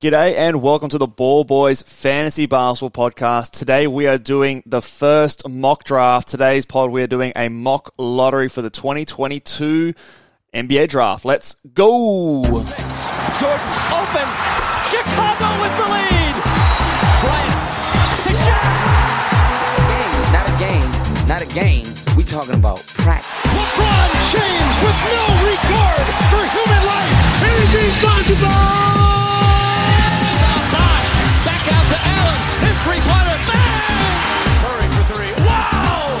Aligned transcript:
G'day 0.00 0.34
and 0.34 0.62
welcome 0.62 0.88
to 0.88 0.96
the 0.96 1.06
Ball 1.06 1.44
Boys 1.44 1.82
Fantasy 1.82 2.46
Basketball 2.46 3.10
Podcast. 3.10 3.50
Today 3.50 3.86
we 3.86 4.06
are 4.06 4.16
doing 4.16 4.62
the 4.64 4.80
first 4.80 5.46
mock 5.46 5.84
draft. 5.84 6.26
Today's 6.26 6.64
pod 6.64 6.90
we 6.90 7.02
are 7.02 7.06
doing 7.06 7.34
a 7.36 7.50
mock 7.50 7.92
lottery 7.98 8.48
for 8.48 8.62
the 8.62 8.70
2022 8.70 9.92
NBA 10.54 10.88
draft. 10.88 11.26
Let's 11.26 11.56
go! 11.74 12.40
Jordan 12.42 12.64
open. 13.92 14.24
Chicago 14.88 15.48
with 15.60 15.74
the 15.76 15.84
lead. 15.92 16.34
Bryant 17.20 17.60
to 18.24 18.32
Shaq. 18.40 18.72
Not 20.32 20.48
a 20.48 20.56
game, 20.56 20.90
not 21.28 21.42
a 21.42 21.46
game. 21.52 21.86
We 22.16 22.24
talking 22.24 22.54
about 22.54 22.80
practice. 22.86 23.28
LeBron 23.52 24.10
James 24.32 24.76
with 24.80 24.96
no 25.12 25.28
regard 25.44 26.08
for 26.32 26.40
human 26.56 26.86
life. 26.88 27.12
Anything's 27.44 28.00
possible. 28.00 28.48
Bosh 28.48 29.04
back 29.04 29.19
out 31.70 31.86
to 31.88 31.98
Allen. 31.98 32.38
His 32.66 32.76
three-pointer. 32.84 33.36
Bang! 33.48 34.54
Curry 34.62 34.88
for 34.94 35.04
three. 35.14 35.32
Wow! 35.46 36.18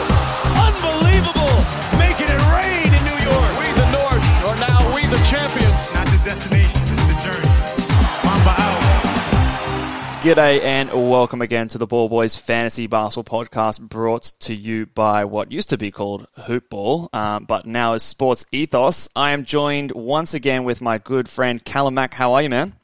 Unbelievable. 0.66 1.56
Making 1.98 2.30
it 2.30 2.42
rain 2.54 2.88
in 2.94 3.02
New 3.04 3.20
York. 3.20 3.50
We 3.58 3.66
the 3.74 3.88
North 3.90 4.24
are 4.46 4.58
now 4.62 4.80
we 4.94 5.06
the 5.06 5.20
champions. 5.26 5.78
not 5.94 6.06
the 6.06 6.20
destination, 6.24 6.80
it's 6.94 7.06
the 7.06 7.16
journey. 7.24 7.50
Mamba 8.24 8.54
out. 8.58 8.78
G'day 10.22 10.60
and 10.62 10.90
welcome 10.92 11.40
again 11.40 11.68
to 11.68 11.78
the 11.78 11.86
Ball 11.86 12.08
Boys 12.08 12.36
Fantasy 12.36 12.86
Basketball 12.86 13.44
Podcast 13.44 13.80
brought 13.80 14.24
to 14.40 14.54
you 14.54 14.84
by 14.86 15.24
what 15.24 15.50
used 15.50 15.70
to 15.70 15.78
be 15.78 15.90
called 15.90 16.26
Hoop 16.44 16.68
Ball, 16.68 17.08
um, 17.14 17.44
but 17.44 17.64
now 17.64 17.94
is 17.94 18.02
Sports 18.02 18.44
Ethos. 18.52 19.08
I 19.16 19.30
am 19.30 19.44
joined 19.44 19.92
once 19.92 20.34
again 20.34 20.64
with 20.64 20.82
my 20.82 20.98
good 20.98 21.28
friend 21.28 21.64
Callum 21.64 21.94
Mack. 21.94 22.12
How 22.14 22.34
are 22.34 22.42
you, 22.42 22.50
man? 22.50 22.74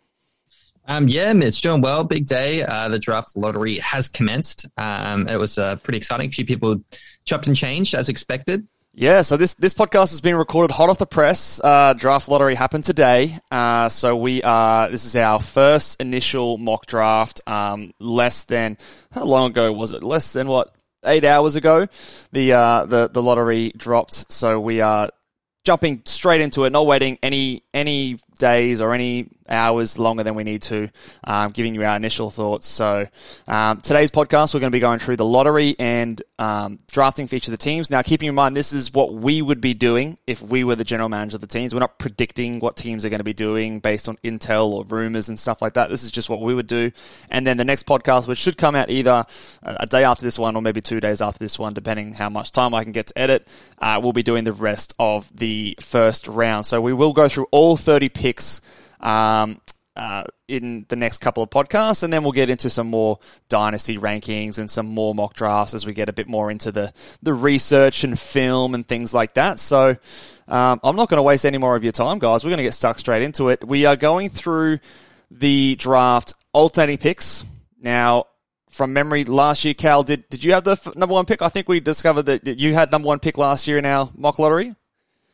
Um, 0.86 1.08
yeah, 1.08 1.32
it's 1.34 1.60
doing 1.60 1.80
well. 1.80 2.04
Big 2.04 2.26
day. 2.26 2.62
Uh, 2.62 2.88
the 2.88 2.98
draft 2.98 3.36
lottery 3.36 3.78
has 3.78 4.08
commenced. 4.08 4.66
Um, 4.76 5.28
it 5.28 5.36
was 5.36 5.58
uh, 5.58 5.76
pretty 5.76 5.98
exciting. 5.98 6.28
A 6.28 6.32
few 6.32 6.46
people 6.46 6.80
chopped 7.24 7.46
and 7.48 7.56
changed 7.56 7.94
as 7.94 8.08
expected. 8.08 8.66
Yeah, 8.98 9.20
so 9.20 9.36
this 9.36 9.52
this 9.52 9.74
podcast 9.74 10.10
has 10.10 10.22
been 10.22 10.36
recorded 10.36 10.72
hot 10.72 10.88
off 10.88 10.96
the 10.96 11.04
press. 11.04 11.60
Uh, 11.62 11.92
draft 11.92 12.30
lottery 12.30 12.54
happened 12.54 12.84
today, 12.84 13.36
uh, 13.50 13.90
so 13.90 14.16
we 14.16 14.42
are. 14.42 14.88
This 14.88 15.04
is 15.04 15.14
our 15.16 15.38
first 15.38 16.00
initial 16.00 16.56
mock 16.56 16.86
draft. 16.86 17.42
Um, 17.46 17.92
less 18.00 18.44
than 18.44 18.78
how 19.12 19.24
long 19.24 19.50
ago 19.50 19.70
was 19.70 19.92
it? 19.92 20.02
Less 20.02 20.32
than 20.32 20.48
what 20.48 20.74
eight 21.04 21.26
hours 21.26 21.56
ago. 21.56 21.88
The 22.32 22.54
uh, 22.54 22.86
the 22.86 23.08
the 23.08 23.22
lottery 23.22 23.70
dropped, 23.76 24.32
so 24.32 24.58
we 24.58 24.80
are 24.80 25.10
jumping 25.66 26.00
straight 26.06 26.40
into 26.40 26.64
it, 26.64 26.70
not 26.70 26.86
waiting 26.86 27.18
any 27.22 27.64
any 27.74 28.16
days 28.38 28.80
or 28.80 28.92
any 28.92 29.28
hours 29.48 29.98
longer 29.98 30.22
than 30.22 30.34
we 30.34 30.44
need 30.44 30.62
to, 30.62 30.88
um, 31.24 31.50
giving 31.50 31.74
you 31.74 31.84
our 31.84 31.96
initial 31.96 32.30
thoughts. 32.30 32.66
So 32.66 33.06
um, 33.46 33.78
today's 33.78 34.10
podcast, 34.10 34.54
we're 34.54 34.60
going 34.60 34.70
to 34.70 34.76
be 34.76 34.80
going 34.80 34.98
through 34.98 35.16
the 35.16 35.24
lottery 35.24 35.76
and 35.78 36.20
um, 36.38 36.78
drafting 36.90 37.28
each 37.30 37.46
of 37.46 37.52
the 37.52 37.56
teams. 37.56 37.90
Now, 37.90 38.02
keeping 38.02 38.28
in 38.28 38.34
mind, 38.34 38.56
this 38.56 38.72
is 38.72 38.92
what 38.92 39.14
we 39.14 39.42
would 39.42 39.60
be 39.60 39.74
doing 39.74 40.18
if 40.26 40.42
we 40.42 40.64
were 40.64 40.76
the 40.76 40.84
general 40.84 41.08
manager 41.08 41.36
of 41.36 41.40
the 41.40 41.46
teams. 41.46 41.74
We're 41.74 41.80
not 41.80 41.98
predicting 41.98 42.60
what 42.60 42.76
teams 42.76 43.04
are 43.04 43.08
going 43.08 43.20
to 43.20 43.24
be 43.24 43.32
doing 43.32 43.80
based 43.80 44.08
on 44.08 44.16
intel 44.18 44.70
or 44.70 44.84
rumors 44.84 45.28
and 45.28 45.38
stuff 45.38 45.62
like 45.62 45.74
that. 45.74 45.90
This 45.90 46.04
is 46.04 46.10
just 46.10 46.28
what 46.28 46.40
we 46.40 46.54
would 46.54 46.66
do. 46.66 46.90
And 47.30 47.46
then 47.46 47.56
the 47.56 47.64
next 47.64 47.86
podcast, 47.86 48.26
which 48.26 48.38
should 48.38 48.58
come 48.58 48.74
out 48.74 48.90
either 48.90 49.24
a 49.62 49.86
day 49.86 50.04
after 50.04 50.24
this 50.24 50.38
one 50.38 50.56
or 50.56 50.62
maybe 50.62 50.80
two 50.80 51.00
days 51.00 51.20
after 51.20 51.38
this 51.38 51.58
one, 51.58 51.72
depending 51.72 52.14
how 52.14 52.28
much 52.28 52.52
time 52.52 52.74
I 52.74 52.82
can 52.82 52.92
get 52.92 53.06
to 53.08 53.18
edit, 53.18 53.48
uh, 53.78 54.00
we'll 54.02 54.12
be 54.12 54.22
doing 54.22 54.44
the 54.44 54.52
rest 54.52 54.94
of 54.98 55.34
the 55.36 55.76
first 55.80 56.28
round. 56.28 56.66
So 56.66 56.80
we 56.80 56.92
will 56.92 57.12
go 57.12 57.28
through 57.28 57.46
all 57.50 57.76
30 57.76 58.08
picks 58.08 58.25
um, 59.00 59.60
uh, 59.96 60.24
in 60.46 60.84
the 60.88 60.96
next 60.96 61.18
couple 61.18 61.42
of 61.42 61.50
podcasts, 61.50 62.02
and 62.02 62.12
then 62.12 62.22
we'll 62.22 62.32
get 62.32 62.50
into 62.50 62.68
some 62.68 62.86
more 62.86 63.18
dynasty 63.48 63.96
rankings 63.96 64.58
and 64.58 64.70
some 64.70 64.86
more 64.86 65.14
mock 65.14 65.34
drafts 65.34 65.74
as 65.74 65.86
we 65.86 65.92
get 65.92 66.08
a 66.08 66.12
bit 66.12 66.28
more 66.28 66.50
into 66.50 66.70
the 66.70 66.92
the 67.22 67.32
research 67.32 68.04
and 68.04 68.18
film 68.18 68.74
and 68.74 68.86
things 68.86 69.14
like 69.14 69.34
that. 69.34 69.58
So 69.58 69.96
um, 70.48 70.80
I'm 70.84 70.96
not 70.96 71.08
going 71.08 71.16
to 71.16 71.22
waste 71.22 71.46
any 71.46 71.58
more 71.58 71.76
of 71.76 71.82
your 71.82 71.92
time, 71.92 72.18
guys. 72.18 72.44
We're 72.44 72.50
going 72.50 72.58
to 72.58 72.64
get 72.64 72.74
stuck 72.74 72.98
straight 72.98 73.22
into 73.22 73.48
it. 73.48 73.64
We 73.66 73.86
are 73.86 73.96
going 73.96 74.28
through 74.28 74.80
the 75.30 75.76
draft 75.76 76.34
alternating 76.52 76.98
picks 76.98 77.44
now. 77.80 78.26
From 78.68 78.92
memory, 78.92 79.24
last 79.24 79.64
year, 79.64 79.72
Cal, 79.72 80.02
did 80.02 80.28
did 80.28 80.44
you 80.44 80.52
have 80.52 80.64
the 80.64 80.72
f- 80.72 80.94
number 80.94 81.14
one 81.14 81.24
pick? 81.24 81.40
I 81.40 81.48
think 81.48 81.66
we 81.66 81.80
discovered 81.80 82.24
that 82.24 82.46
you 82.58 82.74
had 82.74 82.92
number 82.92 83.06
one 83.06 83.20
pick 83.20 83.38
last 83.38 83.66
year 83.66 83.78
in 83.78 83.86
our 83.86 84.10
mock 84.14 84.38
lottery. 84.38 84.74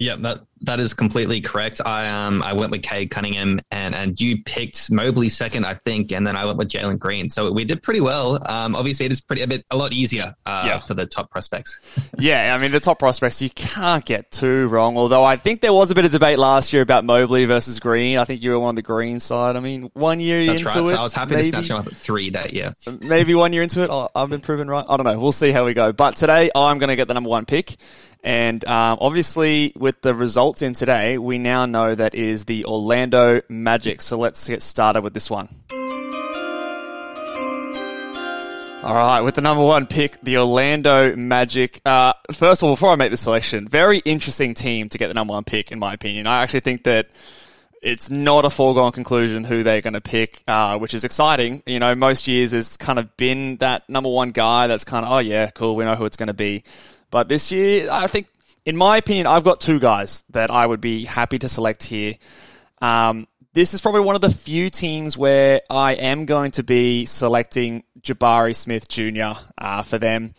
Yeah, 0.03 0.17
that 0.17 0.41
that 0.65 0.79
is 0.79 0.95
completely 0.95 1.41
correct. 1.41 1.81
I 1.85 2.09
um 2.09 2.43
I 2.43 2.53
went 2.53 2.71
with 2.71 2.83
Cade 2.83 3.11
Cunningham 3.11 3.61
and 3.71 3.95
and 3.95 4.21
you 4.21 4.43
picked 4.45 4.91
Mobley 4.91 5.29
second, 5.29 5.65
I 5.67 5.75
think, 5.75 6.13
and 6.13 6.25
then 6.27 6.37
I 6.37 6.45
went 6.45 6.57
with 6.59 6.69
Jalen 6.69 6.99
Green. 6.99 7.29
So 7.29 7.51
we 7.51 7.65
did 7.65 7.83
pretty 7.83 8.01
well. 8.01 8.39
Um, 8.49 8.77
obviously 8.77 9.07
it 9.07 9.13
is 9.13 9.21
pretty 9.21 9.43
a 9.43 9.47
bit 9.49 9.65
a 9.71 9.77
lot 9.77 9.93
easier 9.93 10.35
uh, 10.47 10.65
Yeah. 10.67 10.79
for 10.81 10.95
the 10.95 11.07
top 11.07 11.31
prospects. 11.31 11.79
Yeah, 12.19 12.55
I 12.55 12.59
mean 12.59 12.71
the 12.71 12.79
top 12.79 12.99
prospects 13.01 13.43
you 13.43 13.51
can't 13.51 14.05
get 14.05 14.31
too 14.31 14.69
wrong. 14.69 14.97
Although 14.97 15.25
I 15.25 15.37
think 15.37 15.61
there 15.61 15.73
was 15.73 15.91
a 15.91 15.95
bit 15.95 16.05
of 16.05 16.13
debate 16.13 16.39
last 16.39 16.73
year 16.73 16.83
about 16.83 17.05
Mobley 17.05 17.47
versus 17.47 17.81
Green. 17.81 18.19
I 18.19 18.25
think 18.25 18.43
you 18.43 18.51
were 18.51 18.65
on 18.65 18.75
the 18.77 18.83
Green 18.83 19.19
side. 19.19 19.57
I 19.57 19.61
mean, 19.61 19.91
one 19.95 20.21
year 20.21 20.45
That's 20.47 20.61
into 20.61 20.69
right. 20.69 20.85
it, 20.85 20.89
So 20.89 20.97
I 20.97 21.03
was 21.03 21.15
happy 21.15 21.33
maybe, 21.35 21.51
to 21.51 21.63
snatch 21.63 21.71
him 21.71 21.77
up 21.79 21.87
at 21.89 21.95
three 21.97 22.31
that 22.31 22.53
year. 22.53 22.73
maybe 23.01 23.35
one 23.35 23.53
year 23.53 23.63
into 23.63 23.83
it, 23.83 24.11
I've 24.15 24.29
been 24.31 24.41
proven 24.41 24.69
right. 24.69 24.85
I 24.89 24.97
don't 24.97 25.05
know. 25.05 25.19
We'll 25.19 25.33
see 25.33 25.51
how 25.51 25.65
we 25.65 25.75
go. 25.75 25.93
But 25.93 26.15
today 26.17 26.51
I'm 26.55 26.79
going 26.79 26.89
to 26.91 26.97
get 26.97 27.09
the 27.09 27.15
number 27.15 27.31
one 27.31 27.45
pick, 27.47 27.75
and 28.23 28.65
um, 28.67 28.99
obviously 29.01 29.73
with 29.77 30.01
the 30.03 30.15
results 30.15 30.63
in 30.63 30.75
today, 30.75 31.19
we 31.19 31.39
now 31.39 31.67
know 31.67 31.95
that 31.95 32.15
is 32.15 32.45
the 32.45 32.65
Orlando 32.65 33.41
Magic. 33.49 34.01
So 34.03 34.19
let's 34.19 34.47
get 34.47 34.63
started 34.63 35.03
with 35.03 35.15
this 35.15 35.31
one. 35.31 35.49
All 38.85 38.95
right, 38.95 39.21
with 39.21 39.37
the 39.37 39.43
number 39.43 39.63
one 39.63 39.87
pick, 39.87 40.21
the 40.23 40.39
Orlando 40.39 41.15
Magic. 41.15 41.81
Uh, 41.87 42.15
first 42.33 42.63
of 42.63 42.69
all, 42.69 42.73
before 42.75 42.91
I 42.91 42.97
make 42.97 43.13
the 43.13 43.17
selection, 43.17 43.69
very 43.69 43.99
interesting 43.99 44.55
team 44.55 44.89
to 44.89 44.99
get 44.99 45.07
the 45.07 45.15
number 45.15 45.35
one 45.35 45.45
pick, 45.45 45.71
in 45.71 45.79
my 45.79 45.93
opinion. 45.95 46.27
I 46.27 46.43
actually 46.43 46.61
think 46.61 46.83
that 46.83 47.09
it's 47.81 48.11
not 48.11 48.45
a 48.45 48.51
foregone 48.51 48.91
conclusion 48.91 49.45
who 49.45 49.63
they're 49.63 49.83
going 49.83 49.93
to 49.93 50.01
pick, 50.01 50.43
uh, 50.49 50.79
which 50.79 50.95
is 50.95 51.05
exciting. 51.05 51.63
You 51.65 51.79
know, 51.79 51.95
most 51.95 52.27
years 52.27 52.53
it's 52.53 52.77
kind 52.77 52.99
of 52.99 53.17
been 53.17 53.57
that 53.59 53.89
number 53.89 54.09
one 54.09 54.31
guy 54.31 54.67
that's 54.67 54.85
kind 54.85 55.07
of, 55.07 55.13
oh 55.13 55.19
yeah, 55.19 55.51
cool, 55.51 55.77
we 55.77 55.85
know 55.85 55.95
who 55.95 56.05
it's 56.05 56.17
going 56.17 56.29
to 56.29 56.35
be. 56.35 56.65
But 57.13 57.29
this 57.29 57.53
year, 57.53 57.89
I 57.93 58.07
think, 58.09 58.27
in 58.65 58.75
my 58.77 58.97
opinion, 58.97 59.27
I've 59.27 59.45
got 59.45 59.61
two 59.61 59.79
guys 59.79 60.25
that 60.31 60.51
I 60.51 60.67
would 60.67 60.81
be 60.81 61.05
happy 61.05 61.39
to 61.41 61.49
select 61.49 61.85
here. 61.85 62.15
Um, 62.81 63.29
this 63.53 63.75
is 63.75 63.83
probably 63.83 64.01
one 64.01 64.15
of 64.15 64.23
the 64.23 64.31
few 64.31 64.71
teams 64.71 65.17
where 65.17 65.61
I 65.69 65.93
am 65.93 66.25
going 66.25 66.53
to 66.53 66.63
be 66.63 67.05
selecting 67.05 67.85
Jabari 68.01 68.57
Smith 68.57 68.89
Jr. 68.89 69.39
Uh, 69.59 69.83
for 69.83 69.99
them. 69.99 70.35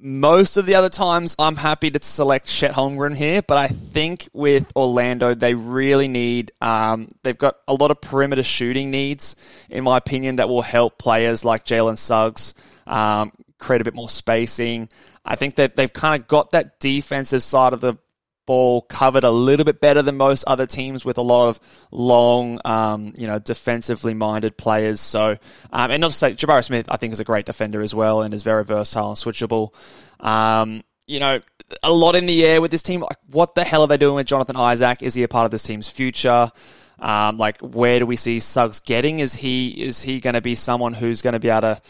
Most 0.00 0.56
of 0.56 0.66
the 0.66 0.74
other 0.74 0.88
times, 0.88 1.36
I'm 1.38 1.54
happy 1.54 1.88
to 1.92 2.02
select 2.02 2.48
Chet 2.48 2.72
Holmgren 2.72 3.16
here, 3.16 3.40
but 3.40 3.56
I 3.56 3.68
think 3.68 4.28
with 4.32 4.72
Orlando, 4.74 5.34
they 5.34 5.54
really 5.54 6.08
need. 6.08 6.50
Um, 6.60 7.10
they've 7.22 7.38
got 7.38 7.58
a 7.68 7.74
lot 7.74 7.92
of 7.92 8.00
perimeter 8.00 8.42
shooting 8.42 8.90
needs, 8.90 9.36
in 9.70 9.84
my 9.84 9.98
opinion, 9.98 10.36
that 10.36 10.48
will 10.48 10.62
help 10.62 10.98
players 10.98 11.44
like 11.44 11.64
Jalen 11.64 11.96
Suggs 11.96 12.54
um, 12.88 13.30
create 13.58 13.80
a 13.80 13.84
bit 13.84 13.94
more 13.94 14.08
spacing. 14.08 14.88
I 15.24 15.36
think 15.36 15.56
that 15.56 15.76
they've 15.76 15.92
kind 15.92 16.20
of 16.20 16.28
got 16.28 16.52
that 16.52 16.80
defensive 16.80 17.42
side 17.42 17.72
of 17.72 17.80
the 17.80 17.96
ball 18.44 18.82
covered 18.82 19.24
a 19.24 19.30
little 19.30 19.64
bit 19.64 19.80
better 19.80 20.02
than 20.02 20.16
most 20.16 20.44
other 20.46 20.66
teams 20.66 21.04
with 21.04 21.16
a 21.16 21.22
lot 21.22 21.48
of 21.48 21.60
long, 21.90 22.60
um, 22.64 23.12
you 23.16 23.26
know, 23.26 23.38
defensively 23.38 24.14
minded 24.14 24.56
players. 24.56 25.00
So, 25.00 25.36
um, 25.72 25.90
and 25.90 26.00
not 26.00 26.10
to 26.10 26.16
say 26.16 26.34
Jabari 26.34 26.64
Smith, 26.64 26.86
I 26.90 26.96
think 26.96 27.12
is 27.12 27.20
a 27.20 27.24
great 27.24 27.46
defender 27.46 27.82
as 27.82 27.94
well 27.94 28.22
and 28.22 28.34
is 28.34 28.42
very 28.42 28.64
versatile 28.64 29.10
and 29.10 29.16
switchable. 29.16 29.72
Um, 30.18 30.80
you 31.06 31.20
know, 31.20 31.40
a 31.82 31.92
lot 31.92 32.16
in 32.16 32.26
the 32.26 32.44
air 32.44 32.60
with 32.60 32.70
this 32.70 32.82
team. 32.82 33.00
Like, 33.00 33.18
what 33.30 33.54
the 33.54 33.64
hell 33.64 33.82
are 33.82 33.86
they 33.86 33.96
doing 33.96 34.16
with 34.16 34.26
Jonathan 34.26 34.56
Isaac? 34.56 35.02
Is 35.02 35.14
he 35.14 35.22
a 35.22 35.28
part 35.28 35.44
of 35.44 35.50
this 35.50 35.62
team's 35.62 35.88
future? 35.88 36.50
Um, 36.98 37.38
like, 37.38 37.58
where 37.60 37.98
do 37.98 38.06
we 38.06 38.16
see 38.16 38.40
Suggs 38.40 38.80
getting? 38.80 39.20
Is 39.20 39.34
he 39.34 39.68
is 39.82 40.02
he 40.02 40.20
going 40.20 40.34
to 40.34 40.40
be 40.40 40.54
someone 40.54 40.94
who's 40.94 41.22
going 41.22 41.32
to 41.32 41.40
be 41.40 41.48
able 41.48 41.62
to, 41.62 41.80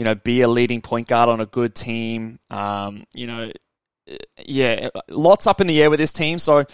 you 0.00 0.04
know, 0.04 0.14
be 0.14 0.40
a 0.40 0.48
leading 0.48 0.80
point 0.80 1.08
guard 1.08 1.28
on 1.28 1.42
a 1.42 1.46
good 1.46 1.74
team? 1.74 2.38
Um, 2.48 3.04
you 3.12 3.26
know, 3.26 3.52
yeah, 4.38 4.88
lots 5.10 5.46
up 5.46 5.60
in 5.60 5.66
the 5.66 5.82
air 5.82 5.90
with 5.90 5.98
this 5.98 6.10
team. 6.10 6.38
So 6.38 6.64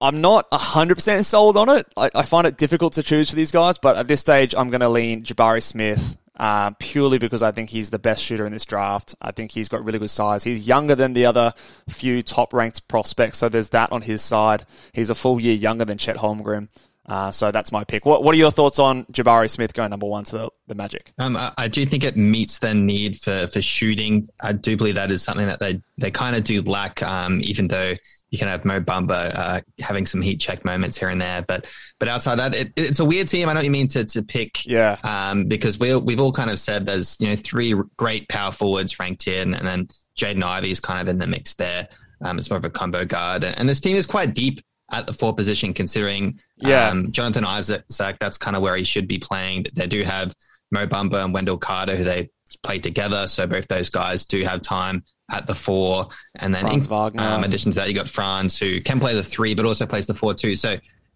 I'm 0.00 0.20
not 0.20 0.50
100% 0.50 1.24
sold 1.24 1.56
on 1.56 1.68
it. 1.68 1.86
I, 1.96 2.10
I 2.12 2.22
find 2.22 2.48
it 2.48 2.56
difficult 2.56 2.94
to 2.94 3.04
choose 3.04 3.30
for 3.30 3.36
these 3.36 3.52
guys, 3.52 3.78
but 3.78 3.96
at 3.96 4.08
this 4.08 4.20
stage, 4.20 4.56
I'm 4.58 4.70
going 4.70 4.80
to 4.80 4.88
lean 4.88 5.22
Jabari 5.22 5.62
Smith 5.62 6.18
uh, 6.36 6.72
purely 6.80 7.18
because 7.18 7.44
I 7.44 7.52
think 7.52 7.70
he's 7.70 7.90
the 7.90 8.00
best 8.00 8.24
shooter 8.24 8.44
in 8.44 8.50
this 8.50 8.64
draft. 8.64 9.14
I 9.22 9.30
think 9.30 9.52
he's 9.52 9.68
got 9.68 9.84
really 9.84 10.00
good 10.00 10.10
size. 10.10 10.42
He's 10.42 10.66
younger 10.66 10.96
than 10.96 11.12
the 11.12 11.26
other 11.26 11.54
few 11.88 12.24
top 12.24 12.52
ranked 12.52 12.88
prospects, 12.88 13.38
so 13.38 13.48
there's 13.48 13.68
that 13.68 13.92
on 13.92 14.02
his 14.02 14.20
side. 14.20 14.64
He's 14.92 15.10
a 15.10 15.14
full 15.14 15.38
year 15.38 15.54
younger 15.54 15.84
than 15.84 15.98
Chet 15.98 16.16
Holmgren. 16.16 16.70
Uh, 17.06 17.30
so 17.30 17.50
that's 17.50 17.70
my 17.70 17.84
pick. 17.84 18.06
What 18.06 18.22
What 18.22 18.34
are 18.34 18.38
your 18.38 18.50
thoughts 18.50 18.78
on 18.78 19.04
Jabari 19.06 19.50
Smith 19.50 19.74
going 19.74 19.90
number 19.90 20.06
one 20.06 20.24
to 20.24 20.38
the, 20.38 20.50
the 20.68 20.74
Magic? 20.74 21.12
Um, 21.18 21.36
I, 21.36 21.52
I 21.58 21.68
do 21.68 21.84
think 21.84 22.04
it 22.04 22.16
meets 22.16 22.58
their 22.58 22.74
need 22.74 23.18
for, 23.18 23.46
for 23.46 23.60
shooting. 23.60 24.28
I 24.42 24.52
do 24.52 24.76
believe 24.76 24.94
that 24.94 25.10
is 25.10 25.22
something 25.22 25.46
that 25.46 25.60
they, 25.60 25.82
they 25.98 26.10
kind 26.10 26.34
of 26.34 26.44
do 26.44 26.62
lack, 26.62 27.02
um, 27.02 27.40
even 27.42 27.68
though 27.68 27.94
you 28.30 28.38
can 28.38 28.48
have 28.48 28.64
Mo 28.64 28.80
Bamba 28.80 29.32
uh, 29.34 29.60
having 29.80 30.06
some 30.06 30.20
heat 30.20 30.40
check 30.40 30.64
moments 30.64 30.98
here 30.98 31.08
and 31.08 31.20
there. 31.20 31.42
But 31.42 31.66
but 32.00 32.08
outside 32.08 32.36
that, 32.36 32.54
it, 32.54 32.72
it's 32.76 32.98
a 32.98 33.04
weird 33.04 33.28
team. 33.28 33.48
I 33.48 33.52
know 33.52 33.58
what 33.58 33.64
you 33.64 33.70
mean 33.70 33.88
to, 33.88 34.04
to 34.04 34.22
pick. 34.22 34.66
Yeah. 34.66 34.98
Um, 35.04 35.44
because 35.44 35.78
we 35.78 35.94
we've 35.96 36.20
all 36.20 36.32
kind 36.32 36.50
of 36.50 36.58
said 36.58 36.86
there's 36.86 37.20
you 37.20 37.28
know 37.28 37.36
three 37.36 37.74
great 37.96 38.28
power 38.28 38.50
forwards 38.50 38.98
ranked 38.98 39.28
in, 39.28 39.54
and 39.54 39.66
then 39.66 39.88
Jaden 40.16 40.42
Ivey 40.42 40.70
is 40.70 40.80
kind 40.80 41.00
of 41.00 41.08
in 41.08 41.18
the 41.18 41.26
mix 41.26 41.54
there. 41.54 41.86
Um, 42.22 42.38
it's 42.38 42.50
more 42.50 42.56
of 42.56 42.64
a 42.64 42.70
combo 42.70 43.04
guard, 43.04 43.44
and 43.44 43.68
this 43.68 43.78
team 43.78 43.96
is 43.96 44.06
quite 44.06 44.34
deep 44.34 44.60
at 44.94 45.06
the 45.06 45.12
four 45.12 45.34
position, 45.34 45.74
considering 45.74 46.40
Yeah. 46.56 46.88
um, 46.88 47.10
Jonathan 47.12 47.44
Isaac. 47.44 47.84
That's 48.20 48.38
kind 48.38 48.56
of 48.56 48.62
where 48.62 48.76
he 48.76 48.84
should 48.84 49.08
be 49.08 49.18
playing. 49.18 49.66
They 49.74 49.86
do 49.86 50.02
have 50.04 50.34
Mo 50.70 50.86
Bamba 50.86 51.24
and 51.24 51.34
Wendell 51.34 51.58
Carter, 51.58 51.96
who 51.96 52.04
they 52.04 52.30
play 52.62 52.78
together. 52.78 53.26
So 53.26 53.46
both 53.46 53.66
those 53.68 53.90
guys 53.90 54.24
do 54.24 54.42
have 54.44 54.62
time 54.62 55.04
at 55.30 55.46
the 55.46 55.54
four. 55.54 56.08
And 56.36 56.54
then 56.54 56.62
Franz 56.62 56.86
in 57.14 57.20
um, 57.20 57.44
addition 57.44 57.72
to 57.72 57.76
that, 57.76 57.88
you 57.88 57.94
got 57.94 58.08
Franz, 58.08 58.58
who 58.58 58.80
can 58.80 59.00
play 59.00 59.14
the 59.14 59.22
three, 59.22 59.54
but 59.54 59.64
also 59.64 59.86
plays 59.86 60.06
the 60.06 60.14
four 60.14 60.34
too. 60.34 60.54
So 60.54 60.72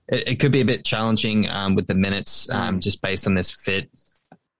it, 0.08 0.28
it 0.28 0.40
could 0.40 0.52
be 0.52 0.60
a 0.60 0.64
bit 0.64 0.84
challenging 0.84 1.48
um, 1.48 1.74
with 1.74 1.86
the 1.86 1.94
minutes, 1.94 2.50
um, 2.50 2.80
just 2.80 3.00
based 3.02 3.26
on 3.26 3.34
this 3.34 3.50
fit. 3.50 3.90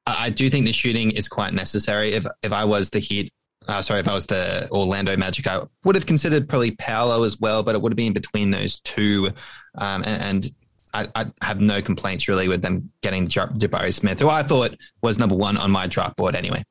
I, 0.06 0.26
I 0.26 0.30
do 0.30 0.48
think 0.50 0.66
the 0.66 0.72
shooting 0.72 1.10
is 1.10 1.28
quite 1.28 1.54
necessary. 1.54 2.12
If 2.14 2.26
if 2.42 2.52
I 2.52 2.64
was 2.64 2.90
the 2.90 3.00
Heat, 3.00 3.32
uh, 3.68 3.82
sorry, 3.82 4.00
if 4.00 4.08
I 4.08 4.14
was 4.14 4.26
the 4.26 4.68
Orlando 4.70 5.16
Magic, 5.16 5.46
I 5.46 5.62
would 5.84 5.94
have 5.94 6.06
considered 6.06 6.48
probably 6.48 6.70
Paolo 6.72 7.22
as 7.22 7.38
well, 7.38 7.62
but 7.62 7.74
it 7.74 7.82
would 7.82 7.92
have 7.92 7.96
been 7.96 8.14
between 8.14 8.50
those 8.50 8.78
two. 8.78 9.30
Um, 9.76 10.02
and, 10.04 10.22
and 10.22 10.50
I, 10.94 11.08
I 11.14 11.46
have 11.46 11.60
no 11.60 11.82
complaints 11.82 12.28
really 12.28 12.48
with 12.48 12.62
them 12.62 12.90
getting 13.02 13.26
Jabari 13.26 13.92
Smith, 13.92 14.20
who 14.20 14.28
I 14.28 14.42
thought 14.42 14.74
was 15.02 15.18
number 15.18 15.34
one 15.34 15.58
on 15.58 15.70
my 15.70 15.86
draft 15.86 16.16
board 16.16 16.34
anyway. 16.34 16.64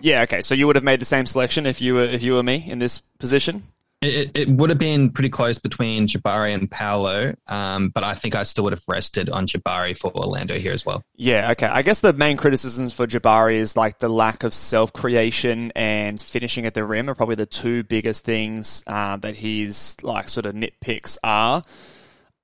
Yeah. 0.00 0.22
Okay. 0.22 0.42
So 0.42 0.54
you 0.54 0.68
would 0.68 0.76
have 0.76 0.84
made 0.84 1.00
the 1.00 1.04
same 1.04 1.26
selection 1.26 1.66
if 1.66 1.80
you 1.80 1.94
were 1.94 2.04
if 2.04 2.22
you 2.22 2.34
were 2.34 2.44
me 2.44 2.64
in 2.68 2.78
this 2.78 3.00
position. 3.18 3.64
It, 4.00 4.36
it 4.36 4.48
would 4.48 4.70
have 4.70 4.78
been 4.78 5.10
pretty 5.10 5.28
close 5.28 5.58
between 5.58 6.06
Jabari 6.06 6.54
and 6.54 6.70
Paolo, 6.70 7.34
um, 7.48 7.88
but 7.88 8.04
I 8.04 8.14
think 8.14 8.36
I 8.36 8.44
still 8.44 8.62
would 8.64 8.72
have 8.72 8.84
rested 8.86 9.28
on 9.28 9.48
Jabari 9.48 9.96
for 9.96 10.14
Orlando 10.14 10.56
here 10.56 10.72
as 10.72 10.86
well. 10.86 11.02
Yeah, 11.16 11.50
okay. 11.52 11.66
I 11.66 11.82
guess 11.82 11.98
the 11.98 12.12
main 12.12 12.36
criticisms 12.36 12.92
for 12.92 13.08
Jabari 13.08 13.54
is 13.54 13.76
like 13.76 13.98
the 13.98 14.08
lack 14.08 14.44
of 14.44 14.54
self 14.54 14.92
creation 14.92 15.72
and 15.74 16.20
finishing 16.20 16.64
at 16.64 16.74
the 16.74 16.84
rim 16.84 17.10
are 17.10 17.16
probably 17.16 17.34
the 17.34 17.46
two 17.46 17.82
biggest 17.82 18.24
things 18.24 18.84
uh, 18.86 19.16
that 19.16 19.34
he's 19.34 19.96
like 20.04 20.28
sort 20.28 20.46
of 20.46 20.54
nitpicks 20.54 21.18
are. 21.24 21.64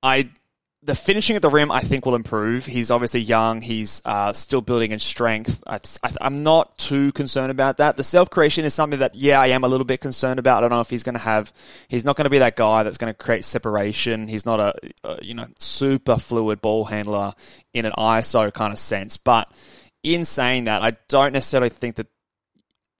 I 0.03 0.29
the 0.85 0.93
finishing 0.93 1.35
at 1.35 1.41
the 1.41 1.49
rim, 1.49 1.71
I 1.71 1.79
think, 1.79 2.05
will 2.05 2.13
improve. 2.13 2.67
He's 2.67 2.91
obviously 2.91 3.19
young. 3.19 3.61
He's 3.61 4.03
uh, 4.05 4.33
still 4.33 4.61
building 4.61 4.91
in 4.91 4.99
strength. 4.99 5.63
I, 5.65 5.79
I'm 6.21 6.43
not 6.43 6.77
too 6.77 7.11
concerned 7.13 7.49
about 7.49 7.77
that. 7.77 7.97
The 7.97 8.03
self 8.03 8.29
creation 8.29 8.65
is 8.65 8.75
something 8.75 8.99
that, 8.99 9.15
yeah, 9.15 9.41
I 9.41 9.47
am 9.47 9.63
a 9.63 9.67
little 9.67 9.85
bit 9.85 9.99
concerned 9.99 10.37
about. 10.37 10.57
I 10.57 10.61
don't 10.61 10.69
know 10.69 10.81
if 10.81 10.89
he's 10.89 11.01
going 11.01 11.15
to 11.15 11.21
have. 11.21 11.51
He's 11.87 12.05
not 12.05 12.15
going 12.15 12.25
to 12.25 12.29
be 12.29 12.37
that 12.37 12.55
guy 12.55 12.83
that's 12.83 12.99
going 12.99 13.11
to 13.11 13.17
create 13.17 13.43
separation. 13.43 14.27
He's 14.27 14.45
not 14.45 14.59
a, 14.59 14.75
a 15.03 15.23
you 15.23 15.33
know 15.33 15.47
super 15.57 16.17
fluid 16.17 16.61
ball 16.61 16.85
handler 16.85 17.33
in 17.73 17.85
an 17.85 17.93
ISO 17.97 18.53
kind 18.53 18.71
of 18.71 18.77
sense. 18.77 19.17
But 19.17 19.51
in 20.03 20.23
saying 20.23 20.65
that, 20.65 20.83
I 20.83 20.97
don't 21.09 21.33
necessarily 21.33 21.69
think 21.69 21.95
that 21.95 22.07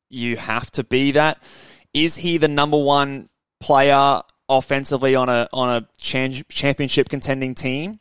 you 0.09 0.37
have 0.37 0.71
to 0.71 0.83
be 0.83 1.11
that. 1.11 1.37
Is 1.93 2.15
he 2.15 2.39
the 2.39 2.47
number 2.47 2.77
one 2.77 3.29
player 3.59 4.21
offensively 4.49 5.15
on 5.15 5.29
a 5.29 5.47
on 5.53 5.69
a 5.69 5.87
championship 5.97 7.09
contending 7.09 7.55
team? 7.55 7.99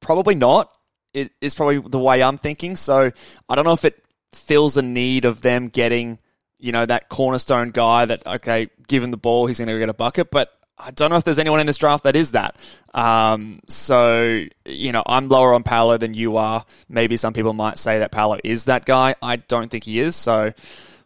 Probably 0.00 0.34
not. 0.34 0.72
It 1.12 1.32
is 1.40 1.54
probably 1.54 1.78
the 1.78 1.98
way 1.98 2.22
I'm 2.22 2.38
thinking. 2.38 2.76
So 2.76 3.10
I 3.48 3.54
don't 3.54 3.64
know 3.64 3.72
if 3.72 3.84
it 3.84 4.02
fills 4.32 4.76
a 4.76 4.82
need 4.82 5.24
of 5.24 5.42
them 5.42 5.68
getting, 5.68 6.18
you 6.58 6.72
know, 6.72 6.86
that 6.86 7.08
cornerstone 7.08 7.70
guy 7.70 8.04
that 8.04 8.26
okay, 8.26 8.70
given 8.88 9.10
the 9.10 9.16
ball, 9.16 9.46
he's 9.46 9.58
going 9.58 9.68
to 9.68 9.78
get 9.78 9.88
a 9.88 9.94
bucket. 9.94 10.30
But 10.30 10.52
I 10.78 10.90
don't 10.92 11.10
know 11.10 11.16
if 11.16 11.24
there's 11.24 11.38
anyone 11.38 11.60
in 11.60 11.66
this 11.66 11.78
draft 11.78 12.04
that 12.04 12.16
is 12.16 12.32
that. 12.32 12.56
Um, 12.94 13.60
so 13.68 14.44
you 14.64 14.92
know, 14.92 15.02
I'm 15.04 15.28
lower 15.28 15.52
on 15.52 15.62
Paolo 15.62 15.98
than 15.98 16.14
you 16.14 16.36
are. 16.36 16.64
Maybe 16.88 17.16
some 17.16 17.32
people 17.32 17.52
might 17.52 17.78
say 17.78 17.98
that 17.98 18.12
Paolo 18.12 18.38
is 18.42 18.64
that 18.64 18.84
guy. 18.84 19.14
I 19.20 19.36
don't 19.36 19.70
think 19.70 19.84
he 19.84 20.00
is. 20.00 20.16
So 20.16 20.52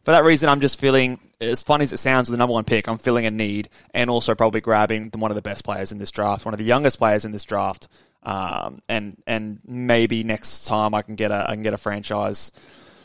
for 0.04 0.10
that 0.10 0.24
reason, 0.24 0.48
I'm 0.48 0.60
just 0.60 0.78
feeling, 0.78 1.18
as 1.40 1.62
funny 1.62 1.82
as 1.82 1.92
it 1.92 1.96
sounds 1.98 2.28
with 2.28 2.34
the 2.34 2.38
number 2.38 2.52
one 2.52 2.64
pick, 2.64 2.88
I'm 2.88 2.98
feeling 2.98 3.26
a 3.26 3.30
need 3.30 3.68
and 3.92 4.10
also 4.10 4.34
probably 4.34 4.60
grabbing 4.60 5.10
one 5.14 5.30
of 5.30 5.34
the 5.34 5.42
best 5.42 5.64
players 5.64 5.92
in 5.92 5.98
this 5.98 6.10
draft, 6.10 6.44
one 6.44 6.54
of 6.54 6.58
the 6.58 6.64
youngest 6.64 6.98
players 6.98 7.24
in 7.24 7.32
this 7.32 7.44
draft. 7.44 7.88
Um, 8.22 8.80
and, 8.88 9.22
and 9.26 9.60
maybe 9.66 10.24
next 10.24 10.66
time 10.66 10.94
I 10.94 11.02
can 11.02 11.14
get 11.14 11.30
a, 11.30 11.46
I 11.48 11.54
can 11.54 11.62
get 11.62 11.74
a 11.74 11.78
franchise 11.78 12.52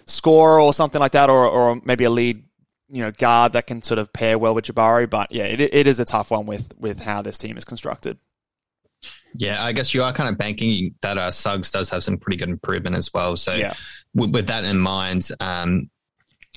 scorer 0.07 0.59
or 0.59 0.73
something 0.73 0.99
like 0.99 1.11
that, 1.11 1.29
or, 1.29 1.45
or 1.47 1.81
maybe 1.83 2.03
a 2.05 2.09
lead, 2.09 2.43
you 2.89 3.03
know, 3.03 3.11
guard 3.11 3.53
that 3.53 3.67
can 3.67 3.81
sort 3.81 3.99
of 3.99 4.11
pair 4.13 4.37
well 4.39 4.55
with 4.55 4.65
Jabari. 4.65 5.09
But 5.09 5.31
yeah, 5.31 5.43
it, 5.43 5.61
it 5.61 5.87
is 5.87 5.99
a 5.99 6.05
tough 6.05 6.31
one 6.31 6.45
with, 6.45 6.73
with 6.79 7.03
how 7.03 7.21
this 7.21 7.37
team 7.37 7.57
is 7.57 7.65
constructed. 7.65 8.17
Yeah, 9.35 9.63
I 9.63 9.71
guess 9.71 9.93
you 9.93 10.03
are 10.03 10.11
kind 10.11 10.27
of 10.27 10.37
banking 10.37 10.95
that 11.01 11.17
uh, 11.17 11.31
Suggs 11.31 11.71
does 11.71 11.89
have 11.89 12.03
some 12.03 12.17
pretty 12.17 12.37
good 12.37 12.49
improvement 12.49 12.95
as 12.95 13.13
well. 13.13 13.37
So 13.37 13.53
Yeah. 13.53 13.73
with, 14.13 14.31
with 14.31 14.47
that 14.47 14.63
in 14.63 14.77
mind, 14.79 15.29
um, 15.39 15.89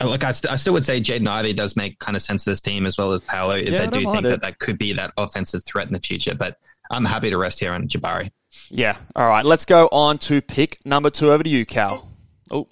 like 0.04 0.24
I, 0.24 0.32
st- 0.32 0.52
I 0.52 0.56
still 0.56 0.72
would 0.74 0.84
say 0.84 1.00
Jaden 1.00 1.28
Ivey 1.28 1.52
does 1.52 1.76
make 1.76 1.98
kind 1.98 2.16
of 2.16 2.22
sense 2.22 2.44
to 2.44 2.50
this 2.50 2.60
team 2.60 2.86
as 2.86 2.96
well 2.98 3.12
as 3.12 3.20
Paolo 3.22 3.56
if 3.56 3.68
Yeah, 3.68 3.86
they 3.86 3.98
do 3.98 4.10
think 4.12 4.26
it. 4.26 4.28
that 4.30 4.42
that 4.42 4.58
could 4.58 4.78
be 4.78 4.92
that 4.94 5.12
offensive 5.16 5.64
threat 5.64 5.86
in 5.86 5.92
the 5.92 6.00
future. 6.00 6.34
But 6.34 6.58
I'm 6.90 7.04
happy 7.04 7.30
to 7.30 7.38
rest 7.38 7.60
here 7.60 7.72
on 7.72 7.88
Jabari. 7.88 8.30
Yeah. 8.70 8.96
All 9.16 9.28
right. 9.28 9.44
Let's 9.44 9.64
go 9.64 9.88
on 9.92 10.18
to 10.18 10.40
pick 10.42 10.78
number 10.84 11.10
two. 11.10 11.30
Over 11.32 11.42
to 11.42 11.50
you, 11.50 11.64
Cal. 11.66 12.08
Oh. 12.50 12.66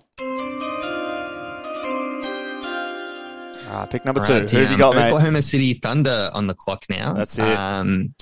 All 3.68 3.76
right, 3.76 3.88
pick 3.90 4.04
number 4.04 4.20
two. 4.20 4.32
Right, 4.32 4.50
Who 4.50 4.58
have 4.58 4.68
you 4.68 4.74
um, 4.74 4.78
got, 4.78 4.94
mate? 4.96 5.06
Oklahoma 5.08 5.42
City 5.42 5.74
Thunder 5.74 6.30
on 6.34 6.48
the 6.48 6.54
clock 6.54 6.84
now. 6.90 7.12
That's 7.12 7.38
it. 7.38 7.56
Um, 7.56 8.14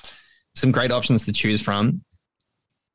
some 0.54 0.72
great 0.72 0.92
options 0.92 1.24
to 1.24 1.32
choose 1.32 1.62
from. 1.62 2.02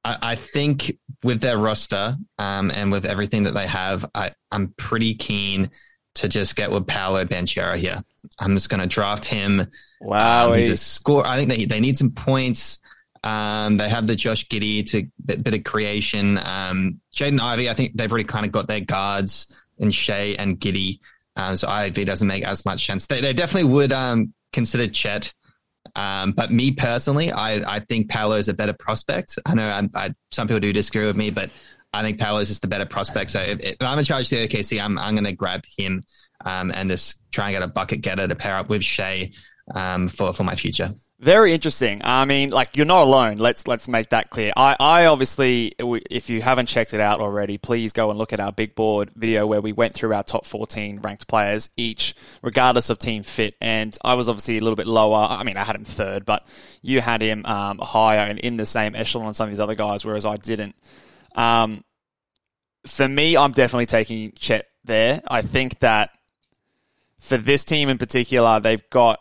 I, 0.03 0.17
I 0.21 0.35
think 0.35 0.95
with 1.23 1.41
their 1.41 1.57
roster 1.57 2.15
um, 2.37 2.69
and 2.71 2.91
with 2.91 3.05
everything 3.05 3.43
that 3.43 3.53
they 3.55 3.65
have, 3.65 4.05
I, 4.13 4.33
I'm 4.51 4.73
pretty 4.77 5.15
keen 5.15 5.71
to 6.15 6.27
just 6.27 6.55
get 6.55 6.71
with 6.71 6.87
Paolo 6.87 7.25
Banchero 7.25 7.75
here. 7.75 8.03
I'm 8.39 8.53
just 8.53 8.69
going 8.69 8.81
to 8.81 8.87
draft 8.87 9.25
him. 9.25 9.67
Wow. 10.01 10.49
Um, 10.51 10.57
he's 10.57 10.69
a 10.69 10.77
score. 10.77 11.25
I 11.25 11.37
think 11.37 11.49
they 11.49 11.65
they 11.65 11.79
need 11.79 11.97
some 11.97 12.11
points. 12.11 12.79
Um, 13.23 13.77
they 13.77 13.87
have 13.87 14.05
the 14.05 14.15
Josh 14.15 14.47
Giddey 14.47 14.85
to 14.91 15.07
bit, 15.25 15.43
bit 15.43 15.53
of 15.53 15.63
creation. 15.63 16.37
Um, 16.37 16.99
Jaden 17.15 17.39
Ivey, 17.39 17.69
I 17.69 17.73
think 17.73 17.95
they've 17.95 18.11
already 18.11 18.25
kind 18.25 18.45
of 18.45 18.51
got 18.51 18.67
their 18.67 18.81
guards 18.81 19.57
in 19.77 19.91
Shai 19.91 20.35
and 20.37 20.59
Giddey. 20.59 20.99
Um, 21.35 21.55
so 21.55 21.67
Ivey 21.69 22.03
doesn't 22.03 22.27
make 22.27 22.45
as 22.45 22.65
much 22.65 22.85
sense. 22.85 23.07
They, 23.07 23.21
they 23.21 23.33
definitely 23.33 23.71
would 23.71 23.93
um, 23.93 24.33
consider 24.51 24.87
Chet. 24.87 25.33
Um, 25.95 26.31
but 26.31 26.51
me 26.51 26.71
personally, 26.71 27.31
I, 27.31 27.75
I 27.75 27.79
think 27.79 28.09
Paolo 28.09 28.35
is 28.35 28.49
a 28.49 28.53
better 28.53 28.73
prospect. 28.73 29.37
I 29.45 29.55
know 29.55 29.67
I, 29.67 29.89
I, 29.95 30.13
some 30.31 30.47
people 30.47 30.59
do 30.59 30.73
disagree 30.73 31.05
with 31.05 31.17
me, 31.17 31.29
but 31.29 31.49
I 31.93 32.01
think 32.01 32.19
Paolo 32.19 32.39
is 32.39 32.47
just 32.47 32.63
a 32.63 32.67
better 32.67 32.85
prospect. 32.85 33.31
So 33.31 33.41
if, 33.41 33.59
if 33.63 33.75
I'm 33.81 33.99
in 33.99 34.05
charge 34.05 34.31
of 34.31 34.39
the 34.39 34.47
OKC, 34.47 34.83
I'm, 34.83 34.97
I'm 34.97 35.15
going 35.15 35.25
to 35.25 35.33
grab 35.33 35.63
him 35.77 36.03
um, 36.43 36.71
and 36.73 36.89
just 36.89 37.21
try 37.31 37.49
and 37.49 37.55
get 37.55 37.63
a 37.63 37.67
bucket 37.67 38.01
getter 38.01 38.27
to 38.27 38.35
pair 38.35 38.55
up 38.55 38.69
with 38.69 38.83
Shai 38.83 39.31
um, 39.73 40.07
for, 40.07 40.33
for 40.33 40.43
my 40.43 40.55
future. 40.55 40.89
Very 41.19 41.53
interesting. 41.53 42.01
I 42.03 42.25
mean, 42.25 42.49
like 42.49 42.75
you're 42.75 42.85
not 42.85 43.03
alone. 43.03 43.37
Let's 43.37 43.65
let's 43.65 43.87
make 43.87 44.09
that 44.09 44.29
clear. 44.29 44.51
I, 44.57 44.75
I 44.77 45.05
obviously, 45.05 45.73
if 45.79 46.29
you 46.29 46.41
haven't 46.41 46.65
checked 46.65 46.93
it 46.93 46.99
out 46.99 47.21
already, 47.21 47.57
please 47.57 47.93
go 47.93 48.09
and 48.09 48.19
look 48.19 48.33
at 48.33 48.41
our 48.41 48.51
big 48.51 48.75
board 48.75 49.09
video 49.15 49.47
where 49.47 49.61
we 49.61 49.71
went 49.71 49.93
through 49.93 50.13
our 50.13 50.23
top 50.23 50.45
14 50.45 50.99
ranked 50.99 51.29
players 51.29 51.69
each, 51.77 52.13
regardless 52.41 52.89
of 52.89 52.99
team 52.99 53.23
fit. 53.23 53.55
And 53.61 53.97
I 54.03 54.15
was 54.15 54.27
obviously 54.27 54.57
a 54.57 54.61
little 54.61 54.75
bit 54.75 54.87
lower. 54.87 55.25
I 55.29 55.43
mean, 55.43 55.55
I 55.55 55.63
had 55.63 55.77
him 55.77 55.85
third, 55.85 56.25
but 56.25 56.45
you 56.81 56.99
had 56.99 57.21
him 57.21 57.45
um, 57.45 57.79
higher 57.81 58.19
and 58.19 58.37
in 58.39 58.57
the 58.57 58.65
same 58.65 58.93
echelon 58.93 59.27
on 59.27 59.33
some 59.33 59.45
of 59.45 59.51
these 59.51 59.61
other 59.61 59.75
guys, 59.75 60.03
whereas 60.03 60.25
I 60.25 60.35
didn't. 60.35 60.75
Um, 61.35 61.83
for 62.85 63.07
me, 63.07 63.37
I'm 63.37 63.51
definitely 63.51 63.85
taking 63.85 64.33
Chet 64.33 64.67
there. 64.83 65.21
I 65.27 65.41
think 65.41 65.79
that 65.79 66.11
for 67.19 67.37
this 67.37 67.63
team 67.65 67.89
in 67.89 67.97
particular, 67.97 68.59
they've 68.59 68.87
got 68.89 69.19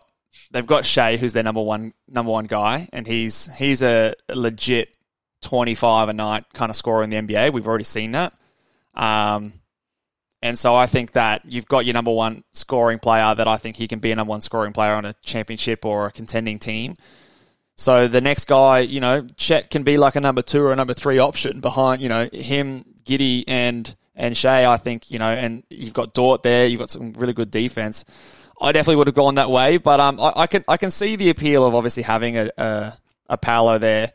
they've 0.51 0.67
got 0.67 0.85
Shai, 0.85 1.17
who's 1.17 1.33
their 1.33 1.43
number 1.43 1.63
one 1.63 1.93
number 2.09 2.33
one 2.33 2.47
guy, 2.47 2.89
and 2.93 3.07
he's 3.07 3.55
he's 3.57 3.83
a 3.83 4.15
legit 4.29 4.97
twenty 5.41 5.75
five 5.75 6.09
a 6.09 6.13
night 6.13 6.45
kind 6.53 6.71
of 6.71 6.77
scorer 6.77 7.03
in 7.03 7.11
the 7.11 7.17
NBA. 7.17 7.53
We've 7.53 7.67
already 7.67 7.85
seen 7.85 8.13
that, 8.13 8.35
um, 8.95 9.53
and 10.43 10.59
so 10.59 10.75
I 10.75 10.87
think 10.87 11.13
that 11.13 11.43
you've 11.45 11.67
got 11.67 11.85
your 11.87 11.95
number 11.95 12.13
one 12.13 12.43
scoring 12.53 12.99
player. 12.99 13.35
That 13.35 13.47
I 13.47 13.57
think 13.57 13.77
he 13.77 13.87
can 13.87 14.01
be 14.01 14.11
a 14.11 14.17
number 14.17 14.31
one 14.31 14.41
scoring 14.41 14.73
player 14.73 14.95
on 14.95 15.05
a 15.05 15.15
championship 15.23 15.85
or 15.85 16.07
a 16.07 16.13
contending 16.13 16.59
team. 16.59 16.97
So 17.77 18.07
the 18.07 18.21
next 18.21 18.47
guy, 18.47 18.81
you 18.81 19.01
know, 19.01 19.27
Chet 19.37 19.71
can 19.71 19.83
be 19.83 19.97
like 19.99 20.17
a 20.17 20.21
number 20.21 20.43
two 20.43 20.63
or 20.63 20.73
a 20.73 20.77
number 20.77 20.95
three 20.95 21.19
option 21.19 21.61
behind, 21.61 22.03
you 22.03 22.09
know, 22.09 22.29
him, 22.33 22.85
Giddey, 23.05 23.45
and 23.47 23.95
and 24.15 24.37
Shai. 24.37 24.67
I 24.67 24.77
think 24.77 25.11
you 25.11 25.19
know, 25.19 25.31
and 25.31 25.65
you've 25.71 25.95
got 25.95 26.15
Dort 26.15 26.43
there. 26.43 26.67
You've 26.67 26.81
got 26.81 26.91
some 26.91 27.13
really 27.15 27.33
good 27.33 27.51
defense. 27.51 28.05
I 28.61 28.73
definitely 28.73 28.97
would 28.97 29.09
have 29.09 29.17
gone 29.17 29.37
that 29.37 29.51
way, 29.51 29.79
but 29.79 29.99
um, 29.99 30.21
I, 30.21 30.33
I 30.37 30.47
can 30.47 30.65
I 30.69 30.77
can 30.77 30.91
see 30.91 31.17
the 31.17 31.31
appeal 31.31 31.65
of 31.65 31.75
obviously 31.75 32.03
having 32.03 32.37
a 32.37 32.51
a, 32.57 32.93
a 33.29 33.39
Paolo 33.39 33.79
there. 33.79 34.13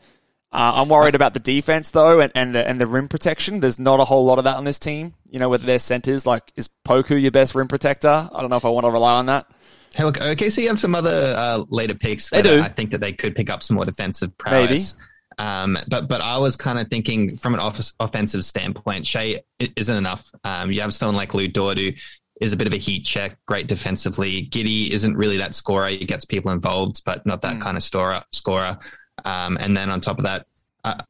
Uh, 0.50 0.72
I'm 0.76 0.88
worried 0.88 1.14
about 1.14 1.34
the 1.34 1.40
defense 1.40 1.90
though, 1.90 2.20
and, 2.20 2.32
and 2.34 2.54
the 2.54 2.66
and 2.66 2.80
the 2.80 2.86
rim 2.86 3.08
protection. 3.08 3.60
There's 3.60 3.78
not 3.78 4.00
a 4.00 4.04
whole 4.04 4.24
lot 4.24 4.38
of 4.38 4.44
that 4.44 4.56
on 4.56 4.64
this 4.64 4.78
team. 4.78 5.12
You 5.28 5.38
know, 5.38 5.48
whether 5.50 5.66
they're 5.66 5.78
centers, 5.78 6.24
like 6.24 6.52
is 6.56 6.68
Poku 6.86 7.20
your 7.20 7.30
best 7.30 7.54
rim 7.54 7.68
protector? 7.68 8.28
I 8.32 8.40
don't 8.40 8.48
know 8.48 8.56
if 8.56 8.64
I 8.64 8.70
want 8.70 8.86
to 8.86 8.90
rely 8.90 9.18
on 9.18 9.26
that. 9.26 9.50
Hey, 9.94 10.04
look, 10.04 10.16
OKC 10.16 10.66
have 10.68 10.78
some 10.78 10.94
other 10.94 11.34
uh, 11.36 11.64
later 11.68 11.94
picks. 11.94 12.30
They 12.30 12.42
do. 12.42 12.60
I 12.60 12.68
think 12.68 12.90
that 12.92 13.00
they 13.00 13.12
could 13.12 13.34
pick 13.34 13.50
up 13.50 13.62
some 13.62 13.76
more 13.76 13.84
defensive 13.84 14.36
prowess. 14.38 14.96
Um, 15.38 15.78
but 15.88 16.08
but 16.08 16.20
I 16.20 16.38
was 16.38 16.56
kind 16.56 16.78
of 16.78 16.88
thinking 16.88 17.36
from 17.36 17.54
an 17.54 17.60
office, 17.60 17.92
offensive 18.00 18.44
standpoint, 18.44 19.06
Shai 19.06 19.38
isn't 19.58 19.96
enough. 19.96 20.30
Um, 20.44 20.70
you 20.72 20.80
have 20.80 20.92
someone 20.92 21.16
like 21.16 21.32
Lou 21.32 21.48
who 21.48 21.92
is 22.40 22.52
a 22.52 22.56
bit 22.56 22.66
of 22.66 22.72
a 22.72 22.76
heat 22.76 23.04
check, 23.04 23.36
great 23.46 23.66
defensively. 23.66 24.46
Giddey 24.46 24.90
isn't 24.90 25.16
really 25.16 25.38
that 25.38 25.54
scorer. 25.54 25.88
He 25.88 26.04
gets 26.04 26.24
people 26.24 26.50
involved, 26.50 27.02
but 27.04 27.24
not 27.26 27.42
that 27.42 27.60
kind 27.60 27.76
of 27.76 27.82
scorer. 27.82 28.22
Scorer. 28.32 28.78
Um, 29.24 29.58
and 29.60 29.76
then 29.76 29.90
on 29.90 30.00
top 30.00 30.18
of 30.18 30.24
that, 30.24 30.46
I, 30.84 31.00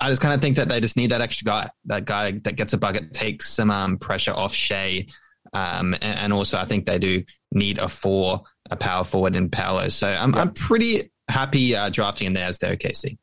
I 0.00 0.10
just 0.10 0.22
kind 0.22 0.34
of 0.34 0.40
think 0.40 0.56
that 0.56 0.68
they 0.68 0.80
just 0.80 0.96
need 0.96 1.10
that 1.10 1.20
extra 1.20 1.44
guy, 1.44 1.70
that 1.86 2.04
guy 2.04 2.32
that 2.32 2.56
gets 2.56 2.72
a 2.72 2.78
bucket, 2.78 3.14
takes 3.14 3.50
some 3.50 3.70
um, 3.70 3.98
pressure 3.98 4.32
off 4.32 4.54
Shai. 4.54 5.06
Um, 5.52 5.94
and, 5.94 6.18
and 6.18 6.32
also, 6.32 6.58
I 6.58 6.66
think 6.66 6.86
they 6.86 6.98
do 6.98 7.24
need 7.56 7.78
a 7.78 7.88
four, 7.88 8.42
a 8.70 8.76
power 8.76 9.02
forward 9.02 9.34
in 9.34 9.50
Paolo. 9.50 9.88
So 9.88 10.06
I'm, 10.06 10.34
I'm 10.34 10.52
pretty 10.52 11.10
happy 11.28 11.74
uh, 11.74 11.90
drafting 11.90 12.28
in 12.28 12.32
there 12.34 12.46
as 12.46 12.58
their 12.58 12.76
OKC. 12.76 13.18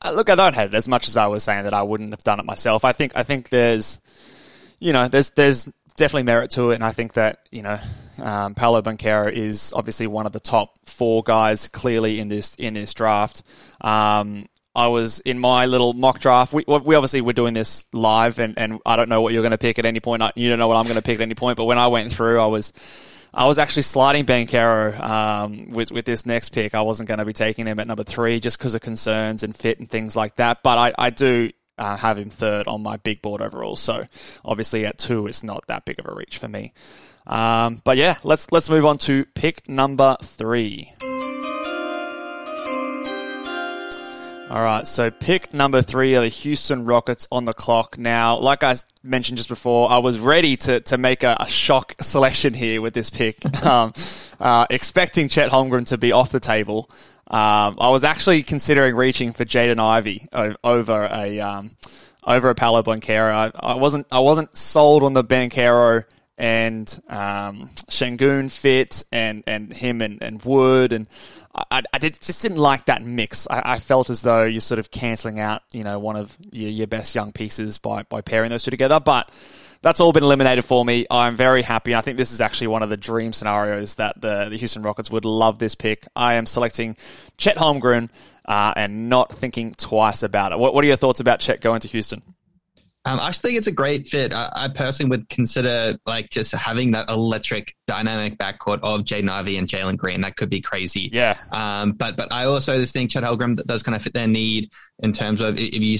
Uh, 0.00 0.12
look, 0.12 0.30
I 0.30 0.34
don't 0.34 0.54
hate 0.54 0.66
it 0.66 0.74
as 0.74 0.88
much 0.88 1.08
as 1.08 1.16
I 1.16 1.26
was 1.26 1.42
saying 1.42 1.64
that 1.64 1.74
I 1.74 1.82
wouldn't 1.82 2.10
have 2.10 2.22
done 2.22 2.38
it 2.40 2.46
myself. 2.46 2.84
I 2.84 2.92
think 2.92 3.12
I 3.14 3.22
think 3.22 3.48
there's, 3.48 4.00
you 4.78 4.92
know, 4.92 5.08
there's 5.08 5.30
there's 5.30 5.66
definitely 5.96 6.24
merit 6.24 6.50
to 6.52 6.70
it, 6.70 6.76
and 6.76 6.84
I 6.84 6.90
think 6.90 7.14
that 7.14 7.40
you 7.50 7.62
know, 7.62 7.78
um, 8.22 8.54
Paolo 8.54 8.82
Banchero 8.82 9.32
is 9.32 9.72
obviously 9.74 10.06
one 10.06 10.26
of 10.26 10.32
the 10.32 10.40
top 10.40 10.74
four 10.84 11.22
guys 11.22 11.68
clearly 11.68 12.18
in 12.18 12.28
this 12.28 12.54
in 12.56 12.74
this 12.74 12.94
draft. 12.94 13.42
Um, 13.80 14.46
I 14.74 14.88
was 14.88 15.20
in 15.20 15.38
my 15.38 15.66
little 15.66 15.92
mock 15.92 16.18
draft. 16.18 16.54
We, 16.54 16.64
we 16.66 16.94
obviously 16.94 17.20
were 17.20 17.34
doing 17.34 17.52
this 17.52 17.84
live, 17.92 18.38
and, 18.38 18.58
and 18.58 18.80
I 18.86 18.96
don't 18.96 19.10
know 19.10 19.20
what 19.20 19.34
you're 19.34 19.42
going 19.42 19.50
to 19.50 19.58
pick 19.58 19.78
at 19.78 19.84
any 19.84 20.00
point. 20.00 20.22
You 20.34 20.48
don't 20.48 20.58
know 20.58 20.68
what 20.68 20.76
I'm 20.76 20.84
going 20.84 20.96
to 20.96 21.02
pick 21.02 21.16
at 21.16 21.20
any 21.20 21.34
point. 21.34 21.58
But 21.58 21.64
when 21.64 21.78
I 21.78 21.88
went 21.88 22.10
through, 22.10 22.40
I 22.40 22.46
was 22.46 22.72
I 23.34 23.46
was 23.46 23.58
actually 23.58 23.82
sliding 23.82 24.26
Banchero 24.26 25.00
um, 25.00 25.70
with 25.70 25.90
with 25.90 26.04
this 26.04 26.26
next 26.26 26.50
pick. 26.50 26.74
I 26.74 26.82
wasn't 26.82 27.08
going 27.08 27.18
to 27.18 27.24
be 27.24 27.32
taking 27.32 27.66
him 27.66 27.80
at 27.80 27.86
number 27.86 28.04
three 28.04 28.40
just 28.40 28.58
because 28.58 28.74
of 28.74 28.82
concerns 28.82 29.42
and 29.42 29.56
fit 29.56 29.78
and 29.78 29.88
things 29.88 30.14
like 30.14 30.36
that. 30.36 30.62
But 30.62 30.78
I, 30.78 30.94
I 30.98 31.10
do 31.10 31.50
uh, 31.78 31.96
have 31.96 32.18
him 32.18 32.28
third 32.28 32.66
on 32.66 32.82
my 32.82 32.98
big 32.98 33.22
board 33.22 33.40
overall. 33.40 33.76
So 33.76 34.06
obviously 34.44 34.84
at 34.84 34.98
two, 34.98 35.26
it's 35.26 35.42
not 35.42 35.66
that 35.68 35.84
big 35.84 35.98
of 35.98 36.06
a 36.06 36.14
reach 36.14 36.38
for 36.38 36.48
me. 36.48 36.74
Um, 37.26 37.80
but 37.84 37.96
yeah, 37.96 38.16
let's 38.22 38.50
let's 38.52 38.68
move 38.68 38.84
on 38.84 38.98
to 38.98 39.24
pick 39.34 39.68
number 39.68 40.16
three. 40.22 40.92
All 44.52 44.62
right, 44.62 44.86
so 44.86 45.10
pick 45.10 45.54
number 45.54 45.80
three 45.80 46.14
are 46.14 46.20
the 46.20 46.28
Houston 46.28 46.84
Rockets 46.84 47.26
on 47.32 47.46
the 47.46 47.54
clock. 47.54 47.96
Now, 47.96 48.36
like 48.36 48.62
I 48.62 48.76
mentioned 49.02 49.38
just 49.38 49.48
before, 49.48 49.90
I 49.90 49.96
was 49.96 50.18
ready 50.18 50.58
to, 50.58 50.80
to 50.80 50.98
make 50.98 51.22
a, 51.22 51.38
a 51.40 51.48
shock 51.48 51.94
selection 52.02 52.52
here 52.52 52.82
with 52.82 52.92
this 52.92 53.08
pick, 53.08 53.42
um, 53.64 53.94
uh, 54.38 54.66
expecting 54.68 55.30
Chet 55.30 55.50
Holmgren 55.50 55.86
to 55.86 55.96
be 55.96 56.12
off 56.12 56.32
the 56.32 56.38
table. 56.38 56.90
Um, 57.28 57.78
I 57.80 57.88
was 57.88 58.04
actually 58.04 58.42
considering 58.42 58.94
reaching 58.94 59.32
for 59.32 59.46
Jaden 59.46 59.78
Ivey 59.78 60.28
over 60.62 61.08
a 61.10 61.40
um, 61.40 61.70
over 62.22 62.50
a 62.50 62.54
Paolo 62.54 62.82
Banchero. 62.82 63.32
I, 63.32 63.52
I 63.58 63.76
wasn't 63.76 64.06
I 64.12 64.18
wasn't 64.18 64.54
sold 64.54 65.02
on 65.02 65.14
the 65.14 65.24
Banchero 65.24 66.04
and 66.36 67.00
um, 67.08 67.70
Sengun 67.88 68.50
fit 68.50 69.04
and, 69.12 69.44
and 69.46 69.72
him 69.72 70.02
and, 70.02 70.22
and 70.22 70.42
Wood 70.42 70.92
and 70.92 71.06
I, 71.54 71.82
I 71.92 71.98
did, 71.98 72.18
just 72.20 72.40
didn't 72.40 72.58
like 72.58 72.86
that 72.86 73.04
mix. 73.04 73.46
I, 73.50 73.74
I 73.74 73.78
felt 73.78 74.08
as 74.08 74.22
though 74.22 74.44
you're 74.44 74.60
sort 74.60 74.78
of 74.78 74.90
cancelling 74.90 75.38
out, 75.38 75.62
you 75.72 75.84
know, 75.84 75.98
one 75.98 76.16
of 76.16 76.36
your, 76.50 76.70
your 76.70 76.86
best 76.86 77.14
young 77.14 77.32
pieces 77.32 77.78
by, 77.78 78.04
by 78.04 78.22
pairing 78.22 78.50
those 78.50 78.62
two 78.62 78.70
together. 78.70 79.00
But 79.00 79.30
that's 79.82 80.00
all 80.00 80.12
been 80.12 80.22
eliminated 80.22 80.64
for 80.64 80.84
me. 80.84 81.06
I'm 81.10 81.36
very 81.36 81.62
happy. 81.62 81.94
I 81.94 82.00
think 82.00 82.16
this 82.16 82.32
is 82.32 82.40
actually 82.40 82.68
one 82.68 82.82
of 82.82 82.88
the 82.88 82.96
dream 82.96 83.32
scenarios 83.32 83.96
that 83.96 84.20
the, 84.20 84.48
the 84.48 84.56
Houston 84.56 84.82
Rockets 84.82 85.10
would 85.10 85.24
love 85.24 85.58
this 85.58 85.74
pick. 85.74 86.06
I 86.16 86.34
am 86.34 86.46
selecting 86.46 86.96
Chet 87.36 87.56
Holmgren 87.56 88.08
uh, 88.46 88.72
and 88.74 89.10
not 89.10 89.32
thinking 89.32 89.74
twice 89.74 90.22
about 90.22 90.52
it. 90.52 90.58
What, 90.58 90.72
what 90.72 90.84
are 90.84 90.88
your 90.88 90.96
thoughts 90.96 91.20
about 91.20 91.40
Chet 91.40 91.60
going 91.60 91.80
to 91.80 91.88
Houston? 91.88 92.22
Um, 93.04 93.18
I 93.18 93.30
just 93.30 93.42
think 93.42 93.58
it's 93.58 93.66
a 93.66 93.72
great 93.72 94.06
fit. 94.06 94.32
I, 94.32 94.48
I 94.54 94.68
personally 94.68 95.10
would 95.10 95.28
consider 95.28 95.98
like 96.06 96.30
just 96.30 96.52
having 96.52 96.92
that 96.92 97.08
electric, 97.08 97.74
dynamic 97.86 98.38
backcourt 98.38 98.78
of 98.82 99.00
Jaden 99.00 99.28
Ivey 99.28 99.56
and 99.56 99.66
Jalen 99.66 99.96
Green. 99.96 100.20
That 100.20 100.36
could 100.36 100.50
be 100.50 100.60
crazy. 100.60 101.10
Yeah. 101.12 101.36
Um, 101.50 101.92
but 101.92 102.16
but 102.16 102.32
I 102.32 102.44
also 102.44 102.78
just 102.78 102.92
think 102.92 103.10
Chet 103.10 103.24
Holmgren 103.24 103.56
does 103.66 103.82
kind 103.82 103.96
of 103.96 104.02
fit 104.02 104.14
their 104.14 104.28
need 104.28 104.70
in 105.00 105.12
terms 105.12 105.40
of 105.40 105.58
if 105.58 105.74
you. 105.74 105.98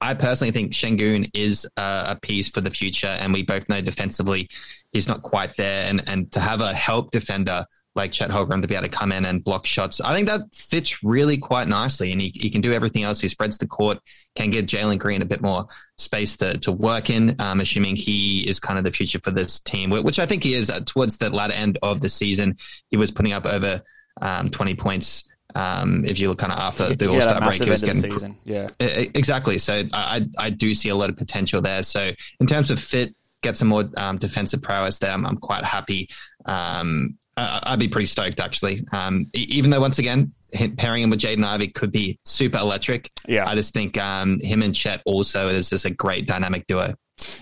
I 0.00 0.14
personally 0.14 0.50
think 0.50 0.72
Sengun 0.72 1.30
is 1.34 1.68
a, 1.76 2.04
a 2.08 2.18
piece 2.20 2.48
for 2.48 2.60
the 2.60 2.70
future, 2.70 3.06
and 3.06 3.32
we 3.32 3.44
both 3.44 3.68
know 3.68 3.80
defensively 3.80 4.48
he's 4.92 5.06
not 5.06 5.22
quite 5.22 5.56
there. 5.56 5.86
And 5.88 6.02
and 6.08 6.32
to 6.32 6.40
have 6.40 6.60
a 6.60 6.74
help 6.74 7.12
defender 7.12 7.64
like 7.94 8.12
Chet 8.12 8.30
Holmgren 8.30 8.62
to 8.62 8.68
be 8.68 8.74
able 8.74 8.84
to 8.84 8.88
come 8.88 9.10
in 9.12 9.24
and 9.24 9.42
block 9.42 9.66
shots. 9.66 10.00
I 10.00 10.14
think 10.14 10.28
that 10.28 10.42
fits 10.52 11.02
really 11.02 11.36
quite 11.36 11.66
nicely, 11.68 12.12
and 12.12 12.20
he, 12.20 12.32
he 12.34 12.50
can 12.50 12.60
do 12.60 12.72
everything 12.72 13.02
else. 13.02 13.20
He 13.20 13.28
spreads 13.28 13.58
the 13.58 13.66
court, 13.66 13.98
can 14.36 14.50
give 14.50 14.66
Jalen 14.66 14.98
Green 14.98 15.22
a 15.22 15.24
bit 15.24 15.42
more 15.42 15.66
space 15.98 16.36
to, 16.38 16.56
to 16.58 16.72
work 16.72 17.10
in, 17.10 17.40
um, 17.40 17.60
assuming 17.60 17.96
he 17.96 18.48
is 18.48 18.60
kind 18.60 18.78
of 18.78 18.84
the 18.84 18.92
future 18.92 19.18
for 19.22 19.32
this 19.32 19.58
team, 19.60 19.90
which 19.90 20.18
I 20.18 20.26
think 20.26 20.44
he 20.44 20.54
is. 20.54 20.70
Uh, 20.70 20.80
towards 20.86 21.18
the 21.18 21.30
latter 21.30 21.52
end 21.52 21.78
of 21.82 22.00
the 22.00 22.08
season, 22.08 22.56
he 22.90 22.96
was 22.96 23.10
putting 23.10 23.32
up 23.32 23.46
over 23.46 23.82
um, 24.20 24.50
20 24.50 24.74
points. 24.76 25.28
Um, 25.56 26.04
if 26.04 26.20
you 26.20 26.28
look 26.28 26.38
kind 26.38 26.52
of 26.52 26.60
after 26.60 26.94
the 26.94 27.08
All 27.08 27.20
Star 27.20 27.40
break, 27.40 27.60
he 27.60 27.68
was 27.68 27.82
getting 27.82 28.00
season. 28.00 28.36
Yeah, 28.44 28.68
exactly. 28.78 29.58
So 29.58 29.82
I 29.92 30.24
I 30.38 30.50
do 30.50 30.74
see 30.74 30.90
a 30.90 30.94
lot 30.94 31.10
of 31.10 31.16
potential 31.16 31.60
there. 31.60 31.82
So 31.82 32.12
in 32.38 32.46
terms 32.46 32.70
of 32.70 32.78
fit, 32.78 33.16
get 33.42 33.56
some 33.56 33.66
more 33.68 33.90
um, 33.96 34.18
defensive 34.18 34.62
prowess 34.62 34.98
there. 34.98 35.10
I'm, 35.10 35.26
I'm 35.26 35.38
quite 35.38 35.64
happy. 35.64 36.08
Um, 36.46 37.18
I'd 37.64 37.78
be 37.78 37.88
pretty 37.88 38.06
stoked 38.06 38.40
actually. 38.40 38.84
Um, 38.92 39.26
even 39.34 39.70
though 39.70 39.80
once 39.80 39.98
again, 39.98 40.32
pairing 40.76 41.02
him 41.02 41.10
with 41.10 41.20
Jaden 41.20 41.44
Ivey 41.44 41.68
could 41.68 41.92
be 41.92 42.18
super 42.24 42.58
electric. 42.58 43.10
Yeah, 43.28 43.48
I 43.48 43.54
just 43.54 43.72
think 43.72 43.96
um, 43.98 44.40
him 44.40 44.62
and 44.62 44.74
Chet 44.74 45.02
also 45.04 45.48
is 45.48 45.70
just 45.70 45.84
a 45.84 45.90
great 45.90 46.26
dynamic 46.26 46.66
duo. 46.66 46.94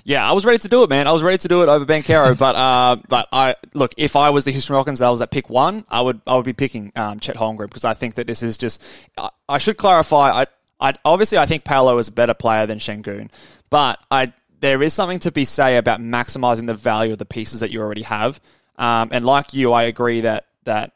Yeah, 0.04 0.28
I 0.28 0.32
was 0.32 0.44
ready 0.44 0.58
to 0.58 0.68
do 0.68 0.82
it, 0.82 0.90
man. 0.90 1.06
I 1.06 1.12
was 1.12 1.22
ready 1.22 1.38
to 1.38 1.48
do 1.48 1.62
it 1.62 1.68
over 1.68 1.84
Banchero, 1.84 2.36
but 2.38 2.56
uh, 2.56 2.96
but 3.08 3.28
I 3.32 3.54
look 3.74 3.94
if 3.96 4.16
I 4.16 4.30
was 4.30 4.44
the 4.44 4.50
Houston 4.50 4.74
Rockets, 4.74 5.00
I 5.00 5.10
was 5.10 5.22
at 5.22 5.30
pick 5.30 5.48
one, 5.48 5.84
I 5.88 6.00
would 6.00 6.20
I 6.26 6.36
would 6.36 6.44
be 6.44 6.52
picking 6.52 6.92
um, 6.96 7.20
Chet 7.20 7.36
Holmgren 7.36 7.68
because 7.68 7.84
I 7.84 7.94
think 7.94 8.14
that 8.16 8.26
this 8.26 8.42
is 8.42 8.56
just. 8.56 8.82
I, 9.16 9.30
I 9.48 9.58
should 9.58 9.76
clarify. 9.76 10.42
I 10.42 10.46
I 10.80 10.94
obviously 11.04 11.38
I 11.38 11.46
think 11.46 11.64
Paolo 11.64 11.98
is 11.98 12.08
a 12.08 12.12
better 12.12 12.34
player 12.34 12.66
than 12.66 12.78
Sengun, 12.78 13.30
but 13.70 13.98
I 14.10 14.32
there 14.60 14.82
is 14.82 14.94
something 14.94 15.20
to 15.20 15.32
be 15.32 15.44
say 15.44 15.76
about 15.76 16.00
maximizing 16.00 16.66
the 16.66 16.74
value 16.74 17.12
of 17.12 17.18
the 17.18 17.26
pieces 17.26 17.60
that 17.60 17.70
you 17.70 17.80
already 17.80 18.02
have. 18.02 18.40
Um, 18.78 19.08
and 19.12 19.26
like 19.26 19.52
you, 19.52 19.72
I 19.72 19.82
agree 19.84 20.22
that 20.22 20.46
that 20.64 20.92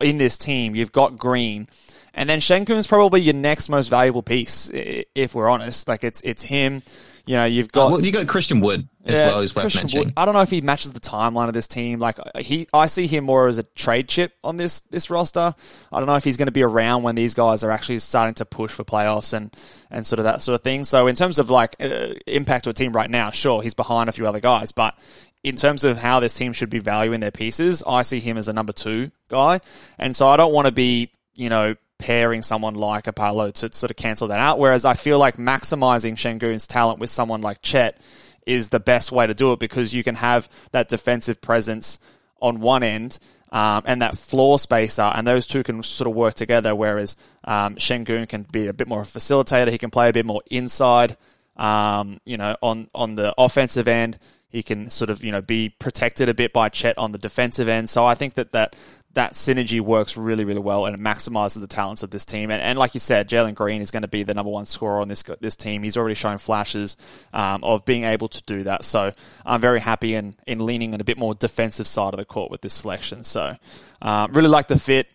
in 0.00 0.18
this 0.18 0.38
team 0.38 0.74
you've 0.74 0.92
got 0.92 1.16
Green, 1.16 1.68
and 2.14 2.28
then 2.28 2.40
Sengun's 2.40 2.86
probably 2.86 3.20
your 3.20 3.34
next 3.34 3.68
most 3.68 3.88
valuable 3.88 4.22
piece, 4.22 4.70
if 4.72 5.34
we're 5.34 5.48
honest. 5.48 5.86
Like 5.86 6.02
it's 6.02 6.20
it's 6.22 6.42
him. 6.42 6.82
You 7.26 7.36
know, 7.36 7.44
you've 7.44 7.70
got 7.70 7.86
uh, 7.86 7.90
well, 7.90 8.00
you 8.00 8.10
got 8.10 8.26
Christian 8.26 8.60
Wood 8.60 8.88
as 9.04 9.14
yeah, 9.14 9.28
well. 9.28 9.40
Is 9.40 9.54
worth 9.54 9.64
Christian 9.64 9.82
mentioning. 9.82 10.06
Wood. 10.06 10.14
I 10.16 10.24
don't 10.24 10.34
know 10.34 10.40
if 10.40 10.50
he 10.50 10.62
matches 10.62 10.92
the 10.92 11.00
timeline 11.00 11.48
of 11.48 11.54
this 11.54 11.68
team. 11.68 12.00
Like 12.00 12.18
he, 12.38 12.66
I 12.72 12.86
see 12.86 13.06
him 13.06 13.24
more 13.24 13.46
as 13.46 13.58
a 13.58 13.62
trade 13.62 14.08
chip 14.08 14.32
on 14.42 14.56
this 14.56 14.80
this 14.80 15.10
roster. 15.10 15.54
I 15.92 15.98
don't 15.98 16.06
know 16.06 16.16
if 16.16 16.24
he's 16.24 16.36
going 16.36 16.46
to 16.46 16.52
be 16.52 16.62
around 16.62 17.02
when 17.02 17.14
these 17.14 17.34
guys 17.34 17.62
are 17.62 17.70
actually 17.70 17.98
starting 17.98 18.34
to 18.34 18.44
push 18.44 18.72
for 18.72 18.82
playoffs 18.82 19.32
and 19.32 19.54
and 19.90 20.04
sort 20.06 20.18
of 20.18 20.24
that 20.24 20.42
sort 20.42 20.54
of 20.54 20.62
thing. 20.62 20.84
So 20.84 21.06
in 21.06 21.14
terms 21.14 21.38
of 21.38 21.50
like 21.50 21.76
uh, 21.80 22.14
impact 22.26 22.64
to 22.64 22.70
a 22.70 22.74
team 22.74 22.92
right 22.92 23.10
now, 23.10 23.30
sure 23.30 23.62
he's 23.62 23.74
behind 23.74 24.08
a 24.08 24.12
few 24.12 24.26
other 24.26 24.40
guys, 24.40 24.72
but 24.72 24.98
in 25.42 25.56
terms 25.56 25.84
of 25.84 25.98
how 25.98 26.20
this 26.20 26.34
team 26.34 26.52
should 26.52 26.70
be 26.70 26.78
valuing 26.78 27.20
their 27.20 27.30
pieces, 27.30 27.82
I 27.86 28.02
see 28.02 28.20
him 28.20 28.36
as 28.36 28.48
a 28.48 28.52
number 28.52 28.72
two 28.72 29.10
guy. 29.28 29.60
And 29.98 30.14
so 30.14 30.28
I 30.28 30.36
don't 30.36 30.52
want 30.52 30.66
to 30.66 30.72
be, 30.72 31.12
you 31.34 31.48
know, 31.48 31.76
pairing 31.98 32.42
someone 32.42 32.74
like 32.74 33.06
Apollo 33.06 33.52
to 33.52 33.72
sort 33.72 33.90
of 33.90 33.96
cancel 33.96 34.28
that 34.28 34.40
out. 34.40 34.58
Whereas 34.58 34.84
I 34.84 34.94
feel 34.94 35.18
like 35.18 35.36
maximizing 35.36 36.14
Sengun's 36.14 36.66
talent 36.66 36.98
with 36.98 37.10
someone 37.10 37.42
like 37.42 37.62
Chet 37.62 38.00
is 38.46 38.70
the 38.70 38.80
best 38.80 39.12
way 39.12 39.26
to 39.26 39.34
do 39.34 39.52
it 39.52 39.58
because 39.58 39.94
you 39.94 40.02
can 40.02 40.14
have 40.16 40.48
that 40.72 40.88
defensive 40.88 41.40
presence 41.40 41.98
on 42.40 42.60
one 42.60 42.82
end 42.82 43.18
um, 43.52 43.82
and 43.86 44.02
that 44.02 44.16
floor 44.16 44.58
spacer, 44.58 45.02
and 45.02 45.26
those 45.26 45.46
two 45.46 45.62
can 45.62 45.82
sort 45.82 46.08
of 46.08 46.14
work 46.14 46.34
together. 46.34 46.74
Whereas 46.74 47.16
um, 47.44 47.76
Sengun 47.76 48.28
can 48.28 48.42
be 48.44 48.68
a 48.68 48.72
bit 48.72 48.88
more 48.88 49.02
of 49.02 49.08
a 49.08 49.18
facilitator, 49.18 49.70
he 49.70 49.78
can 49.78 49.90
play 49.90 50.08
a 50.08 50.12
bit 50.12 50.24
more 50.24 50.42
inside, 50.50 51.16
um, 51.56 52.20
you 52.24 52.36
know, 52.36 52.56
on 52.62 52.88
on 52.94 53.16
the 53.16 53.34
offensive 53.36 53.88
end. 53.88 54.18
He 54.50 54.62
can 54.62 54.90
sort 54.90 55.10
of, 55.10 55.24
you 55.24 55.32
know, 55.32 55.40
be 55.40 55.70
protected 55.70 56.28
a 56.28 56.34
bit 56.34 56.52
by 56.52 56.68
Chet 56.68 56.98
on 56.98 57.12
the 57.12 57.18
defensive 57.18 57.68
end. 57.68 57.88
So 57.88 58.04
I 58.04 58.14
think 58.14 58.34
that 58.34 58.52
that, 58.52 58.76
that 59.14 59.32
synergy 59.32 59.80
works 59.80 60.16
really, 60.16 60.44
really 60.44 60.60
well 60.60 60.86
and 60.86 60.94
it 60.94 61.00
maximizes 61.00 61.60
the 61.60 61.66
talents 61.66 62.02
of 62.02 62.10
this 62.10 62.24
team. 62.24 62.50
And, 62.50 62.62
and 62.62 62.78
like 62.78 62.94
you 62.94 63.00
said, 63.00 63.28
Jalen 63.28 63.54
Green 63.54 63.80
is 63.80 63.90
going 63.90 64.02
to 64.02 64.08
be 64.08 64.22
the 64.22 64.34
number 64.34 64.50
one 64.50 64.66
scorer 64.66 65.00
on 65.00 65.08
this 65.08 65.22
this 65.40 65.56
team. 65.56 65.82
He's 65.82 65.96
already 65.96 66.14
shown 66.14 66.38
flashes 66.38 66.96
um, 67.32 67.64
of 67.64 67.84
being 67.84 68.04
able 68.04 68.28
to 68.28 68.42
do 68.44 68.64
that. 68.64 68.84
So 68.84 69.12
I'm 69.44 69.60
very 69.60 69.80
happy 69.80 70.14
in, 70.14 70.36
in 70.46 70.64
leaning 70.64 70.94
on 70.94 71.00
a 71.00 71.04
bit 71.04 71.18
more 71.18 71.34
defensive 71.34 71.86
side 71.86 72.12
of 72.14 72.18
the 72.18 72.24
court 72.24 72.50
with 72.50 72.60
this 72.60 72.74
selection. 72.74 73.24
So 73.24 73.56
um, 74.02 74.32
really 74.32 74.48
like 74.48 74.68
the 74.68 74.78
fit. 74.78 75.08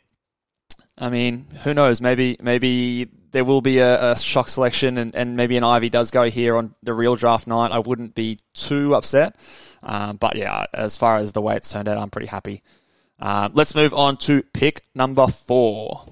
I 0.98 1.10
mean, 1.10 1.46
who 1.64 1.74
knows? 1.74 2.00
Maybe 2.00 2.38
maybe 2.42 3.10
there 3.32 3.44
will 3.44 3.62
be 3.62 3.80
a, 3.80 4.12
a 4.12 4.16
shock 4.18 4.50
selection 4.50 4.98
and, 4.98 5.16
and 5.16 5.36
maybe 5.36 5.58
an 5.58 5.64
Ivey 5.64 5.90
does 5.90 6.12
go 6.12 6.30
here 6.30 6.56
on 6.56 6.76
the 6.84 6.94
real 6.94 7.16
draft 7.16 7.48
night, 7.48 7.72
I 7.72 7.80
wouldn't 7.80 8.16
be 8.16 8.40
too 8.54 8.96
upset. 8.96 9.36
Um, 9.84 10.18
but 10.18 10.36
yeah, 10.36 10.66
as 10.74 10.98
far 10.98 11.18
as 11.18 11.32
the 11.32 11.42
way 11.42 11.56
it's 11.56 11.72
turned 11.72 11.88
out, 11.88 11.98
I'm 11.98 12.10
pretty 12.10 12.28
happy. 12.28 12.64
Uh, 13.20 13.50
let's 13.54 13.76
move 13.76 13.94
on 13.94 14.18
to 14.18 14.44
pick 14.54 14.82
number 14.94 15.28
four. 15.28 16.06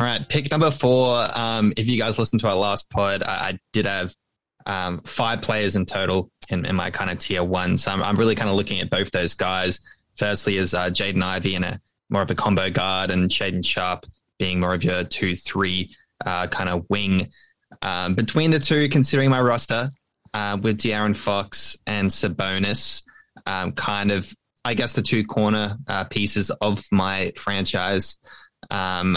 All 0.00 0.06
right, 0.06 0.26
pick 0.28 0.50
number 0.50 0.70
four. 0.70 1.26
Um, 1.34 1.72
if 1.76 1.88
you 1.88 1.98
guys 1.98 2.18
listened 2.18 2.40
to 2.42 2.48
our 2.48 2.54
last 2.54 2.88
pod, 2.88 3.24
I, 3.24 3.48
I 3.48 3.58
did 3.72 3.86
have 3.86 4.14
um, 4.64 5.00
five 5.00 5.42
players 5.42 5.74
in 5.74 5.86
total 5.86 6.30
in, 6.48 6.64
in 6.64 6.76
my 6.76 6.90
kind 6.90 7.10
of 7.10 7.18
tier 7.18 7.42
one. 7.42 7.78
So 7.78 7.90
I'm, 7.90 8.02
I'm 8.02 8.16
really 8.16 8.36
kind 8.36 8.48
of 8.48 8.54
looking 8.54 8.80
at 8.80 8.90
both 8.90 9.10
those 9.10 9.34
guys. 9.34 9.80
Firstly, 10.16 10.56
is 10.56 10.72
uh, 10.72 10.90
Jaden 10.90 11.22
Ivey 11.22 11.56
in 11.56 11.64
a 11.64 11.80
more 12.10 12.22
of 12.22 12.30
a 12.30 12.34
combo 12.34 12.70
guard, 12.70 13.10
and 13.10 13.30
Shaedon 13.30 13.64
Sharpe 13.64 14.06
being 14.38 14.60
more 14.60 14.74
of 14.74 14.84
your 14.84 15.04
two 15.04 15.34
three 15.36 15.94
uh, 16.24 16.46
kind 16.46 16.68
of 16.68 16.84
wing. 16.88 17.28
Um, 17.82 18.14
between 18.14 18.50
the 18.50 18.58
two, 18.58 18.88
considering 18.88 19.30
my 19.30 19.40
roster 19.40 19.90
uh, 20.34 20.58
with 20.60 20.78
De'Aaron 20.78 21.16
Fox 21.16 21.76
and 21.86 22.08
Sabonis, 22.10 23.02
um, 23.46 23.72
kind 23.72 24.10
of 24.10 24.32
I 24.64 24.74
guess 24.74 24.92
the 24.92 25.02
two 25.02 25.24
corner 25.24 25.76
uh, 25.88 26.04
pieces 26.04 26.50
of 26.60 26.84
my 26.90 27.32
franchise. 27.36 28.18
Um, 28.70 29.16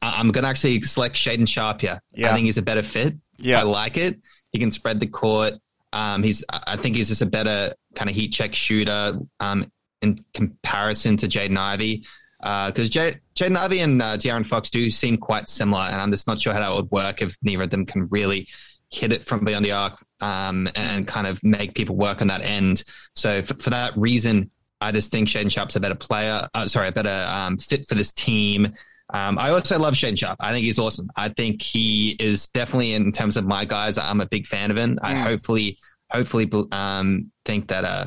I- 0.00 0.18
I'm 0.18 0.30
going 0.30 0.44
to 0.44 0.48
actually 0.50 0.80
select 0.82 1.16
Shaedon 1.16 1.48
Sharpe 1.48 1.80
here. 1.82 2.00
Yeah. 2.14 2.30
I 2.30 2.34
think 2.34 2.44
he's 2.46 2.58
a 2.58 2.62
better 2.62 2.82
fit. 2.82 3.14
Yeah. 3.38 3.60
I 3.60 3.62
like 3.64 3.96
it. 3.96 4.20
He 4.52 4.58
can 4.58 4.70
spread 4.70 5.00
the 5.00 5.06
court. 5.08 5.54
Um, 5.92 6.22
he's, 6.22 6.44
I 6.50 6.76
think 6.76 6.96
he's 6.96 7.08
just 7.08 7.22
a 7.22 7.26
better 7.26 7.74
kind 7.94 8.08
of 8.08 8.16
heat 8.16 8.28
check 8.32 8.54
shooter 8.54 9.18
um, 9.40 9.66
in 10.02 10.24
comparison 10.34 11.16
to 11.18 11.28
Jaden 11.28 11.56
Ivey. 11.56 12.04
Because 12.40 12.90
J 12.90 13.14
Jaden 13.36 13.56
Ivey 13.56 13.80
and 13.80 14.02
uh, 14.02 14.16
De'Aaron 14.16 14.44
Fox 14.44 14.68
do 14.68 14.90
seem 14.90 15.16
quite 15.16 15.48
similar, 15.48 15.82
and 15.82 16.00
I'm 16.00 16.10
just 16.10 16.26
not 16.26 16.40
sure 16.40 16.52
how 16.52 16.60
that 16.60 16.74
would 16.74 16.90
work 16.90 17.22
if 17.22 17.36
neither 17.42 17.62
of 17.62 17.70
them 17.70 17.86
can 17.86 18.08
really 18.08 18.48
hit 18.90 19.12
it 19.12 19.24
from 19.24 19.44
beyond 19.44 19.64
the 19.64 19.72
arc 19.72 20.04
um, 20.20 20.68
and 20.74 21.08
kind 21.08 21.26
of 21.26 21.42
make 21.42 21.74
people 21.74 21.96
work 21.96 22.20
on 22.20 22.28
that 22.28 22.42
end. 22.42 22.84
So 23.14 23.42
for, 23.42 23.54
for 23.54 23.70
that 23.70 23.96
reason, 23.96 24.50
I 24.80 24.92
just 24.92 25.10
think 25.10 25.28
Shaedon 25.28 25.50
Sharpe's 25.50 25.76
a 25.76 25.80
better 25.80 25.94
player. 25.94 26.46
Uh, 26.52 26.66
sorry, 26.66 26.88
a 26.88 26.92
better 26.92 27.26
um, 27.28 27.58
fit 27.58 27.86
for 27.88 27.94
this 27.94 28.12
team. 28.12 28.74
Um, 29.14 29.38
I 29.38 29.50
also 29.50 29.78
love 29.78 29.94
Shaedon 29.94 30.18
Sharpe. 30.18 30.38
I 30.40 30.52
think 30.52 30.64
he's 30.64 30.78
awesome. 30.78 31.10
I 31.16 31.28
think 31.28 31.62
he 31.62 32.16
is 32.18 32.48
definitely 32.48 32.94
in 32.94 33.12
terms 33.12 33.36
of 33.36 33.44
my 33.46 33.64
guys. 33.64 33.98
I'm 33.98 34.20
a 34.20 34.26
big 34.26 34.46
fan 34.46 34.70
of 34.70 34.76
him. 34.76 34.98
I 35.02 35.14
hopefully, 35.14 35.78
hopefully, 36.10 36.50
um, 36.72 37.30
think 37.44 37.68
that 37.68 37.84
uh, 37.84 38.06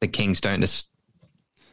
the 0.00 0.08
Kings 0.08 0.40
don't 0.40 0.60
just 0.60 0.90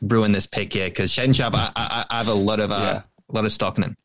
ruin 0.03 0.31
this 0.31 0.45
pick 0.48 0.74
here 0.74 0.88
because 0.89 1.12
Shaedon 1.12 1.33
Sharpe. 1.36 1.53
I, 1.55 1.72
I, 1.75 2.05
I 2.10 2.17
have 2.17 2.27
a 2.27 2.33
lot 2.33 2.60
of 2.60 2.72
uh, 2.72 2.75
Yeah. 2.75 3.01
a 3.29 3.33
lot 3.33 3.45
of 3.45 3.51
stock 3.51 3.77
in 3.77 3.83
him. 3.83 3.98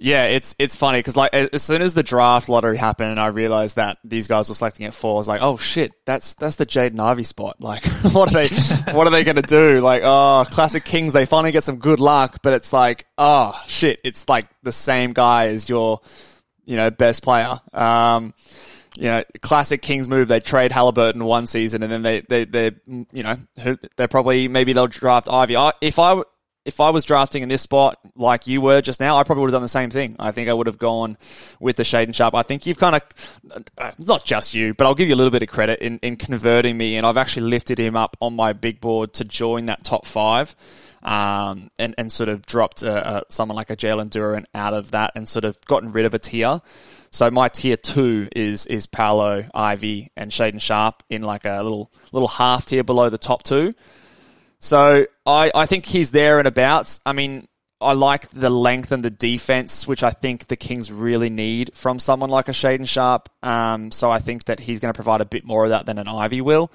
Yeah, 0.00 0.26
it's 0.26 0.54
it's 0.60 0.76
funny 0.76 1.00
because 1.00 1.16
like 1.16 1.34
as 1.34 1.60
soon 1.60 1.82
as 1.82 1.92
the 1.94 2.04
draft 2.04 2.48
lottery 2.48 2.78
happened 2.78 3.10
and 3.10 3.18
I 3.18 3.26
realized 3.26 3.74
that 3.76 3.98
these 4.04 4.28
guys 4.28 4.48
were 4.48 4.54
selecting 4.54 4.86
at 4.86 4.94
four, 4.94 5.14
I 5.14 5.18
was 5.18 5.26
like, 5.26 5.42
oh 5.42 5.56
shit, 5.56 5.90
that's 6.06 6.34
that's 6.34 6.54
the 6.54 6.66
Jaden 6.66 7.00
Ivey 7.00 7.24
spot. 7.24 7.56
Like, 7.60 7.84
what 8.12 8.32
are 8.32 8.32
they 8.32 8.48
what 8.92 9.08
are 9.08 9.10
they 9.10 9.24
going 9.24 9.36
to 9.36 9.42
do? 9.42 9.80
Like, 9.80 10.02
oh, 10.04 10.44
classic 10.50 10.84
Kings, 10.84 11.12
they 11.14 11.26
finally 11.26 11.50
get 11.50 11.64
some 11.64 11.78
good 11.78 11.98
luck, 11.98 12.38
but 12.44 12.52
it's 12.52 12.72
like, 12.72 13.06
oh 13.18 13.60
shit, 13.66 13.98
it's 14.04 14.28
like 14.28 14.46
the 14.62 14.70
same 14.70 15.12
guy 15.14 15.48
as 15.48 15.68
your, 15.68 16.00
you 16.64 16.76
know, 16.76 16.92
best 16.92 17.24
player. 17.24 17.58
Um, 17.72 18.34
you 18.98 19.04
know, 19.04 19.22
classic 19.42 19.80
Kings 19.80 20.08
move. 20.08 20.26
They 20.26 20.40
trade 20.40 20.72
Halliburton 20.72 21.24
one 21.24 21.46
season, 21.46 21.84
and 21.84 21.92
then 21.92 22.02
they 22.02 22.20
they 22.22 22.44
they 22.44 22.72
you 23.12 23.22
know 23.22 23.36
they're 23.96 24.08
probably 24.08 24.48
maybe 24.48 24.72
they'll 24.72 24.88
draft 24.88 25.28
Ivey. 25.30 25.56
I, 25.56 25.72
if 25.80 26.00
I 26.00 26.22
if 26.64 26.80
I 26.80 26.90
was 26.90 27.04
drafting 27.04 27.44
in 27.44 27.48
this 27.48 27.62
spot 27.62 27.98
like 28.16 28.48
you 28.48 28.60
were 28.60 28.80
just 28.80 28.98
now, 28.98 29.16
I 29.16 29.22
probably 29.22 29.42
would 29.42 29.50
have 29.50 29.54
done 29.54 29.62
the 29.62 29.68
same 29.68 29.90
thing. 29.90 30.16
I 30.18 30.32
think 30.32 30.48
I 30.48 30.52
would 30.52 30.66
have 30.66 30.78
gone 30.78 31.16
with 31.60 31.76
the 31.76 31.84
Shaedon 31.84 32.12
Sharpe. 32.12 32.34
I 32.34 32.42
think 32.42 32.66
you've 32.66 32.78
kind 32.78 32.96
of 32.96 33.98
not 33.98 34.24
just 34.24 34.52
you, 34.52 34.74
but 34.74 34.84
I'll 34.84 34.96
give 34.96 35.08
you 35.08 35.14
a 35.14 35.16
little 35.16 35.30
bit 35.30 35.42
of 35.42 35.48
credit 35.48 35.78
in 35.78 36.00
in 36.02 36.16
converting 36.16 36.76
me, 36.76 36.96
and 36.96 37.06
I've 37.06 37.16
actually 37.16 37.48
lifted 37.48 37.78
him 37.78 37.94
up 37.94 38.16
on 38.20 38.34
my 38.34 38.52
big 38.52 38.80
board 38.80 39.12
to 39.14 39.24
join 39.24 39.66
that 39.66 39.84
top 39.84 40.06
five. 40.06 40.56
Um, 41.00 41.70
and, 41.78 41.94
and 41.96 42.10
sort 42.10 42.28
of 42.28 42.44
dropped 42.44 42.82
uh, 42.82 42.88
uh, 42.88 43.20
someone 43.30 43.54
like 43.54 43.70
a 43.70 43.76
Jalen 43.76 44.10
Duren 44.10 44.46
out 44.52 44.74
of 44.74 44.90
that 44.90 45.12
and 45.14 45.28
sort 45.28 45.44
of 45.44 45.64
gotten 45.66 45.92
rid 45.92 46.04
of 46.04 46.12
a 46.12 46.18
tier. 46.18 46.60
So 47.10 47.30
my 47.30 47.48
tier 47.48 47.76
two 47.76 48.28
is 48.34 48.66
is 48.66 48.86
Paolo, 48.86 49.44
Ivey, 49.54 50.10
and 50.16 50.30
Shaedon 50.30 50.60
Sharpe 50.60 51.02
in 51.08 51.22
like 51.22 51.44
a 51.44 51.62
little 51.62 51.90
little 52.12 52.28
half 52.28 52.66
tier 52.66 52.84
below 52.84 53.08
the 53.08 53.18
top 53.18 53.42
two. 53.42 53.72
So 54.60 55.06
I, 55.24 55.50
I 55.54 55.66
think 55.66 55.86
he's 55.86 56.10
there 56.10 56.38
and 56.38 56.48
abouts. 56.48 57.00
I 57.06 57.12
mean, 57.12 57.46
I 57.80 57.92
like 57.92 58.28
the 58.30 58.50
length 58.50 58.90
and 58.90 59.04
the 59.04 59.10
defense, 59.10 59.86
which 59.86 60.02
I 60.02 60.10
think 60.10 60.48
the 60.48 60.56
Kings 60.56 60.90
really 60.90 61.30
need 61.30 61.70
from 61.74 62.00
someone 62.00 62.28
like 62.28 62.48
a 62.48 62.52
Shaedon 62.52 62.88
Sharpe. 62.88 63.28
Um, 63.42 63.92
so 63.92 64.10
I 64.10 64.18
think 64.18 64.44
that 64.46 64.58
he's 64.58 64.80
going 64.80 64.92
to 64.92 64.96
provide 64.96 65.20
a 65.20 65.26
bit 65.26 65.44
more 65.44 65.64
of 65.64 65.70
that 65.70 65.86
than 65.86 65.98
an 65.98 66.08
Ivey 66.08 66.40
will. 66.40 66.72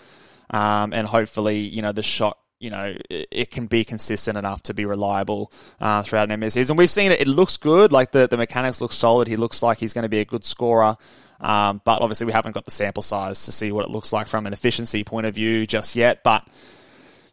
Um, 0.49 0.93
and 0.93 1.05
hopefully, 1.07 1.59
you 1.59 1.81
know, 1.81 1.91
the 1.91 2.03
shot, 2.03 2.37
you 2.63 2.69
know, 2.69 2.95
it, 3.09 3.51
can 3.51 3.67
be 3.67 3.83
consistent 3.83 4.37
enough 4.37 4.63
to 4.63 4.73
be 4.73 4.85
reliable 4.85 5.51
uh, 5.81 6.01
throughout 6.01 6.31
an 6.31 6.39
NBA 6.39 6.53
season. 6.53 6.77
We've 6.77 6.89
seen 6.89 7.11
it; 7.11 7.19
it 7.19 7.27
looks 7.27 7.57
good. 7.57 7.91
Like 7.91 8.11
the 8.11 8.25
the 8.27 8.37
mechanics 8.37 8.79
look 8.79 8.93
solid. 8.93 9.27
He 9.27 9.35
looks 9.35 9.61
like 9.61 9.79
he's 9.79 9.91
going 9.91 10.03
to 10.03 10.09
be 10.09 10.19
a 10.19 10.25
good 10.25 10.45
scorer. 10.45 10.95
Um, 11.41 11.81
but 11.83 12.01
obviously, 12.01 12.25
we 12.25 12.31
haven't 12.31 12.53
got 12.53 12.63
the 12.63 12.71
sample 12.71 13.03
size 13.03 13.43
to 13.45 13.51
see 13.51 13.73
what 13.73 13.83
it 13.83 13.91
looks 13.91 14.13
like 14.13 14.27
from 14.27 14.47
an 14.47 14.53
efficiency 14.53 15.03
point 15.03 15.25
of 15.25 15.35
view 15.35 15.67
just 15.67 15.93
yet. 15.97 16.23
But 16.23 16.47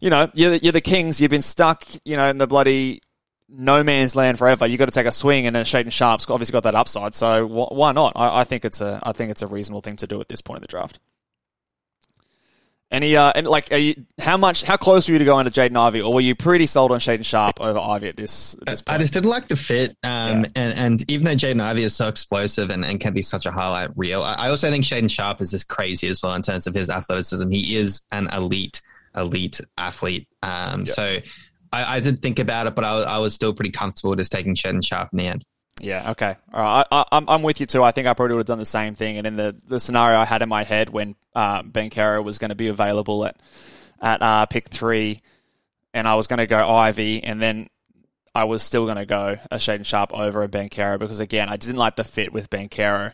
you 0.01 0.11
know, 0.11 0.29
you're, 0.35 0.51
the- 0.51 0.63
you're 0.65 0.73
the 0.73 0.81
Kings. 0.81 1.21
You've 1.21 1.31
been 1.31 1.43
stuck, 1.43 1.85
you 2.05 2.17
know, 2.17 2.29
in 2.29 2.39
the 2.39 2.49
bloody 2.49 3.01
no 3.49 3.83
man's 3.85 4.17
land 4.17 4.37
forever. 4.39 4.67
You've 4.67 4.79
got 4.79 4.87
to 4.87 4.93
take 4.93 5.07
a 5.07 5.13
swing, 5.13 5.47
and 5.47 5.55
then 5.55 5.65
Shaedon 5.65 5.93
Sharpe's 5.93 6.29
obviously 6.29 6.53
got 6.53 6.65
that 6.65 6.75
upside. 6.75 7.15
So 7.15 7.47
wh- 7.47 7.71
why 7.73 7.93
not? 7.93 8.15
I, 8.17 8.41
I 8.41 8.45
think 8.45 8.65
it's 8.65 8.81
a 8.81 8.99
I 9.05 9.13
think 9.13 9.31
it's 9.31 9.43
a 9.43 9.47
reasonable 9.47 9.81
thing 9.81 9.97
to 9.97 10.07
do 10.09 10.21
at 10.21 10.29
this 10.29 10.41
point 10.41 10.59
in 10.59 10.63
the 10.63 10.69
draft. 10.69 10.99
Any 12.93 13.17
uh, 13.17 13.31
and 13.37 13.47
like, 13.47 13.71
are 13.73 13.77
you, 13.79 13.95
how 14.21 14.37
much, 14.37 14.63
how 14.63 14.77
close 14.77 15.09
were 15.09 15.13
you 15.13 15.21
to 15.21 15.25
going 15.25 15.45
to 15.45 15.51
Jaden 15.53 15.77
Ivey, 15.77 16.01
or 16.01 16.13
were 16.13 16.21
you 16.21 16.35
pretty 16.35 16.67
sold 16.67 16.91
on 16.91 16.99
Shaedon 16.99 17.25
Sharpe 17.25 17.61
over 17.61 17.79
Ivey 17.79 18.09
at 18.09 18.17
this? 18.17 18.55
At 18.55 18.67
this 18.67 18.83
I 18.89 18.99
just 18.99 19.13
didn't 19.13 19.31
like 19.31 19.47
the 19.47 19.57
fit. 19.57 19.91
Um, 20.03 20.41
Yeah. 20.41 20.47
and, 20.57 20.79
and 20.79 21.11
even 21.11 21.25
though 21.25 21.37
Jaden 21.37 21.61
Ivey 21.61 21.85
is 21.85 21.95
so 21.95 22.09
explosive 22.09 22.71
and, 22.71 22.85
and 22.85 22.99
can 22.99 23.13
be 23.13 23.23
such 23.23 23.47
a 23.47 23.53
highlight 23.53 23.91
reel, 23.97 24.23
I, 24.25 24.49
also 24.49 24.71
think 24.71 24.85
Shaedon 24.85 25.09
Sharpe 25.09 25.41
is 25.41 25.53
just 25.53 25.69
crazy 25.69 26.09
as 26.09 26.21
well 26.21 26.35
in 26.35 26.43
terms 26.43 26.67
of 26.67 26.75
his 26.75 26.91
athleticism. 26.91 27.49
He 27.51 27.77
is 27.77 28.01
an 28.11 28.29
elite, 28.33 28.81
elite 29.15 29.61
athlete. 29.79 30.27
Um, 30.43 30.85
So 30.85 31.19
I, 31.73 31.97
I 31.97 32.01
did 32.01 32.21
think 32.21 32.41
about 32.41 32.67
it, 32.67 32.75
but 32.75 32.85
I, 32.85 32.97
was- 32.97 33.07
I 33.07 33.19
was 33.19 33.35
still 33.35 33.53
pretty 33.53 33.71
comfortable 33.71 34.17
just 34.17 34.33
taking 34.33 34.57
Shaedon 34.57 34.85
Sharpe 34.85 35.11
in 35.13 35.19
the 35.19 35.27
end. 35.29 35.45
Yeah. 35.81 36.11
Okay. 36.13 36.37
All 36.53 36.63
right. 36.63 36.87
I, 36.91 37.05
I'm 37.13 37.29
I'm 37.29 37.43
with 37.43 37.61
you 37.61 37.67
too. 37.67 37.83
I 37.83 37.91
think 37.91 38.07
I 38.07 38.15
probably 38.15 38.37
would 38.37 38.41
have 38.41 38.47
done 38.47 38.59
the 38.59 38.67
same 38.67 38.95
thing. 38.95 39.17
And 39.17 39.27
in 39.27 39.35
the, 39.35 39.57
the 39.67 39.81
scenario 39.81 40.19
I 40.19 40.25
had 40.25 40.43
in 40.43 40.49
my 40.49 40.63
head 40.63 40.91
when 40.91 41.17
uh, 41.35 41.63
Banchero 41.63 42.23
was 42.23 42.39
going 42.39 42.51
to 42.51 42.55
be 42.55 42.69
available 42.69 43.25
at 43.25 43.37
at 44.01 44.23
uh, 44.23 44.47
pick 44.47 44.69
three, 44.69 45.23
and 45.93 46.07
I 46.07 46.15
was 46.15 46.27
going 46.27 46.39
to 46.39 46.47
go 46.47 46.69
Ivey, 46.69 47.23
and 47.23 47.41
then 47.41 47.69
I 48.35 48.45
was 48.45 48.63
still 48.63 48.85
going 48.85 48.97
to 48.97 49.07
go 49.07 49.37
a 49.51 49.57
Shaedon 49.57 49.85
Sharpe 49.85 50.13
over 50.13 50.43
a 50.43 50.49
Banchero 50.49 50.99
because 50.99 51.21
again 51.21 51.49
I 51.49 51.57
didn't 51.57 51.77
like 51.77 51.97
the 51.97 52.05
fit 52.05 52.33
with 52.33 52.51
Banchero. 52.51 53.13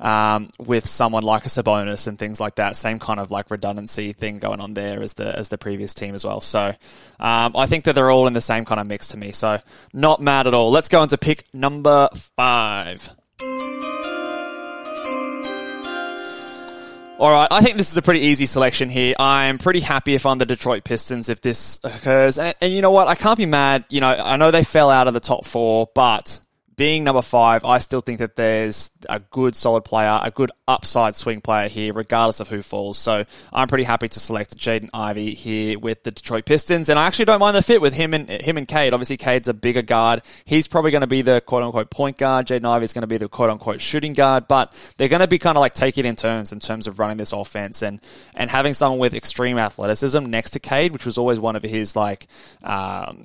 Um, 0.00 0.50
with 0.58 0.86
someone 0.86 1.24
like 1.24 1.44
a 1.44 1.48
Sabonis 1.48 2.06
and 2.06 2.16
things 2.16 2.38
like 2.38 2.54
that, 2.54 2.76
same 2.76 3.00
kind 3.00 3.18
of 3.18 3.32
like 3.32 3.50
redundancy 3.50 4.12
thing 4.12 4.38
going 4.38 4.60
on 4.60 4.74
there 4.74 5.02
as 5.02 5.14
the 5.14 5.36
as 5.36 5.48
the 5.48 5.58
previous 5.58 5.92
team 5.92 6.14
as 6.14 6.24
well. 6.24 6.40
So 6.40 6.68
um, 7.18 7.56
I 7.56 7.66
think 7.66 7.84
that 7.84 7.94
they're 7.94 8.10
all 8.10 8.28
in 8.28 8.32
the 8.32 8.40
same 8.40 8.64
kind 8.64 8.80
of 8.80 8.86
mix 8.86 9.08
to 9.08 9.16
me. 9.16 9.32
So 9.32 9.58
not 9.92 10.20
mad 10.20 10.46
at 10.46 10.54
all. 10.54 10.70
Let's 10.70 10.88
go 10.88 11.02
into 11.02 11.18
pick 11.18 11.52
number 11.52 12.08
five. 12.36 13.10
All 17.18 17.32
right, 17.32 17.48
I 17.50 17.62
think 17.62 17.76
this 17.76 17.90
is 17.90 17.96
a 17.96 18.02
pretty 18.02 18.20
easy 18.20 18.46
selection 18.46 18.88
here. 18.90 19.12
I'm 19.18 19.58
pretty 19.58 19.80
happy 19.80 20.14
if 20.14 20.24
I'm 20.24 20.38
the 20.38 20.46
Detroit 20.46 20.84
Pistons 20.84 21.28
if 21.28 21.40
this 21.40 21.80
occurs. 21.82 22.38
And, 22.38 22.54
and 22.60 22.72
you 22.72 22.80
know 22.80 22.92
what? 22.92 23.08
I 23.08 23.16
can't 23.16 23.36
be 23.36 23.44
mad. 23.44 23.84
You 23.88 24.00
know, 24.00 24.06
I 24.06 24.36
know 24.36 24.52
they 24.52 24.62
fell 24.62 24.88
out 24.88 25.08
of 25.08 25.14
the 25.14 25.20
top 25.20 25.44
four, 25.44 25.88
but 25.96 26.38
being 26.78 27.02
number 27.02 27.22
five, 27.22 27.64
I 27.64 27.78
still 27.78 28.00
think 28.00 28.20
that 28.20 28.36
there's 28.36 28.90
a 29.08 29.18
good 29.18 29.56
solid 29.56 29.82
player, 29.82 30.20
a 30.22 30.30
good 30.30 30.52
upside 30.68 31.16
swing 31.16 31.40
player 31.40 31.68
here, 31.68 31.92
regardless 31.92 32.38
of 32.38 32.48
who 32.48 32.62
falls. 32.62 32.96
So 32.98 33.24
I'm 33.52 33.66
pretty 33.66 33.82
happy 33.82 34.06
to 34.06 34.20
select 34.20 34.56
Jaden 34.56 34.88
Ivey 34.94 35.34
here 35.34 35.76
with 35.76 36.04
the 36.04 36.12
Detroit 36.12 36.46
Pistons, 36.46 36.88
and 36.88 36.96
I 36.96 37.06
actually 37.06 37.24
don't 37.24 37.40
mind 37.40 37.56
the 37.56 37.62
fit 37.62 37.80
with 37.80 37.94
him 37.94 38.14
and 38.14 38.30
him 38.30 38.56
and 38.56 38.68
Cade. 38.68 38.94
Obviously, 38.94 39.16
Cade's 39.16 39.48
a 39.48 39.54
bigger 39.54 39.82
guard. 39.82 40.22
He's 40.44 40.68
probably 40.68 40.92
going 40.92 41.00
to 41.00 41.08
be 41.08 41.20
the 41.20 41.40
quote 41.40 41.64
unquote 41.64 41.90
point 41.90 42.16
guard. 42.16 42.46
Jaden 42.46 42.64
Ivey's 42.64 42.92
going 42.92 43.02
to 43.02 43.08
be 43.08 43.18
the 43.18 43.28
quote 43.28 43.50
unquote 43.50 43.80
shooting 43.80 44.12
guard, 44.12 44.46
but 44.46 44.72
they're 44.98 45.08
going 45.08 45.18
to 45.18 45.26
be 45.26 45.40
kind 45.40 45.58
of 45.58 45.60
like 45.60 45.74
taking 45.74 46.04
in 46.04 46.14
turns 46.14 46.52
in 46.52 46.60
terms 46.60 46.86
of 46.86 47.00
running 47.00 47.16
this 47.16 47.32
offense 47.32 47.82
and 47.82 48.00
and 48.36 48.50
having 48.50 48.72
someone 48.72 49.00
with 49.00 49.14
extreme 49.14 49.58
athleticism 49.58 50.24
next 50.26 50.50
to 50.50 50.60
Cade, 50.60 50.92
which 50.92 51.04
was 51.04 51.18
always 51.18 51.40
one 51.40 51.56
of 51.56 51.64
his 51.64 51.96
like 51.96 52.28
um, 52.62 53.24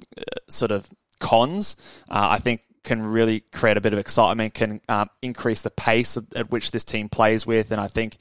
sort 0.50 0.72
of 0.72 0.89
cons. 1.20 1.76
Uh, 2.10 2.30
I 2.32 2.39
think 2.39 2.62
can 2.84 3.02
really 3.02 3.41
create 3.52 3.78
a 3.78 3.82
bit 3.82 3.93
of 3.93 4.00
excitement, 4.00 4.54
can 4.54 4.82
um, 4.89 5.10
increase 5.22 5.62
the 5.62 5.72
pace 5.72 6.17
at, 6.36 6.52
which 6.52 6.72
this 6.72 6.84
team 6.84 7.10
plays 7.10 7.46
with, 7.48 7.72
and 7.72 7.80
I 7.80 7.88
think, 7.88 8.17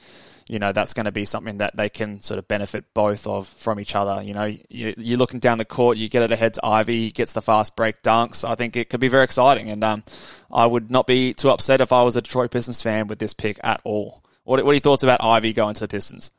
you 0.47 0.59
know, 0.59 0.73
that's 0.73 0.95
going 0.95 1.07
to 1.07 1.13
be 1.13 1.25
something 1.25 1.59
that 1.59 1.77
they 1.77 1.89
can 1.89 2.21
sort 2.21 2.39
of 2.39 2.47
benefit 2.49 2.85
both 2.95 3.27
of 3.27 3.47
from 3.49 3.81
each 3.81 3.95
other. 3.95 4.23
You 4.23 4.35
know, 4.35 4.45
you, 4.45 4.95
you're 4.97 5.19
looking 5.19 5.41
down 5.41 5.59
the 5.59 5.65
court, 5.65 5.99
you 5.99 6.09
get 6.09 6.23
it 6.23 6.33
ahead 6.33 6.55
to 6.55 6.65
Ivey, 6.67 7.11
gets 7.11 7.33
the 7.33 7.43
fast 7.43 7.75
break 7.77 8.03
dunks. 8.03 8.49
I 8.49 8.55
think 8.55 8.77
it 8.77 8.89
could 8.89 9.01
be 9.01 9.09
very 9.09 9.25
exciting, 9.25 9.71
and 9.71 9.83
um, 9.83 10.05
I 10.51 10.67
would 10.67 10.91
not 10.91 11.07
be 11.07 11.35
too 11.35 11.51
upset 11.51 11.81
if 11.81 11.93
I 11.93 12.03
was 12.03 12.17
a 12.17 12.23
Detroit 12.23 12.51
Pistons 12.51 12.83
fan 12.83 13.09
with 13.09 13.19
this 13.19 13.35
pick 13.35 13.59
at 13.65 13.81
all. 13.85 14.23
What, 14.45 14.65
what 14.65 14.71
are 14.71 14.75
your 14.75 14.81
thoughts 14.81 15.03
about 15.03 15.23
Ivey 15.23 15.53
going 15.53 15.75
to 15.75 15.81
the 15.81 15.89
Pistons? 15.89 16.31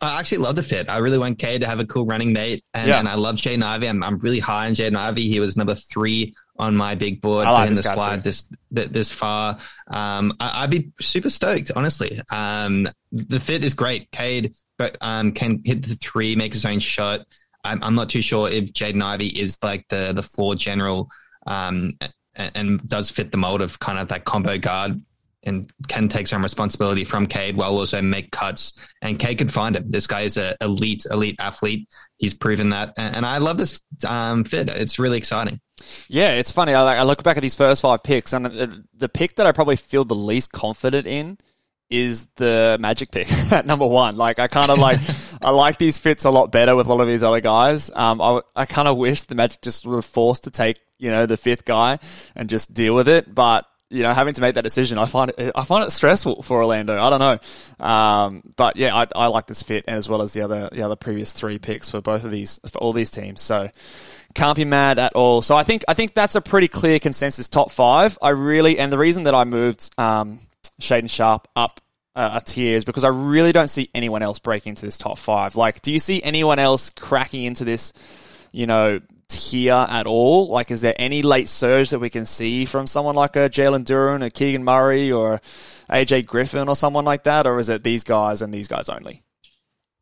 I 0.00 0.20
actually 0.20 0.38
love 0.38 0.56
the 0.56 0.62
fit. 0.62 0.90
I 0.90 0.98
really 0.98 1.16
want 1.16 1.38
Cade 1.38 1.62
to 1.62 1.66
have 1.66 1.80
a 1.80 1.86
cool 1.86 2.04
running 2.04 2.32
mate, 2.34 2.64
and, 2.74 2.86
Yeah. 2.86 2.98
and 2.98 3.08
I 3.08 3.14
love 3.14 3.36
Jaden 3.36 3.62
Ivey. 3.62 3.88
I'm, 3.88 4.02
I'm 4.02 4.18
really 4.18 4.40
high 4.40 4.66
on 4.66 4.74
Jaden 4.74 4.94
Ivey. 4.94 5.22
He 5.22 5.40
was 5.40 5.56
number 5.56 5.74
three 5.74 6.34
on 6.58 6.76
my 6.76 6.94
big 6.94 7.20
board 7.20 7.46
I 7.46 7.50
like 7.50 7.62
for 7.62 7.68
him 7.68 7.74
this 7.74 7.84
to 7.84 7.90
slide 7.92 8.16
too. 8.16 8.22
this 8.22 8.48
this 8.70 9.12
far. 9.12 9.58
Um, 9.88 10.34
I, 10.40 10.64
I'd 10.64 10.70
be 10.70 10.92
super 11.00 11.30
stoked, 11.30 11.70
honestly. 11.74 12.20
Um, 12.30 12.88
the 13.12 13.40
fit 13.40 13.64
is 13.64 13.74
great. 13.74 14.10
Cade 14.10 14.54
but 14.78 14.98
um, 15.00 15.32
can 15.32 15.62
hit 15.64 15.82
the 15.82 15.94
three, 15.94 16.36
make 16.36 16.52
his 16.52 16.64
own 16.64 16.78
shot. 16.78 17.26
I'm, 17.64 17.82
I'm 17.82 17.94
not 17.94 18.10
too 18.10 18.20
sure 18.20 18.48
if 18.48 18.72
Jaden 18.72 19.02
Ivey 19.02 19.28
is 19.28 19.58
like 19.62 19.86
the 19.88 20.12
the 20.12 20.22
floor 20.22 20.54
general 20.54 21.08
um, 21.46 21.94
and, 22.34 22.52
and 22.54 22.88
does 22.88 23.10
fit 23.10 23.30
the 23.30 23.38
mold 23.38 23.60
of 23.60 23.78
kind 23.78 23.98
of 23.98 24.08
that 24.08 24.24
combo 24.24 24.58
guard 24.58 25.00
and 25.46 25.70
can 25.88 26.08
take 26.08 26.26
some 26.26 26.42
responsibility 26.42 27.04
from 27.04 27.26
Cade 27.26 27.56
while 27.56 27.78
also 27.78 28.02
make 28.02 28.32
cuts. 28.32 28.78
And 29.00 29.18
Cade 29.18 29.38
could 29.38 29.52
find 29.52 29.76
him. 29.76 29.90
This 29.90 30.06
guy 30.06 30.22
is 30.22 30.36
an 30.36 30.54
elite, 30.60 31.04
elite 31.10 31.36
athlete. 31.38 31.88
He's 32.18 32.34
proven 32.34 32.70
that, 32.70 32.92
and, 32.98 33.16
and 33.16 33.26
I 33.26 33.38
love 33.38 33.58
this 33.58 33.82
um, 34.06 34.44
fit. 34.44 34.68
It's 34.68 34.98
really 34.98 35.18
exciting. 35.18 35.60
Yeah, 36.08 36.32
it's 36.32 36.50
funny. 36.50 36.74
I, 36.74 36.96
I 36.96 37.02
look 37.02 37.22
back 37.22 37.36
at 37.36 37.42
these 37.42 37.54
first 37.54 37.82
five 37.82 38.02
picks, 38.02 38.32
and 38.32 38.46
the, 38.46 38.84
the 38.94 39.08
pick 39.08 39.36
that 39.36 39.46
I 39.46 39.52
probably 39.52 39.76
feel 39.76 40.04
the 40.04 40.14
least 40.14 40.52
confident 40.52 41.06
in 41.06 41.38
is 41.88 42.26
the 42.36 42.76
Magic 42.80 43.10
pick 43.10 43.30
at 43.52 43.66
number 43.66 43.86
one. 43.86 44.16
Like, 44.16 44.38
I 44.38 44.48
kind 44.48 44.70
of 44.70 44.78
like, 44.78 44.98
I 45.40 45.50
like 45.50 45.78
these 45.78 45.98
fits 45.98 46.24
a 46.24 46.30
lot 46.30 46.50
better 46.50 46.74
with 46.74 46.86
a 46.86 46.94
lot 46.94 47.00
of 47.00 47.06
these 47.06 47.22
other 47.22 47.40
guys. 47.40 47.90
Um, 47.94 48.20
I, 48.20 48.40
I 48.54 48.64
kind 48.64 48.88
of 48.88 48.96
wish 48.96 49.22
the 49.22 49.34
Magic 49.34 49.60
just 49.62 49.86
were 49.86 50.02
forced 50.02 50.44
to 50.44 50.50
take, 50.50 50.80
you 50.98 51.10
know, 51.10 51.26
the 51.26 51.36
fifth 51.36 51.64
guy 51.64 51.98
and 52.34 52.48
just 52.48 52.74
deal 52.74 52.94
with 52.94 53.08
it. 53.08 53.32
But, 53.32 53.66
you 53.90 54.02
know, 54.02 54.12
having 54.12 54.34
to 54.34 54.40
make 54.40 54.54
that 54.54 54.64
decision, 54.64 54.98
I 54.98 55.06
find 55.06 55.32
it, 55.36 55.52
I 55.54 55.64
find 55.64 55.86
it 55.86 55.90
stressful 55.90 56.42
for 56.42 56.58
Orlando. 56.58 57.00
I 57.00 57.10
don't 57.10 57.20
know. 57.20 57.84
Um, 57.86 58.42
but 58.56 58.76
yeah, 58.76 58.94
I, 58.94 59.06
I 59.14 59.26
like 59.28 59.46
this 59.46 59.62
fit 59.62 59.84
and 59.86 59.96
as 59.96 60.08
well 60.08 60.22
as 60.22 60.32
the 60.32 60.42
other, 60.42 60.68
the 60.72 60.82
other 60.82 60.96
previous 60.96 61.32
three 61.32 61.58
picks 61.58 61.90
for 61.90 62.00
both 62.00 62.24
of 62.24 62.30
these, 62.30 62.58
for 62.68 62.78
all 62.78 62.92
these 62.92 63.10
teams. 63.10 63.42
So, 63.42 63.70
can't 64.34 64.56
be 64.56 64.64
mad 64.64 64.98
at 64.98 65.14
all. 65.14 65.40
So 65.40 65.56
I 65.56 65.62
think 65.62 65.82
I 65.88 65.94
think 65.94 66.12
that's 66.12 66.34
a 66.34 66.42
pretty 66.42 66.68
clear 66.68 66.98
consensus 66.98 67.48
top 67.48 67.70
five. 67.70 68.18
I 68.20 68.28
really 68.30 68.78
and 68.78 68.92
the 68.92 68.98
reason 68.98 69.24
that 69.24 69.34
I 69.34 69.44
moved 69.44 69.90
um, 69.98 70.40
Shaedon 70.80 71.08
Sharpe 71.08 71.48
up 71.56 71.80
uh, 72.14 72.40
a 72.40 72.40
tier 72.40 72.76
is 72.76 72.84
because 72.84 73.04
I 73.04 73.08
really 73.08 73.52
don't 73.52 73.68
see 73.68 73.90
anyone 73.94 74.22
else 74.22 74.38
breaking 74.38 74.70
into 74.70 74.86
this 74.86 74.98
top 74.98 75.18
five. 75.18 75.56
Like, 75.56 75.82
do 75.82 75.92
you 75.92 75.98
see 75.98 76.22
anyone 76.22 76.58
else 76.58 76.90
cracking 76.90 77.44
into 77.44 77.64
this, 77.64 77.92
you 78.52 78.66
know, 78.66 79.00
tier 79.28 79.74
at 79.74 80.06
all? 80.06 80.48
Like, 80.48 80.70
is 80.70 80.80
there 80.80 80.94
any 80.96 81.22
late 81.22 81.48
surge 81.48 81.90
that 81.90 81.98
we 81.98 82.10
can 82.10 82.24
see 82.24 82.64
from 82.64 82.86
someone 82.86 83.14
like 83.14 83.36
a 83.36 83.48
Jalen 83.50 83.84
Duren, 83.84 84.24
a 84.24 84.30
Keegan 84.30 84.64
Murray, 84.64 85.10
or 85.12 85.40
AJ 85.90 86.26
Griffin, 86.26 86.68
or 86.68 86.76
someone 86.76 87.04
like 87.04 87.24
that, 87.24 87.46
or 87.46 87.58
is 87.58 87.68
it 87.68 87.82
these 87.84 88.04
guys 88.04 88.42
and 88.42 88.52
these 88.52 88.68
guys 88.68 88.88
only? 88.88 89.22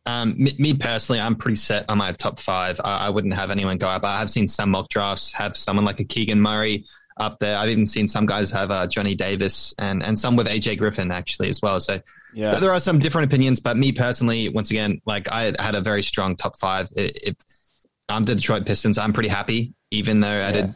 Um, 0.07 0.35
me, 0.37 0.55
me 0.59 0.75
personally, 0.75 1.21
I'm 1.21 1.35
pretty 1.35 1.57
set 1.57 1.87
on 1.89 1.97
my 1.99 2.13
top 2.13 2.39
five. 2.39 2.79
I, 2.85 3.07
I 3.07 3.11
wouldn't 3.11 3.33
have 3.35 3.51
anyone 3.51 3.79
go 3.79 3.89
up. 3.89 4.05
I 4.05 4.19
have 4.19 4.29
seen 4.31 4.47
some 4.49 4.71
mock 4.71 4.91
drafts 4.91 5.33
have 5.33 5.57
someone 5.57 5.85
like 5.87 5.99
a 6.01 6.05
Keegan 6.05 6.41
Murray 6.41 6.85
up 7.17 7.39
there. 7.39 7.57
I've 7.57 7.71
even 7.71 7.87
seen 7.87 8.07
some 8.07 8.27
guys 8.27 8.51
have 8.51 8.71
uh, 8.71 8.87
Johnny 8.87 9.15
Davis 9.15 9.73
and 9.79 10.03
and 10.03 10.19
some 10.19 10.37
with 10.37 10.47
AJ 10.49 10.79
Griffin 10.79 11.11
actually 11.11 11.49
as 11.49 11.63
well. 11.63 11.81
So 11.81 12.01
Yeah. 12.35 12.57
there 12.57 12.73
are 12.73 12.81
some 12.81 12.99
different 12.99 13.33
opinions, 13.33 13.61
but 13.61 13.77
me 13.79 13.93
personally, 13.93 14.49
once 14.51 14.71
again, 14.71 15.01
like 15.07 15.31
I 15.33 15.55
had 15.59 15.75
a 15.75 15.81
very 15.81 16.03
strong 16.03 16.37
top 16.37 16.59
five. 16.59 16.89
If 16.97 17.37
I'm 18.09 18.25
the 18.25 18.35
Detroit 18.35 18.67
Pistons, 18.67 18.99
I'm 18.99 19.13
pretty 19.13 19.29
happy, 19.29 19.75
even 19.91 20.21
though 20.21 20.45
I 20.45 20.53
did, 20.53 20.75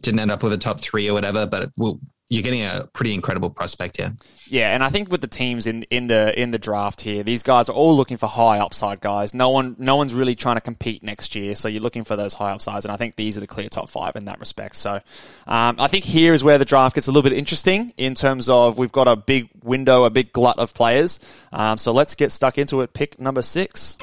didn't 0.00 0.20
end 0.20 0.30
up 0.30 0.42
with 0.42 0.52
a 0.52 0.58
top 0.58 0.80
three 0.80 1.08
or 1.08 1.12
whatever. 1.12 1.46
But 1.46 1.70
well, 1.76 2.00
you're 2.30 2.42
getting 2.42 2.62
a 2.62 2.88
pretty 2.92 3.12
incredible 3.12 3.50
prospect 3.50 3.98
here. 3.98 4.14
Yeah, 4.48 4.74
and 4.74 4.82
I 4.82 4.88
think 4.88 5.10
with 5.10 5.20
the 5.20 5.28
teams 5.28 5.66
in, 5.66 5.84
in 5.84 6.06
the 6.06 6.38
in 6.40 6.50
the 6.50 6.58
draft 6.58 7.02
here, 7.02 7.22
these 7.22 7.42
guys 7.42 7.68
are 7.68 7.72
all 7.72 7.94
looking 7.94 8.16
for 8.16 8.26
high 8.26 8.58
upside 8.58 9.00
guys. 9.00 9.34
No 9.34 9.50
one 9.50 9.76
no 9.78 9.96
one's 9.96 10.14
really 10.14 10.34
trying 10.34 10.56
to 10.56 10.60
compete 10.62 11.02
next 11.02 11.34
year, 11.34 11.54
so 11.54 11.68
you're 11.68 11.82
looking 11.82 12.04
for 12.04 12.16
those 12.16 12.34
high 12.34 12.52
upsides, 12.52 12.86
and 12.86 12.92
I 12.92 12.96
think 12.96 13.16
these 13.16 13.36
are 13.36 13.40
the 13.40 13.46
clear 13.46 13.68
top 13.68 13.90
five 13.90 14.16
in 14.16 14.24
that 14.24 14.40
respect. 14.40 14.76
So 14.76 15.00
um, 15.46 15.76
I 15.78 15.86
think 15.86 16.04
here 16.04 16.32
is 16.32 16.42
where 16.42 16.58
the 16.58 16.64
draft 16.64 16.94
gets 16.94 17.08
a 17.08 17.10
little 17.10 17.28
bit 17.28 17.36
interesting 17.36 17.92
in 17.96 18.14
terms 18.14 18.48
of 18.48 18.78
we've 18.78 18.92
got 18.92 19.06
a 19.06 19.16
big 19.16 19.48
window, 19.62 20.04
a 20.04 20.10
big 20.10 20.32
glut 20.32 20.58
of 20.58 20.74
players. 20.74 21.20
Um, 21.52 21.78
so 21.78 21.92
let's 21.92 22.14
get 22.14 22.32
stuck 22.32 22.58
into 22.58 22.80
it. 22.80 22.94
Pick 22.94 23.20
number 23.20 23.42
six. 23.42 23.96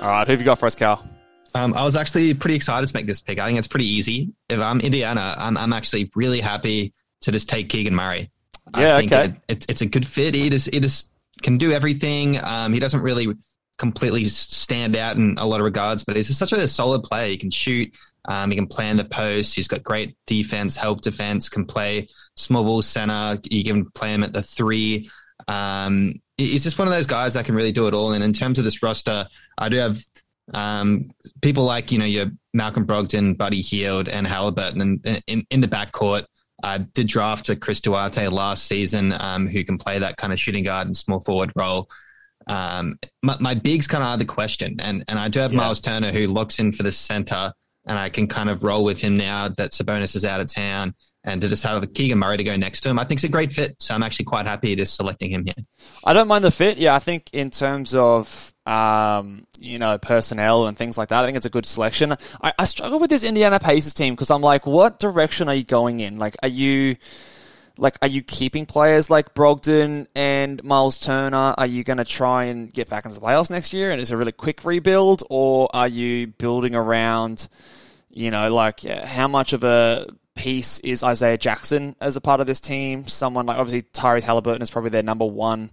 All 0.00 0.08
right, 0.08 0.26
who 0.26 0.32
have 0.32 0.40
you 0.40 0.44
got 0.44 0.58
for 0.58 0.66
us, 0.66 0.74
Cal? 0.74 1.02
Um, 1.54 1.72
I 1.72 1.82
was 1.82 1.96
actually 1.96 2.34
pretty 2.34 2.54
excited 2.54 2.86
to 2.86 2.94
make 2.94 3.06
this 3.06 3.22
pick. 3.22 3.40
I 3.40 3.46
think 3.46 3.58
it's 3.58 3.66
pretty 3.66 3.86
easy. 3.86 4.34
If 4.50 4.60
I'm 4.60 4.80
Indiana, 4.80 5.34
I'm, 5.38 5.56
I'm 5.56 5.72
actually 5.72 6.10
really 6.14 6.40
happy 6.40 6.92
to 7.22 7.32
just 7.32 7.48
take 7.48 7.70
Keegan 7.70 7.94
Murray. 7.94 8.30
Yeah, 8.76 8.96
I 8.96 8.98
think 8.98 9.12
okay. 9.12 9.24
it, 9.24 9.34
it, 9.48 9.66
it's 9.70 9.80
a 9.80 9.86
good 9.86 10.06
fit. 10.06 10.34
He 10.34 10.50
just, 10.50 10.72
he 10.72 10.80
just 10.80 11.10
can 11.42 11.56
do 11.56 11.72
everything. 11.72 12.38
Um, 12.44 12.74
he 12.74 12.78
doesn't 12.78 13.00
really 13.00 13.34
completely 13.78 14.26
stand 14.26 14.96
out 14.96 15.16
in 15.16 15.36
a 15.38 15.46
lot 15.46 15.60
of 15.60 15.64
regards, 15.64 16.04
but 16.04 16.16
he's 16.16 16.36
such 16.36 16.52
a 16.52 16.68
solid 16.68 17.02
player. 17.02 17.28
He 17.28 17.38
can 17.38 17.50
shoot. 17.50 17.94
Um, 18.26 18.50
he 18.50 18.56
can 18.56 18.66
play 18.66 18.90
in 18.90 18.98
the 18.98 19.04
post. 19.04 19.54
He's 19.54 19.68
got 19.68 19.82
great 19.82 20.14
defense, 20.26 20.76
help 20.76 21.00
defense, 21.00 21.48
can 21.48 21.64
play 21.64 22.08
small 22.34 22.64
ball 22.64 22.82
center. 22.82 23.38
You 23.44 23.64
can 23.64 23.90
play 23.92 24.12
him 24.12 24.24
at 24.24 24.34
the 24.34 24.42
three. 24.42 25.10
Um, 25.48 26.14
he's 26.36 26.62
just 26.62 26.78
one 26.78 26.88
of 26.88 26.94
those 26.94 27.06
guys 27.06 27.34
that 27.34 27.44
can 27.44 27.54
really 27.54 27.72
do 27.72 27.88
it 27.88 27.94
all. 27.94 28.12
And 28.12 28.22
in 28.22 28.32
terms 28.32 28.58
of 28.58 28.64
this 28.64 28.82
roster, 28.82 29.26
I 29.58 29.68
do 29.68 29.76
have 29.76 30.00
um, 30.52 31.10
people 31.42 31.64
like 31.64 31.90
you 31.90 31.98
know 31.98 32.04
your 32.04 32.26
Malcolm 32.54 32.86
Brogdon, 32.86 33.36
Buddy 33.36 33.60
Hield, 33.60 34.08
and 34.08 34.26
Halliburton, 34.26 34.80
and 34.80 35.22
in, 35.26 35.46
in 35.50 35.60
the 35.60 35.68
backcourt. 35.68 36.24
I 36.62 36.78
did 36.78 37.06
draft 37.06 37.50
a 37.50 37.56
Chris 37.56 37.82
Duarte 37.82 38.28
last 38.28 38.64
season, 38.64 39.12
um, 39.12 39.46
who 39.46 39.62
can 39.62 39.76
play 39.76 39.98
that 39.98 40.16
kind 40.16 40.32
of 40.32 40.40
shooting 40.40 40.64
guard 40.64 40.86
and 40.86 40.96
small 40.96 41.20
forward 41.20 41.52
role. 41.54 41.90
Um, 42.46 42.98
my, 43.22 43.36
my 43.40 43.54
bigs 43.54 43.86
kind 43.86 44.02
of 44.02 44.08
are 44.08 44.16
the 44.16 44.24
question, 44.24 44.76
and 44.80 45.04
and 45.08 45.18
I 45.18 45.28
do 45.28 45.40
have 45.40 45.52
Yeah. 45.52 45.58
Miles 45.58 45.80
Turner 45.80 46.12
who 46.12 46.26
locks 46.28 46.58
in 46.58 46.72
for 46.72 46.82
the 46.82 46.92
center, 46.92 47.52
and 47.86 47.98
I 47.98 48.08
can 48.08 48.26
kind 48.26 48.48
of 48.48 48.62
roll 48.62 48.84
with 48.84 49.00
him 49.00 49.16
now 49.16 49.48
that 49.48 49.72
Sabonis 49.72 50.16
is 50.16 50.24
out 50.24 50.40
of 50.40 50.46
town, 50.52 50.94
and 51.26 51.42
to 51.42 51.48
just 51.48 51.64
have 51.64 51.92
Keegan 51.92 52.18
Murray 52.18 52.36
to 52.36 52.44
go 52.44 52.56
next 52.56 52.82
to 52.82 52.88
him, 52.88 52.98
I 52.98 53.04
think 53.04 53.18
it's 53.18 53.24
a 53.24 53.28
great 53.28 53.52
fit. 53.52 53.74
So 53.80 53.94
I'm 53.94 54.02
actually 54.04 54.26
quite 54.26 54.46
happy 54.46 54.74
just 54.76 54.94
selecting 54.94 55.32
him 55.32 55.44
here. 55.44 55.54
I 56.04 56.12
don't 56.12 56.28
mind 56.28 56.44
the 56.44 56.52
fit. 56.52 56.78
Yeah, 56.78 56.94
I 56.94 57.00
think 57.00 57.28
in 57.32 57.50
terms 57.50 57.94
of 57.94 58.54
um, 58.64 59.46
you 59.58 59.78
know 59.78 59.98
personnel 59.98 60.66
and 60.66 60.78
things 60.78 60.96
like 60.96 61.08
that, 61.08 61.24
I 61.24 61.26
think 61.26 61.36
it's 61.36 61.46
a 61.46 61.50
good 61.50 61.66
selection. 61.66 62.12
I, 62.42 62.52
I 62.58 62.64
struggle 62.64 63.00
with 63.00 63.10
this 63.10 63.24
Indiana 63.24 63.58
Pacers 63.58 63.92
team 63.92 64.14
because 64.14 64.30
I'm 64.30 64.40
like, 64.40 64.66
what 64.66 65.00
direction 65.00 65.48
are 65.48 65.54
you 65.54 65.64
going 65.64 66.00
in? 66.00 66.18
Like, 66.18 66.36
are 66.42 66.48
you 66.48 66.96
like 67.76 67.98
are 68.02 68.08
you 68.08 68.22
keeping 68.22 68.64
players 68.64 69.10
like 69.10 69.34
Brogdon 69.34 70.06
and 70.14 70.62
Miles 70.62 70.98
Turner? 70.98 71.54
Are 71.58 71.66
you 71.66 71.82
going 71.82 71.98
to 71.98 72.04
try 72.04 72.44
and 72.44 72.72
get 72.72 72.88
back 72.88 73.04
into 73.04 73.18
the 73.18 73.26
playoffs 73.26 73.50
next 73.50 73.72
year? 73.72 73.90
And 73.90 74.00
it's 74.00 74.12
a 74.12 74.16
really 74.16 74.32
quick 74.32 74.64
rebuild, 74.64 75.24
or 75.28 75.68
are 75.74 75.88
you 75.88 76.28
building 76.28 76.76
around? 76.76 77.48
You 78.10 78.30
know, 78.30 78.54
like 78.54 78.80
how 78.80 79.28
much 79.28 79.52
of 79.52 79.62
a 79.64 80.06
piece 80.36 80.78
is 80.80 81.02
Isaiah 81.02 81.38
Jackson 81.38 81.96
as 82.00 82.14
a 82.14 82.20
part 82.20 82.40
of 82.40 82.46
this 82.46 82.60
team? 82.60 83.08
Someone 83.08 83.46
like 83.46 83.58
obviously 83.58 83.82
Tyrese 83.90 84.22
Halliburton 84.22 84.62
is 84.62 84.70
probably 84.70 84.90
their 84.90 85.02
number 85.02 85.26
one 85.26 85.70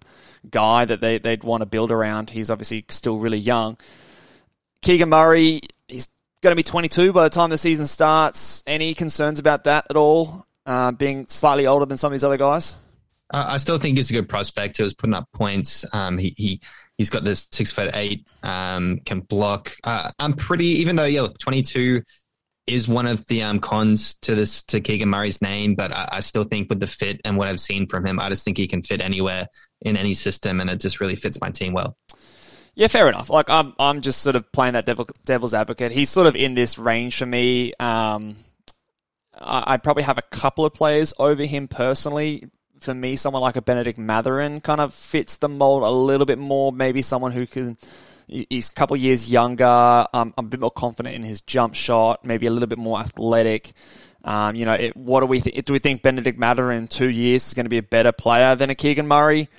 guy 0.49 0.85
that 0.85 1.01
they, 1.01 1.19
they'd 1.19 1.43
want 1.43 1.61
to 1.61 1.65
build 1.65 1.91
around. 1.91 2.31
He's 2.31 2.49
obviously 2.49 2.85
still 2.89 3.19
really 3.19 3.37
young. 3.37 3.77
Keegan 4.81 5.09
Murray, 5.09 5.61
he's 5.87 6.09
going 6.41 6.51
to 6.51 6.55
be 6.55 6.63
22 6.63 7.13
by 7.13 7.23
the 7.23 7.29
time 7.29 7.51
the 7.51 7.57
season 7.57 7.85
starts. 7.85 8.63
Any 8.65 8.93
concerns 8.95 9.39
about 9.39 9.65
that 9.65 9.85
at 9.89 9.95
all? 9.95 10.45
Uh, 10.65 10.91
being 10.91 11.27
slightly 11.27 11.67
older 11.67 11.85
than 11.85 11.97
some 11.97 12.07
of 12.07 12.13
these 12.13 12.23
other 12.23 12.37
guys? 12.37 12.75
I 13.33 13.57
still 13.57 13.79
think 13.79 13.97
he's 13.97 14.09
a 14.11 14.13
good 14.13 14.29
prospect. 14.29 14.77
He 14.77 14.83
was 14.83 14.93
putting 14.93 15.15
up 15.15 15.27
points. 15.33 15.85
Um, 15.93 16.19
he 16.19 16.35
he 16.37 16.61
he's 16.97 17.09
got 17.09 17.23
this 17.23 17.47
six 17.51 17.71
foot 17.71 17.91
eight. 17.95 18.27
Um, 18.43 18.99
can 19.05 19.21
block. 19.21 19.75
Uh, 19.83 20.11
I'm 20.19 20.33
pretty. 20.33 20.65
Even 20.65 20.95
though 20.95 21.05
yeah, 21.05 21.27
22 21.39 22.03
is 22.65 22.87
one 22.87 23.07
of 23.07 23.25
the 23.27 23.43
um 23.43 23.59
cons 23.59 24.13
to 24.15 24.35
this 24.35 24.63
to 24.63 24.79
Keegan 24.79 25.09
Murray's 25.09 25.41
name, 25.41 25.75
but 25.75 25.91
I, 25.91 26.07
I 26.13 26.19
still 26.21 26.43
think 26.43 26.69
with 26.69 26.79
the 26.79 26.87
fit 26.87 27.19
and 27.25 27.37
what 27.37 27.47
I've 27.47 27.59
seen 27.59 27.87
from 27.87 28.05
him, 28.05 28.19
I 28.19 28.29
just 28.29 28.45
think 28.45 28.57
he 28.57 28.67
can 28.67 28.81
fit 28.81 29.01
anywhere 29.01 29.47
in 29.81 29.97
any 29.97 30.13
system, 30.13 30.61
and 30.61 30.69
it 30.69 30.79
just 30.79 30.99
really 30.99 31.15
fits 31.15 31.41
my 31.41 31.49
team 31.49 31.73
well. 31.73 31.97
Yeah, 32.75 32.87
fair 32.87 33.07
enough. 33.07 33.29
Like 33.29 33.49
I'm, 33.49 33.73
I'm 33.77 34.01
just 34.01 34.21
sort 34.21 34.35
of 34.35 34.51
playing 34.51 34.73
that 34.73 34.85
devil, 34.85 35.07
devil's 35.25 35.53
advocate. 35.53 35.91
He's 35.91 36.09
sort 36.09 36.25
of 36.25 36.35
in 36.35 36.55
this 36.55 36.79
range 36.79 37.17
for 37.17 37.25
me. 37.25 37.73
Um, 37.79 38.35
I, 39.39 39.63
I'd 39.67 39.83
probably 39.83 40.03
have 40.03 40.17
a 40.17 40.23
couple 40.23 40.65
of 40.65 40.73
players 40.73 41.13
over 41.19 41.45
him 41.45 41.67
personally. 41.67 42.45
For 42.79 42.93
me, 42.93 43.15
someone 43.15 43.41
like 43.41 43.55
a 43.55 43.61
Bennedict 43.61 43.99
Mathurin 43.99 44.59
kind 44.59 44.81
of 44.81 44.93
fits 44.93 45.37
the 45.37 45.47
mold 45.47 45.83
a 45.83 45.89
little 45.89 46.25
bit 46.25 46.39
more. 46.39 46.71
Maybe 46.71 47.01
someone 47.01 47.31
who 47.31 47.45
can. 47.45 47.77
He's 48.33 48.69
a 48.69 48.73
couple 48.73 48.97
years 48.97 49.31
younger. 49.31 49.65
Um, 49.65 50.33
I'm 50.37 50.45
a 50.45 50.49
bit 50.49 50.59
more 50.59 50.71
confident 50.71 51.15
in 51.15 51.21
his 51.21 51.41
jump 51.41 51.75
shot. 51.75 52.25
Maybe 52.25 52.47
a 52.47 52.51
little 52.51 52.67
bit 52.67 52.79
more 52.79 52.99
athletic. 52.99 53.73
Um, 54.23 54.55
you 54.55 54.65
know, 54.65 54.73
it, 54.73 54.97
what 54.97 55.19
do 55.19 55.27
we 55.27 55.39
think? 55.39 55.63
Do 55.65 55.73
we 55.73 55.79
think 55.79 56.01
Benedict 56.01 56.39
Matter 56.39 56.71
in 56.71 56.87
two 56.87 57.09
years 57.09 57.45
is 57.47 57.53
going 57.53 57.65
to 57.65 57.69
be 57.69 57.77
a 57.77 57.83
better 57.83 58.11
player 58.11 58.55
than 58.55 58.71
a 58.71 58.75
Keegan 58.75 59.07
Murray? 59.07 59.49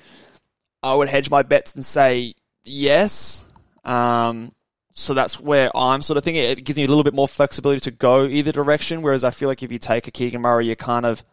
I 0.83 0.93
would 0.93 1.07
hedge 1.07 1.29
my 1.29 1.41
bets 1.41 1.73
and 1.75 1.85
say 1.85 2.35
yes. 2.63 3.45
Um, 3.85 4.51
so 4.91 5.13
that's 5.13 5.39
where 5.39 5.75
I'm 5.75 6.01
sort 6.01 6.17
of 6.17 6.23
thinking 6.23 6.43
it 6.43 6.63
gives 6.65 6.77
you 6.77 6.85
a 6.85 6.89
little 6.89 7.03
bit 7.03 7.13
more 7.13 7.27
flexibility 7.27 7.79
to 7.81 7.91
go 7.91 8.25
either 8.25 8.51
direction. 8.51 9.01
Whereas 9.01 9.23
I 9.23 9.31
feel 9.31 9.47
like 9.47 9.63
if 9.63 9.71
you 9.71 9.79
take 9.79 10.07
a 10.07 10.11
Keegan 10.11 10.41
Murray, 10.41 10.65
you're 10.65 10.75
kind 10.75 11.05
of 11.05 11.23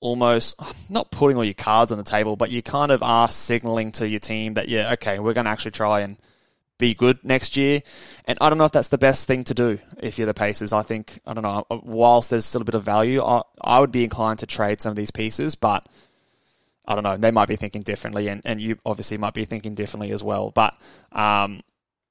almost 0.00 0.60
not 0.90 1.10
putting 1.10 1.36
all 1.36 1.44
your 1.44 1.54
cards 1.54 1.92
on 1.92 1.98
the 1.98 2.04
table, 2.04 2.36
but 2.36 2.50
you 2.50 2.62
kind 2.62 2.90
of 2.90 3.02
are 3.02 3.28
signaling 3.28 3.92
to 3.92 4.08
your 4.08 4.20
team 4.20 4.54
that, 4.54 4.68
yeah, 4.68 4.92
okay, 4.94 5.18
we're 5.18 5.32
going 5.32 5.44
to 5.44 5.50
actually 5.50 5.70
try 5.70 6.00
and 6.00 6.16
be 6.78 6.94
good 6.94 7.18
next 7.24 7.56
year. 7.56 7.82
And 8.26 8.38
I 8.40 8.48
don't 8.48 8.58
know 8.58 8.64
if 8.64 8.72
that's 8.72 8.88
the 8.88 8.98
best 8.98 9.26
thing 9.26 9.44
to 9.44 9.54
do 9.54 9.78
if 9.98 10.18
you're 10.18 10.26
the 10.26 10.34
Pacers. 10.34 10.72
I 10.72 10.82
think, 10.82 11.20
I 11.26 11.34
don't 11.34 11.42
know, 11.42 11.64
whilst 11.70 12.30
there's 12.30 12.44
still 12.44 12.62
a 12.62 12.64
bit 12.64 12.74
of 12.74 12.82
value, 12.82 13.22
I, 13.22 13.42
I 13.60 13.80
would 13.80 13.92
be 13.92 14.04
inclined 14.04 14.40
to 14.40 14.46
trade 14.46 14.80
some 14.80 14.90
of 14.90 14.96
these 14.96 15.10
pieces, 15.10 15.54
but 15.54 15.86
I 16.86 16.94
don't 16.94 17.04
know, 17.04 17.16
they 17.16 17.30
might 17.30 17.48
be 17.48 17.56
thinking 17.56 17.82
differently, 17.82 18.28
and, 18.28 18.42
and 18.44 18.60
you 18.60 18.78
obviously 18.86 19.18
might 19.18 19.34
be 19.34 19.44
thinking 19.44 19.74
differently 19.74 20.12
as 20.12 20.22
well. 20.22 20.50
But 20.50 20.76
um, 21.12 21.62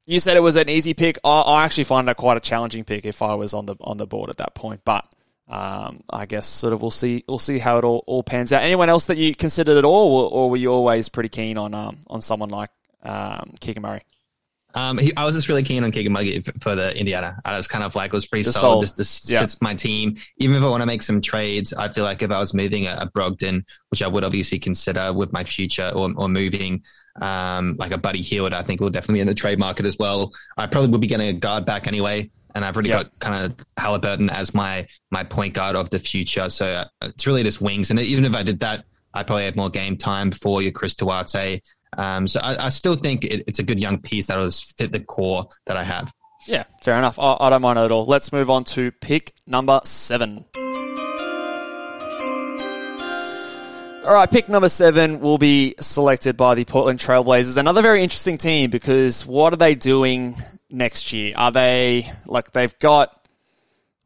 you 0.06 0.20
said 0.20 0.36
it 0.38 0.42
was 0.42 0.56
an 0.56 0.70
easy 0.70 0.94
pick. 0.94 1.18
I, 1.24 1.42
I 1.42 1.66
actually 1.66 1.86
find 1.86 2.08
that 2.08 2.18
quite 2.18 2.38
a 2.38 2.42
challenging 2.42 2.84
pick 2.84 3.06
if 3.06 3.22
I 3.22 3.36
was 3.36 3.54
on 3.54 3.66
the 3.66 3.76
on 3.82 3.98
the 3.98 4.06
board 4.06 4.30
at 4.30 4.38
that 4.38 4.54
point. 4.54 4.82
But 4.84 5.06
um, 5.48 6.04
I 6.10 6.26
guess 6.26 6.46
sort 6.46 6.74
of 6.74 6.82
we'll 6.82 6.92
see 6.92 7.24
we'll 7.28 7.40
see 7.40 7.58
how 7.58 7.78
it 7.78 7.84
all, 7.84 8.04
all 8.06 8.22
pans 8.22 8.52
out. 8.52 8.64
Anyone 8.64 8.90
else 8.90 9.06
that 9.06 9.18
you 9.18 9.34
considered 9.34 9.78
at 9.78 9.86
all, 9.86 10.14
or, 10.14 10.32
or 10.32 10.50
were 10.50 10.58
you 10.58 10.72
always 10.72 11.08
pretty 11.08 11.30
keen 11.30 11.58
on 11.58 11.74
um, 11.74 12.00
on 12.08 12.22
someone 12.22 12.50
like 12.50 12.70
um, 13.04 13.54
Keegan 13.62 13.82
Murray? 13.82 14.02
Um, 14.76 14.98
he, 14.98 15.16
I 15.16 15.24
was 15.26 15.36
just 15.36 15.48
really 15.48 15.64
keen 15.64 15.84
on 15.84 15.92
Keegan 15.92 16.12
Muggy 16.12 16.42
for 16.60 16.76
the 16.76 16.98
Indiana. 17.00 17.40
I 17.46 17.56
was 17.58 17.68
kind 17.68 17.84
of 17.84 17.96
like, 17.96 18.10
it 18.10 18.14
was 18.14 18.28
pretty 18.28 18.44
solid. 18.50 18.84
This, 18.84 18.92
this 18.92 19.32
Yeah. 19.32 19.40
fits 19.40 19.60
my 19.62 19.74
team. 19.74 20.18
Even 20.38 20.56
if 20.58 20.64
I 20.64 20.68
want 20.70 20.82
to 20.82 20.86
make 20.86 21.02
some 21.02 21.22
trades, 21.22 21.74
I 21.74 21.88
feel 21.92 22.04
like 22.04 22.22
if 22.22 22.30
I 22.30 22.40
was 22.40 22.54
moving 22.54 22.86
a, 22.86 22.98
a 23.02 23.10
Brogdon, 23.10 23.64
which 23.90 24.04
I 24.04 24.08
would 24.08 24.24
obviously 24.26 24.60
consider 24.60 25.14
with 25.14 25.32
my 25.32 25.44
future, 25.46 25.92
or, 25.96 26.12
or 26.18 26.28
moving 26.28 26.84
um, 27.22 27.76
like 27.80 27.92
a 27.94 27.98
Buddy 27.98 28.22
Hield, 28.22 28.54
I 28.54 28.62
think 28.64 28.82
will 28.82 28.90
definitely 28.90 29.16
be 29.16 29.22
in 29.22 29.28
the 29.28 29.34
trade 29.34 29.60
market 29.60 29.86
as 29.86 29.98
well. 29.98 30.34
I 30.58 30.68
probably 30.68 30.90
would 30.90 31.02
be 31.02 31.08
getting 31.08 31.30
a 31.30 31.34
guard 31.34 31.66
back 31.66 31.88
anyway. 31.88 32.30
And 32.54 32.64
I've 32.64 32.76
already 32.76 32.90
Yeah. 32.90 33.04
got 33.04 33.20
kind 33.20 33.46
of 33.52 33.66
Halliburton 33.78 34.30
as 34.30 34.54
my 34.54 34.88
my 35.12 35.24
point 35.24 35.54
guard 35.54 35.76
of 35.76 35.90
the 35.90 36.00
future. 36.00 36.50
So 36.50 36.66
uh, 36.68 36.86
it's 37.04 37.26
really 37.28 37.44
just 37.44 37.60
wings. 37.62 37.90
And 37.92 38.00
even 38.00 38.24
if 38.26 38.34
I 38.34 38.44
did 38.44 38.60
that, 38.62 38.86
I 39.14 39.24
probably 39.24 39.46
had 39.46 39.56
more 39.56 39.70
game 39.70 39.96
time 39.98 40.30
before 40.30 40.62
your 40.62 40.72
Chris 40.72 40.96
Duarte. 40.96 41.62
Um, 41.98 42.28
so 42.28 42.40
I, 42.42 42.66
I 42.66 42.70
still 42.70 42.96
think 42.96 43.24
it, 43.24 43.44
it's 43.48 43.60
a 43.60 43.64
good 43.64 43.80
young 43.80 44.00
piece 44.00 44.28
that 44.28 44.38
will 44.38 44.52
fit 44.52 44.92
the 44.92 45.00
core 45.00 45.48
that 45.66 45.78
I 45.78 45.84
have. 45.84 46.14
Yeah, 46.48 46.64
fair 46.82 46.98
enough. 46.98 47.18
I, 47.18 47.38
I 47.40 47.50
don't 47.50 47.62
mind 47.62 47.80
it 47.80 47.84
at 47.84 47.92
all. 47.92 48.06
Let's 48.06 48.32
move 48.32 48.50
on 48.50 48.64
to 48.66 48.92
pick 48.92 49.34
number 49.48 49.80
seven. 49.84 50.46
All 54.06 54.14
right, 54.14 54.30
pick 54.30 54.48
number 54.48 54.70
seven 54.70 55.20
will 55.20 55.40
be 55.40 55.74
selected 55.80 56.38
by 56.38 56.54
the 56.54 56.64
Portland 56.64 57.00
Trailblazers. 57.00 57.58
Another 57.58 57.82
very 57.82 58.04
interesting 58.04 58.38
team 58.38 58.70
because 58.70 59.26
what 59.26 59.52
are 59.52 59.56
they 59.56 59.74
doing 59.74 60.36
next 60.70 61.12
year? 61.12 61.34
Are 61.36 61.52
they 61.52 62.08
like 62.28 62.52
they've 62.52 62.78
got? 62.78 63.25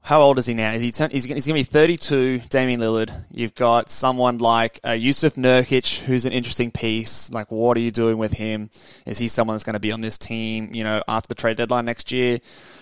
How 0.10 0.24
old 0.24 0.39
is 0.39 0.48
he 0.48 0.56
now? 0.56 0.72
Is 0.72 0.82
he 0.82 0.88
he's, 0.88 1.28
going 1.28 1.39
to 1.39 1.54
be 1.54 1.62
32, 1.62 2.39
Damian 2.50 2.80
Lillard. 2.80 3.12
You've 3.30 3.54
got 3.54 3.91
someone 3.91 4.39
like 4.39 4.80
uh, 4.84 4.93
Yusuf 4.93 5.36
Nurkic, 5.36 6.00
who's 6.00 6.26
an 6.26 6.34
interesting 6.34 6.72
piece. 6.72 7.32
Like, 7.32 7.52
what 7.52 7.78
are 7.78 7.80
you 7.80 7.91
doing 7.91 8.17
with 8.17 8.32
him? 8.32 8.72
Is 9.06 9.19
he 9.19 9.28
someone 9.28 9.54
that's 9.54 9.63
going 9.63 9.76
to 9.76 9.80
be 9.80 9.91
on 9.91 10.02
this 10.02 10.17
team, 10.17 10.72
you 10.74 10.84
know, 10.84 11.04
after 11.08 11.28
the 11.28 11.36
trade 11.36 11.58
deadline 11.58 11.86
next 11.86 12.12
year? 12.12 12.39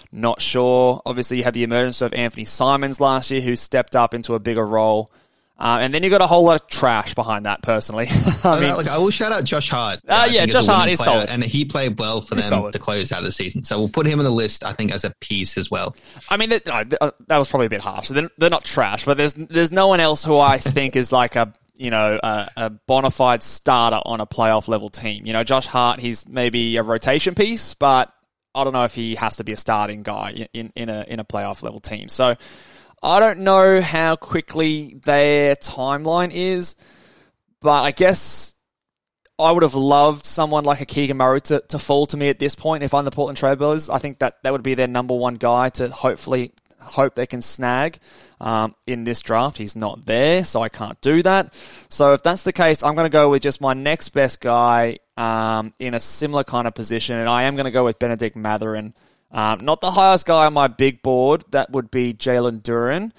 Not 0.09 0.39
sure. 0.39 1.01
Obviously, 1.05 1.35
you 1.35 1.43
had 1.43 1.53
the 1.53 1.63
emergence 1.63 2.01
of 2.01 2.13
Anthony 2.13 2.45
Simons 2.45 3.01
last 3.01 3.29
year, 3.29 3.41
who 3.41 3.57
stepped 3.57 3.93
up 3.93 4.13
into 4.13 4.33
a 4.33 4.39
bigger 4.39 4.65
role. 4.65 5.11
Uh, 5.59 5.79
and 5.81 5.91
then 5.91 6.03
you 6.03 6.09
got 6.11 6.21
a 6.21 6.27
whole 6.27 6.43
lot 6.43 6.61
of 6.61 6.67
trash 6.67 7.15
behind 7.15 7.47
that, 7.47 7.63
personally. 7.63 8.05
I 8.43 8.59
mean, 8.59 8.69
I, 8.69 8.75
like, 8.75 8.87
I 8.87 8.99
will 8.99 9.09
shout 9.09 9.31
out 9.31 9.43
Josh 9.43 9.69
Hart. 9.69 10.01
Ah, 10.07 10.25
yeah, 10.25 10.45
Josh 10.45 10.67
Hart 10.67 10.87
is 10.87 11.03
solid. 11.03 11.29
and 11.31 11.43
he 11.43 11.65
played 11.65 11.97
well 11.97 12.21
for 12.21 12.35
He's 12.35 12.47
them 12.49 12.59
solid. 12.59 12.73
to 12.73 12.79
close 12.79 13.11
out 13.11 13.23
the 13.23 13.31
season. 13.31 13.63
So 13.63 13.79
we'll 13.79 13.89
put 13.89 14.05
him 14.05 14.19
on 14.19 14.25
the 14.25 14.31
list. 14.31 14.63
I 14.63 14.73
think 14.73 14.91
as 14.91 15.03
a 15.03 15.13
piece 15.19 15.57
as 15.57 15.71
well. 15.71 15.95
I 16.29 16.37
mean, 16.37 16.49
that, 16.49 16.67
no, 16.67 16.83
uh, 17.01 17.11
that 17.27 17.37
was 17.39 17.49
probably 17.49 17.65
a 17.65 17.69
bit 17.71 17.81
harsh. 17.81 18.09
They're, 18.09 18.29
they're 18.37 18.51
not 18.51 18.65
trash, 18.65 19.05
but 19.05 19.17
there's 19.17 19.33
there's 19.33 19.71
no 19.71 19.87
one 19.87 19.99
else 19.99 20.23
who 20.23 20.37
I 20.37 20.57
think 20.59 20.95
is 20.95 21.11
like 21.11 21.35
a 21.35 21.51
you 21.75 21.89
know 21.89 22.19
a, 22.21 22.51
a 22.55 22.69
bona 22.69 23.09
fide 23.09 23.41
starter 23.41 23.99
on 24.05 24.21
a 24.21 24.27
playoff 24.27 24.67
level 24.67 24.89
team. 24.89 25.25
You 25.25 25.33
know, 25.33 25.43
Josh 25.43 25.65
Hart, 25.65 25.99
he's 25.99 26.27
maybe 26.27 26.77
a 26.77 26.83
rotation 26.83 27.33
piece, 27.33 27.73
but 27.73 28.13
I 28.53 28.63
don't 28.63 28.73
know 28.73 28.83
if 28.83 28.93
he 28.93 29.15
has 29.15 29.37
to 29.37 29.43
be 29.43 29.53
a 29.53 29.57
starting 29.57 30.03
guy 30.03 30.47
in 30.53 30.71
in 30.75 30.89
a 30.89 31.03
in 31.07 31.19
a 31.19 31.25
playoff 31.25 31.63
level 31.63 31.79
team. 31.79 32.09
So 32.09 32.35
I 33.01 33.19
don't 33.19 33.39
know 33.39 33.81
how 33.81 34.15
quickly 34.15 34.99
their 35.05 35.55
timeline 35.55 36.31
is, 36.33 36.75
but 37.61 37.83
I 37.83 37.91
guess 37.91 38.55
I 39.39 39.51
would 39.51 39.63
have 39.63 39.75
loved 39.75 40.25
someone 40.25 40.63
like 40.63 40.81
a 40.81 40.85
Keegan 40.85 41.17
Murray 41.17 41.41
to, 41.41 41.63
to 41.69 41.77
fall 41.77 42.07
to 42.07 42.17
me 42.17 42.29
at 42.29 42.39
this 42.39 42.55
point 42.55 42.83
if 42.83 42.93
I'm 42.93 43.05
the 43.05 43.11
Portland 43.11 43.37
Trailblazers. 43.37 43.93
I 43.93 43.99
think 43.99 44.19
that 44.19 44.41
that 44.41 44.51
would 44.51 44.63
be 44.63 44.73
their 44.73 44.87
number 44.87 45.13
one 45.13 45.35
guy 45.35 45.69
to 45.69 45.89
hopefully 45.89 46.53
hope 46.79 47.13
they 47.13 47.27
can 47.27 47.41
snag 47.43 47.99
um, 48.41 48.73
in 48.87 49.03
this 49.03 49.21
draft. 49.21 49.57
He's 49.57 49.75
not 49.75 50.05
there, 50.05 50.43
so 50.43 50.63
I 50.63 50.69
can't 50.69 50.99
do 51.01 51.21
that. 51.23 51.53
So 51.89 52.13
if 52.13 52.23
that's 52.23 52.43
the 52.43 52.53
case, 52.53 52.81
I'm 52.81 52.95
going 52.95 53.05
to 53.05 53.11
go 53.11 53.29
with 53.29 53.43
just 53.43 53.61
my 53.61 53.73
next 53.73 54.09
best 54.09 54.41
guy 54.41 54.97
um, 55.17 55.73
in 55.77 55.93
a 55.93 55.99
similar 55.99 56.43
kind 56.43 56.67
of 56.67 56.73
position, 56.73 57.17
and 57.17 57.29
I 57.29 57.43
am 57.43 57.55
going 57.55 57.65
to 57.65 57.71
go 57.71 57.85
with 57.85 57.99
Bennedict 57.99 58.35
Mathurin. 58.35 58.95
Um, 59.37 59.59
not 59.61 59.81
the 59.81 59.91
highest 59.91 60.25
guy 60.25 60.47
on 60.47 60.53
my 60.53 60.67
big 60.67 61.03
board. 61.03 61.43
That 61.51 61.69
would 61.69 61.91
be 61.91 62.11
Jalen 62.11 62.63
Duren. 62.63 63.11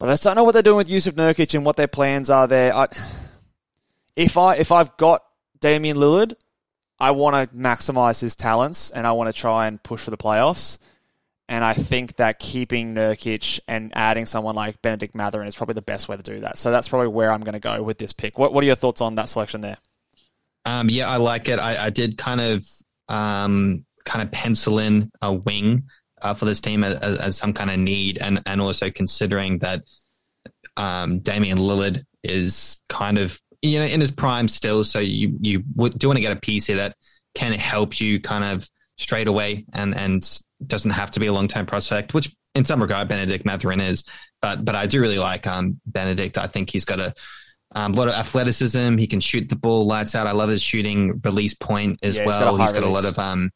But 0.00 0.08
I 0.08 0.12
just 0.14 0.24
don't 0.24 0.34
know 0.34 0.42
what 0.42 0.50
they're 0.50 0.62
doing 0.64 0.78
with 0.78 0.88
Yusuf 0.88 1.14
Nurkic 1.14 1.54
and 1.54 1.64
what 1.64 1.76
their 1.76 1.86
plans 1.86 2.28
are 2.28 2.48
there. 2.48 2.74
I, 2.74 2.88
if 4.16 4.36
I 4.36 4.56
if 4.56 4.72
I've 4.72 4.96
got 4.96 5.22
Damian 5.60 5.96
Lillard, 5.96 6.34
I 6.98 7.12
want 7.12 7.36
to 7.36 7.56
maximize 7.56 8.20
his 8.20 8.34
talents 8.34 8.90
and 8.90 9.06
I 9.06 9.12
want 9.12 9.32
to 9.32 9.40
try 9.40 9.68
and 9.68 9.80
push 9.80 10.00
for 10.00 10.10
the 10.10 10.16
playoffs. 10.16 10.78
And 11.48 11.64
I 11.64 11.74
think 11.74 12.16
that 12.16 12.40
keeping 12.40 12.92
Nurkic 12.92 13.60
and 13.68 13.92
adding 13.94 14.26
someone 14.26 14.56
like 14.56 14.82
Bennedict 14.82 15.14
Mathurin 15.14 15.46
is 15.46 15.54
probably 15.54 15.74
the 15.74 15.82
best 15.82 16.08
way 16.08 16.16
to 16.16 16.22
do 16.22 16.40
that. 16.40 16.58
So 16.58 16.72
that's 16.72 16.88
probably 16.88 17.08
where 17.08 17.30
I'm 17.30 17.42
going 17.42 17.52
to 17.52 17.60
go 17.60 17.80
with 17.84 17.98
this 17.98 18.12
pick. 18.12 18.38
What 18.38 18.52
What 18.52 18.64
are 18.64 18.66
your 18.66 18.74
thoughts 18.74 19.00
on 19.00 19.14
that 19.14 19.28
selection 19.28 19.60
there? 19.60 19.78
Um, 20.64 20.90
yeah, 20.90 21.08
I 21.08 21.18
like 21.18 21.48
it. 21.48 21.60
I, 21.60 21.86
I 21.86 21.90
did 21.90 22.18
kind 22.18 22.40
of 22.40 22.66
um, 23.08 23.84
kind 24.04 24.22
of 24.22 24.30
pencil 24.30 24.78
in 24.78 25.10
a 25.20 25.32
wing 25.32 25.84
uh, 26.20 26.34
for 26.34 26.44
this 26.44 26.60
team 26.60 26.84
as, 26.84 26.96
as, 26.98 27.36
some 27.36 27.52
kind 27.52 27.70
of 27.70 27.78
need, 27.78 28.18
and 28.18 28.40
and 28.46 28.60
also 28.60 28.90
considering 28.90 29.58
that 29.58 29.82
um, 30.76 31.18
Damian 31.20 31.58
Lillard 31.58 32.04
is 32.22 32.78
kind 32.88 33.18
of 33.18 33.40
you 33.60 33.78
know 33.78 33.86
in 33.86 34.00
his 34.00 34.10
prime 34.10 34.48
still, 34.48 34.84
so 34.84 34.98
you 34.98 35.36
you 35.40 35.58
do 35.60 36.08
want 36.08 36.16
to 36.16 36.20
get 36.20 36.32
a 36.32 36.40
piece 36.40 36.66
here 36.66 36.76
that 36.76 36.96
can 37.34 37.52
help 37.52 38.00
you 38.00 38.20
kind 38.20 38.44
of 38.44 38.68
straight 38.98 39.28
away 39.28 39.64
and 39.72 39.96
and 39.96 40.40
doesn't 40.66 40.92
have 40.92 41.10
to 41.12 41.20
be 41.20 41.26
a 41.26 41.32
long 41.32 41.48
term 41.48 41.66
prospect, 41.66 42.14
which 42.14 42.34
in 42.54 42.64
some 42.64 42.80
regard 42.80 43.08
Bennedict 43.08 43.44
Mathurin 43.44 43.80
is. 43.80 44.04
But 44.40 44.64
but 44.64 44.74
I 44.74 44.86
do 44.86 45.00
really 45.00 45.18
like 45.18 45.46
um, 45.46 45.80
Benedict. 45.86 46.38
I 46.38 46.46
think 46.46 46.70
he's 46.70 46.84
got 46.84 47.00
a 47.00 47.14
um, 47.74 47.94
a 47.94 47.96
lot 47.96 48.08
of 48.08 48.14
athleticism. 48.14 48.98
He 48.98 49.06
can 49.06 49.20
shoot 49.20 49.48
the 49.48 49.56
ball 49.56 49.86
lights 49.86 50.14
out. 50.14 50.26
I 50.26 50.32
love 50.32 50.50
his 50.50 50.62
shooting 50.62 51.20
release 51.24 51.54
point 51.54 51.98
as 52.02 52.16
Yeah, 52.16 52.24
he's 52.24 52.36
got 52.36 52.48
a 52.48 52.52
well. 52.52 52.60
he's 52.60 52.72
got 52.72 52.82
a 52.82 52.88
lot 52.88 53.04
of 53.04 53.18
um, 53.18 53.50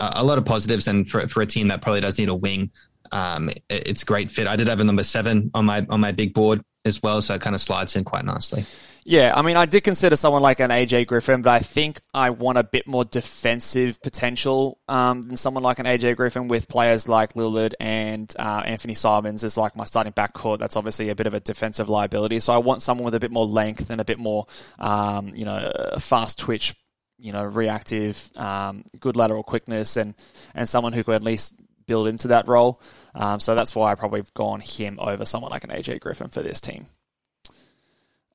a 0.00 0.24
lot 0.24 0.38
of 0.38 0.44
positives, 0.44 0.88
and 0.88 1.08
for 1.08 1.26
for 1.28 1.42
a 1.42 1.46
team 1.46 1.68
that 1.68 1.82
probably 1.82 2.00
does 2.00 2.18
need 2.18 2.28
a 2.28 2.34
wing, 2.34 2.70
um, 3.12 3.48
it- 3.48 3.62
it's 3.68 4.02
a 4.02 4.06
great 4.06 4.30
fit. 4.30 4.46
I 4.46 4.56
did 4.56 4.68
have 4.68 4.80
a 4.80 4.84
number 4.84 5.04
seven 5.04 5.50
on 5.54 5.64
my 5.64 5.86
on 5.88 6.00
my 6.00 6.12
big 6.12 6.34
board 6.34 6.62
as 6.84 7.02
well, 7.02 7.20
so 7.20 7.34
it 7.34 7.40
kind 7.40 7.54
of 7.54 7.60
slides 7.60 7.96
in 7.96 8.04
quite 8.04 8.24
nicely. 8.24 8.64
Yeah, 9.04 9.32
I 9.34 9.40
mean, 9.40 9.56
I 9.56 9.64
did 9.64 9.84
consider 9.84 10.16
someone 10.16 10.42
like 10.42 10.60
an 10.60 10.70
AJ 10.70 11.06
Griffin, 11.06 11.40
but 11.40 11.50
I 11.50 11.60
think 11.60 11.98
I 12.12 12.28
want 12.28 12.58
a 12.58 12.62
bit 12.62 12.86
more 12.86 13.04
defensive 13.06 14.02
potential 14.02 14.78
um, 14.86 15.22
than 15.22 15.38
someone 15.38 15.62
like 15.62 15.78
an 15.78 15.86
AJ 15.86 16.16
Griffin 16.16 16.46
with 16.46 16.68
players 16.68 17.08
like 17.08 17.32
Lillard 17.32 17.72
and 17.80 18.30
uh, 18.38 18.62
Anthony 18.66 18.92
Simons 18.92 19.44
as 19.44 19.56
like 19.56 19.76
my 19.76 19.86
starting 19.86 20.12
backcourt. 20.12 20.58
That's 20.58 20.76
obviously 20.76 21.08
a 21.08 21.14
bit 21.14 21.26
of 21.26 21.32
a 21.32 21.40
defensive 21.40 21.88
liability. 21.88 22.38
So 22.40 22.52
I 22.52 22.58
want 22.58 22.82
someone 22.82 23.06
with 23.06 23.14
a 23.14 23.20
bit 23.20 23.30
more 23.30 23.46
length 23.46 23.88
and 23.88 23.98
a 23.98 24.04
bit 24.04 24.18
more, 24.18 24.46
um, 24.78 25.28
you 25.34 25.46
know, 25.46 25.72
fast 25.98 26.38
twitch, 26.38 26.74
you 27.18 27.32
know, 27.32 27.44
reactive, 27.44 28.30
um, 28.36 28.84
good 29.00 29.16
lateral 29.16 29.42
quickness, 29.42 29.96
and 29.96 30.14
and 30.54 30.68
someone 30.68 30.92
who 30.92 31.04
could 31.04 31.14
at 31.14 31.22
least 31.22 31.54
build 31.86 32.06
into 32.06 32.28
that 32.28 32.46
role. 32.46 32.80
Um, 33.14 33.40
so 33.40 33.54
that's 33.54 33.74
why 33.74 33.90
I 33.90 33.94
probably 33.94 34.20
have 34.20 34.32
gone 34.34 34.60
him 34.60 34.98
over 35.00 35.24
someone 35.24 35.50
like 35.50 35.64
an 35.64 35.70
AJ 35.70 36.00
Griffin 36.00 36.28
for 36.28 36.42
this 36.42 36.60
team. 36.60 36.86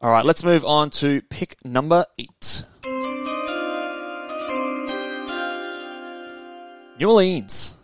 All 0.01 0.11
right, 0.11 0.25
let's 0.25 0.43
move 0.43 0.65
on 0.65 0.89
to 0.91 1.21
pick 1.21 1.55
number 1.63 2.05
eight. 2.19 2.65
New 6.99 7.09
Orleans. 7.09 7.75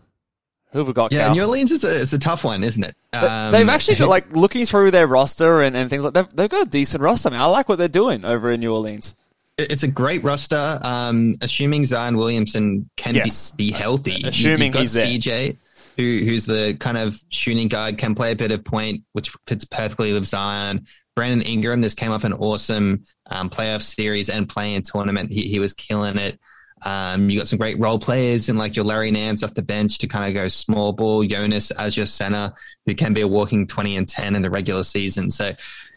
Who 0.72 0.80
have 0.80 0.88
we 0.88 0.94
got? 0.94 1.12
Yeah, 1.12 1.28
Cal? 1.28 1.36
New 1.36 1.42
Orleans 1.42 1.72
is 1.72 1.84
a, 1.84 1.90
is 1.90 2.14
a 2.14 2.20
tough 2.20 2.44
one, 2.44 2.64
isn't 2.64 2.84
it? 2.84 2.96
Um, 3.14 3.52
They've 3.52 3.68
actually 3.70 3.96
got, 3.96 4.10
like 4.10 4.36
looking 4.36 4.66
through 4.66 4.92
their 4.92 5.08
roster 5.08 5.62
and, 5.62 5.76
and 5.76 5.90
things 5.90 6.04
like 6.04 6.14
that. 6.14 6.36
They've 6.36 6.50
got 6.50 6.68
a 6.68 6.70
decent 6.70 7.02
roster. 7.02 7.30
I 7.30 7.32
mean, 7.32 7.42
I 7.42 7.46
like 7.46 7.68
what 7.70 7.78
they're 7.78 7.88
doing 7.88 8.24
over 8.24 8.52
in 8.52 8.60
New 8.60 8.74
Orleans. 8.74 9.16
It's 9.60 9.84
a 9.84 9.88
great 9.88 10.24
roster. 10.24 10.80
Um, 10.84 11.36
assuming 11.42 11.86
Zion 11.86 12.18
Williamson 12.18 12.90
can 12.98 13.16
Yes. 13.16 13.52
be, 13.52 13.68
be 13.68 13.72
healthy. 13.72 14.22
Assuming 14.26 14.72
got 14.72 14.82
he's 14.82 14.94
there. 14.94 15.06
CJ, 15.06 15.58
who 15.98 16.20
who's 16.26 16.46
the 16.46 16.76
kind 16.80 16.98
of 16.98 17.20
shooting 17.30 17.68
guard, 17.68 17.98
can 17.98 18.16
play 18.16 18.32
a 18.32 18.36
bit 18.36 18.52
of 18.52 18.64
point, 18.64 19.04
which 19.14 19.32
fits 19.48 19.66
perfectly 19.66 20.14
with 20.14 20.26
Zion. 20.26 20.86
Brandon 21.16 21.42
Ingram, 21.42 21.82
this 21.82 21.96
came 21.96 22.12
off 22.12 22.24
an 22.24 22.34
awesome 22.34 23.04
um, 23.30 23.50
playoff 23.50 23.82
series 23.82 24.30
and 24.30 24.48
play-in 24.48 24.84
tournament. 24.84 25.30
He, 25.30 25.42
he 25.50 25.60
was 25.60 25.74
killing 25.74 26.18
it. 26.18 26.40
Um, 26.86 27.30
you 27.30 27.38
got 27.38 27.50
some 27.50 27.60
great 27.60 27.78
role 27.78 28.00
players 28.00 28.48
in 28.48 28.58
like 28.58 28.78
your 28.78 28.86
Larry 28.86 29.12
Nance 29.12 29.44
off 29.44 29.54
the 29.54 29.62
bench 29.62 29.98
to 29.98 30.08
kind 30.08 30.30
of 30.30 30.34
go 30.34 30.48
small 30.48 30.94
ball, 30.94 31.26
Jonas 31.26 31.72
as 31.72 31.98
your 31.98 32.06
center, 32.06 32.54
who 32.86 32.96
can 32.96 33.14
be 33.14 33.20
a 33.20 33.28
walking 33.28 33.68
20 33.68 33.98
and 33.98 34.08
10 34.08 34.34
in 34.38 34.42
the 34.42 34.50
regular 34.50 34.84
season. 34.86 35.30
So 35.30 35.52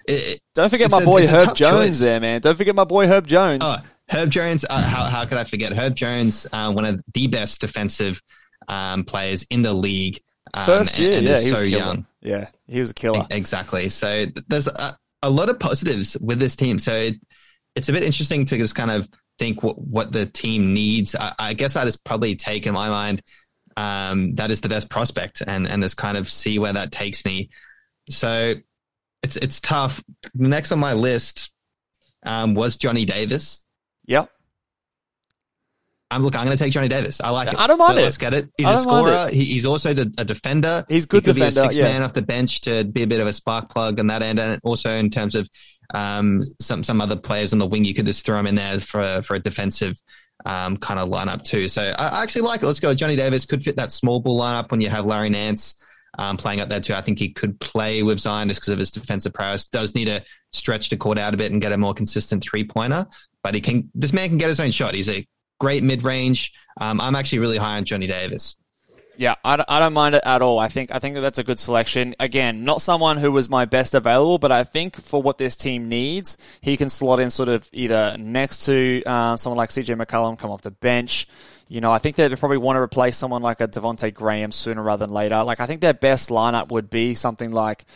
it, 0.07 0.41
Don't 0.55 0.71
forget 0.71 0.91
my 0.91 1.01
a- 1.01 1.05
boy 1.05 1.27
Herb 1.27 1.55
Jones 1.55 1.99
choice. 1.99 1.99
there, 2.01 2.21
man. 2.21 2.41
Don't 2.41 2.57
forget 2.57 2.75
my 2.75 2.85
boy 2.85 3.07
Herb 3.07 3.27
Jones. 3.27 3.63
Oh, 3.65 3.77
Herb 4.09 4.31
Jones, 4.31 4.65
uh, 4.69 4.81
how, 4.83 5.05
how 5.05 5.25
could 5.25 5.39
I 5.39 5.45
forget? 5.45 5.73
Herb 5.73 5.95
Jones, 5.95 6.47
uh, 6.53 6.73
one 6.73 6.85
of 6.85 7.03
the 7.15 7.27
best 7.29 7.61
defensive 7.61 8.21
um, 8.69 9.05
players 9.05 9.45
in 9.45 9.63
the 9.63 9.73
league. 9.73 10.21
Um, 10.55 10.65
First 10.67 10.99
year, 10.99 11.19
and 11.19 11.27
yeah, 11.27 11.41
he 11.41 11.51
was 11.51 11.61
so 11.61 11.65
killer. 11.65 11.79
young. 11.85 12.07
Yeah, 12.21 12.49
he 12.69 12.81
was 12.81 12.91
a 12.91 12.95
killer. 12.95 13.25
Exactly. 13.31 13.89
So 13.89 14.27
there's 14.49 14.67
a, 14.69 14.97
a 15.23 15.31
lot 15.31 15.49
of 15.49 15.59
positives 15.59 16.17
with 16.21 16.39
this 16.39 16.57
team. 16.57 16.79
So 16.79 16.93
it, 16.95 17.15
it's 17.75 17.89
a 17.89 17.93
bit 17.93 18.03
interesting 18.03 18.45
to 18.47 18.59
just 18.59 18.75
kind 18.75 18.91
of 18.91 19.09
think 19.39 19.63
what, 19.63 19.79
what 19.79 20.13
the 20.13 20.27
team 20.27 20.75
needs. 20.75 21.17
I, 21.17 21.33
I 21.39 21.55
guess 21.55 21.75
that 21.75 21.87
is 21.87 21.97
probably 21.97 22.35
take 22.35 22.67
in 22.67 22.75
my 22.75 22.91
mind. 22.91 23.23
Um, 23.77 24.35
that 24.35 24.51
is 24.51 24.61
the 24.61 24.69
best 24.69 24.91
prospect, 24.91 25.43
and 25.47 25.67
and 25.67 25.83
just 25.83 25.97
kind 25.97 26.19
of 26.19 26.29
see 26.29 26.59
where 26.59 26.75
that 26.75 26.93
takes 26.93 27.25
me. 27.25 27.49
So 28.11 28.55
it's 29.23 29.37
it's 29.37 29.61
tough. 29.61 30.03
Next 30.35 30.73
on 30.73 30.79
my 30.79 30.95
list 30.95 31.51
um, 32.25 32.55
was 32.55 32.77
Johnny 32.77 33.05
Davis. 33.05 33.67
Yep. 34.07 34.31
I'm 36.11 36.23
look. 36.23 36.37
I'm 36.37 36.45
going 36.45 36.57
to 36.57 36.63
take 36.63 36.73
Johnny 36.73 36.89
Davis. 36.89 37.21
I 37.21 37.31
like 37.31 37.49
it. 37.49 37.59
I 37.59 37.67
don't 37.67 37.79
mind 37.79 37.99
it. 37.99 38.03
Let's 38.03 38.19
get 38.19 38.35
it. 38.35 38.51
He's 38.59 38.69
a 38.69 38.77
scorer. 38.79 39.29
He, 39.31 39.45
he's 39.45 39.65
also 39.65 39.95
the, 39.95 40.13
a 40.19 40.25
defender. 40.25 40.85
He's 40.89 41.07
good 41.07 41.25
he 41.25 41.33
could 41.33 41.37
defender, 41.39 41.55
Be 41.55 41.61
a 41.61 41.63
six 41.65 41.79
yeah. 41.79 41.85
man 41.85 42.03
off 42.03 42.13
the 42.13 42.23
bench 42.23 42.61
to 42.63 42.85
be 42.85 43.03
a 43.03 43.07
bit 43.07 43.21
of 43.21 43.27
a 43.27 43.33
spark 43.33 43.71
plug 43.71 43.99
on 43.99 44.09
that 44.09 44.23
end, 44.23 44.39
and 44.39 44.61
also 44.63 44.91
in 44.91 45.09
terms 45.09 45.35
of 45.35 45.49
um, 45.95 46.43
some 46.61 46.83
some 46.83 47.01
other 47.01 47.17
players 47.17 47.55
on 47.55 47.59
the 47.59 47.67
wing, 47.67 47.85
you 47.85 47.95
could 47.95 48.07
just 48.07 48.27
throw 48.27 48.39
him 48.39 48.47
in 48.47 48.57
there 48.57 48.79
for 48.81 49.23
for 49.23 49.37
a 49.37 49.39
defensive 49.39 49.97
um, 50.45 50.77
kind 50.77 51.01
of 51.01 51.09
lineup 51.09 51.45
too. 51.45 51.69
So 51.69 51.83
I, 51.83 52.09
I 52.09 52.23
actually 52.23 52.43
like 52.43 52.63
it. 52.63 52.67
Let's 52.67 52.81
go. 52.81 52.93
Johnny 52.93 53.17
Davis 53.17 53.47
could 53.47 53.65
fit 53.65 53.77
that 53.77 53.91
small 53.91 54.21
ball 54.21 54.39
lineup 54.39 54.71
when 54.71 54.83
you 54.83 54.91
have 54.91 55.07
Larry 55.07 55.31
Nance. 55.31 55.83
Um, 56.19 56.37
playing 56.37 56.61
up 56.61 56.69
there 56.69 56.81
too, 56.81 56.95
I 56.95 57.01
think 57.01 57.19
he 57.19 57.31
could 57.31 57.59
play 57.59 58.03
with 58.03 58.21
Zion 58.21 58.49
just 58.49 58.61
because 58.61 58.69
of 58.69 58.79
his 58.79 58.91
defensive 58.91 59.33
prowess. 59.33 59.65
Does 59.65 59.95
need 59.95 60.07
to 60.07 60.23
stretch 60.53 60.91
the 60.91 60.97
court 60.97 61.19
out 61.19 61.33
a 61.33 61.37
bit 61.37 61.53
and 61.53 61.61
get 61.61 61.73
a 61.73 61.79
more 61.79 61.95
consistent 61.95 62.43
three 62.43 62.65
pointer, 62.65 63.07
but 63.43 63.55
he 63.55 63.61
can. 63.61 63.91
This 63.95 64.13
man 64.13 64.29
can 64.29 64.39
get 64.39 64.49
his 64.49 64.61
own 64.61 64.71
shot. 64.73 64.95
He's 64.95 65.09
a 65.09 65.27
great 65.59 65.83
mid 65.83 66.03
range. 66.03 66.53
Um, 66.81 67.01
I'm 67.01 67.17
actually 67.17 67.39
really 67.39 67.57
high 67.57 67.77
on 67.79 67.85
Johnny 67.85 68.07
Davis. 68.07 68.57
Yeah, 69.17 69.35
I 69.45 69.57
don't, 69.57 69.71
I 69.71 69.79
don't 69.79 69.93
mind 69.93 70.15
it 70.15 70.23
at 70.25 70.43
all. 70.43 70.59
I 70.59 70.69
think 70.69 70.91
I 70.91 70.99
think 70.99 71.15
that 71.15 71.21
that's 71.21 71.39
a 71.39 71.45
good 71.45 71.59
selection. 71.59 72.15
Again, 72.19 72.65
not 72.65 72.81
someone 72.81 73.19
who 73.19 73.31
was 73.31 73.49
my 73.49 73.67
best 73.67 73.95
available, 73.95 74.39
but 74.39 74.51
I 74.51 74.65
think 74.65 74.97
for 74.97 75.23
what 75.23 75.39
this 75.39 75.55
team 75.55 75.89
needs, 75.89 76.39
he 76.61 76.77
can 76.77 76.89
slot 76.89 77.21
in 77.21 77.31
sort 77.31 77.49
of 77.49 77.69
either 77.73 78.17
next 78.19 78.67
to 78.67 79.03
uh, 79.05 79.37
someone 79.37 79.59
like 79.59 79.71
CJ 79.71 79.97
McCollum, 79.97 80.39
come 80.39 80.51
off 80.51 80.63
the 80.63 80.71
bench. 80.71 81.29
You 81.73 81.81
know, 81.81 81.91
I 81.91 81.97
think 81.97 82.17
they 82.17 82.29
probably 82.37 82.59
want 82.59 82.77
to 82.77 82.83
replace 82.83 83.17
someone 83.17 83.41
like 83.41 83.63
a 83.63 83.67
Devonte 83.67 84.13
Graham 84.13 84.53
sooner 84.53 84.83
rather 84.83 85.07
than 85.07 85.15
later. 85.15 85.43
Like, 85.43 85.59
I 85.59 85.65
think 85.65 85.81
their 85.81 85.95
best 85.95 86.29
lineup 86.29 86.69
would 86.69 86.91
be 86.91 87.15
something 87.15 87.51
like 87.51 87.87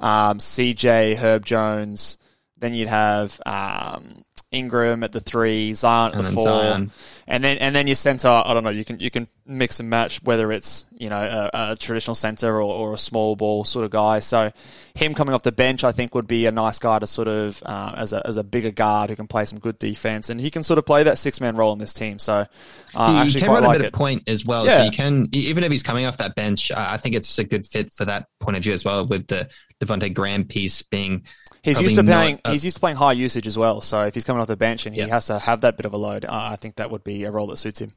um, 0.00 0.38
CJ, 0.38 1.14
Herb 1.14 1.46
Jones. 1.46 2.18
Then 2.58 2.74
you'd 2.74 2.88
have 2.88 3.40
um, 3.46 4.24
Ingram 4.52 5.04
at 5.04 5.12
the 5.12 5.20
three, 5.20 5.72
Zion 5.74 6.10
at 6.12 6.16
And 6.16 6.24
the 6.24 6.30
four, 6.32 6.44
Zion. 6.44 6.90
and 7.28 7.44
then 7.44 7.58
and 7.58 7.72
then 7.74 7.86
your 7.86 7.94
center. 7.94 8.28
I 8.28 8.52
don't 8.52 8.64
know. 8.64 8.70
You 8.70 8.84
can 8.84 8.98
you 8.98 9.10
can 9.10 9.28
mix 9.46 9.78
and 9.78 9.88
match 9.88 10.20
whether 10.24 10.50
it's 10.50 10.86
you 10.98 11.08
know 11.08 11.48
a, 11.52 11.72
a 11.72 11.76
traditional 11.76 12.16
center 12.16 12.56
or, 12.56 12.62
or 12.62 12.94
a 12.94 12.98
small 12.98 13.36
ball 13.36 13.64
sort 13.64 13.84
of 13.84 13.92
guy. 13.92 14.18
So 14.18 14.50
him 14.94 15.14
coming 15.14 15.34
off 15.34 15.44
the 15.44 15.52
bench, 15.52 15.84
I 15.84 15.92
think, 15.92 16.16
would 16.16 16.26
be 16.26 16.46
a 16.46 16.50
nice 16.52 16.80
guy 16.80 16.98
to 16.98 17.06
sort 17.06 17.28
of 17.28 17.62
uh, 17.64 17.94
as 17.96 18.12
a 18.12 18.26
as 18.26 18.36
a 18.36 18.42
bigger 18.42 18.72
guard 18.72 19.10
who 19.10 19.14
can 19.16 19.28
play 19.28 19.44
some 19.44 19.60
good 19.60 19.78
defense, 19.78 20.30
and 20.30 20.40
he 20.40 20.50
can 20.50 20.64
sort 20.64 20.78
of 20.78 20.84
play 20.84 21.04
that 21.04 21.16
six 21.18 21.40
man 21.40 21.54
role 21.56 21.72
in 21.72 21.78
this 21.78 21.92
team. 21.92 22.18
So 22.18 22.34
uh, 22.40 22.46
I 22.94 23.26
he 23.26 23.38
can 23.38 23.48
run 23.50 23.64
a 23.64 23.70
bit 23.70 23.82
it. 23.82 23.86
of 23.86 23.92
point 23.92 24.28
as 24.28 24.44
well. 24.44 24.66
Yeah. 24.66 24.78
So 24.78 24.82
you 24.84 24.90
can, 24.90 25.28
even 25.32 25.62
if 25.62 25.70
he's 25.70 25.84
coming 25.84 26.06
off 26.06 26.16
that 26.16 26.34
bench, 26.34 26.72
I 26.72 26.96
think 26.96 27.14
it's 27.14 27.38
a 27.38 27.44
good 27.44 27.68
fit 27.68 27.92
for 27.92 28.04
that 28.06 28.26
point 28.40 28.56
of 28.56 28.64
view 28.64 28.72
as 28.72 28.84
well. 28.84 29.06
With 29.06 29.28
the 29.28 29.48
Devonte 29.80 30.12
Graham 30.12 30.44
piece 30.44 30.82
being, 30.82 31.22
He's 31.62 31.76
used 31.84 31.96
to 31.96 32.02
playing. 32.20 32.40
a- 32.44 32.52
he's 32.52 32.64
used 32.64 32.76
to 32.76 32.80
playing 32.80 32.96
high 32.96 33.12
usage 33.12 33.46
as 33.46 33.58
well. 33.58 33.80
So 33.82 34.02
if 34.04 34.14
he's 34.14 34.24
coming 34.24 34.40
off 34.40 34.48
the 34.48 34.56
bench 34.56 34.86
and 34.86 34.94
he 34.94 35.02
has 35.10 35.26
to 35.26 35.38
have 35.38 35.60
that 35.62 35.76
bit 35.76 35.86
of 35.86 35.92
a 35.92 35.96
load, 35.96 36.24
uh, 36.24 36.28
I 36.32 36.56
think 36.56 36.76
that 36.76 36.90
would 36.90 37.04
be 37.04 37.24
a 37.24 37.30
role 37.30 37.46
that 37.48 37.58
suits 37.58 37.80
him. 37.80 37.92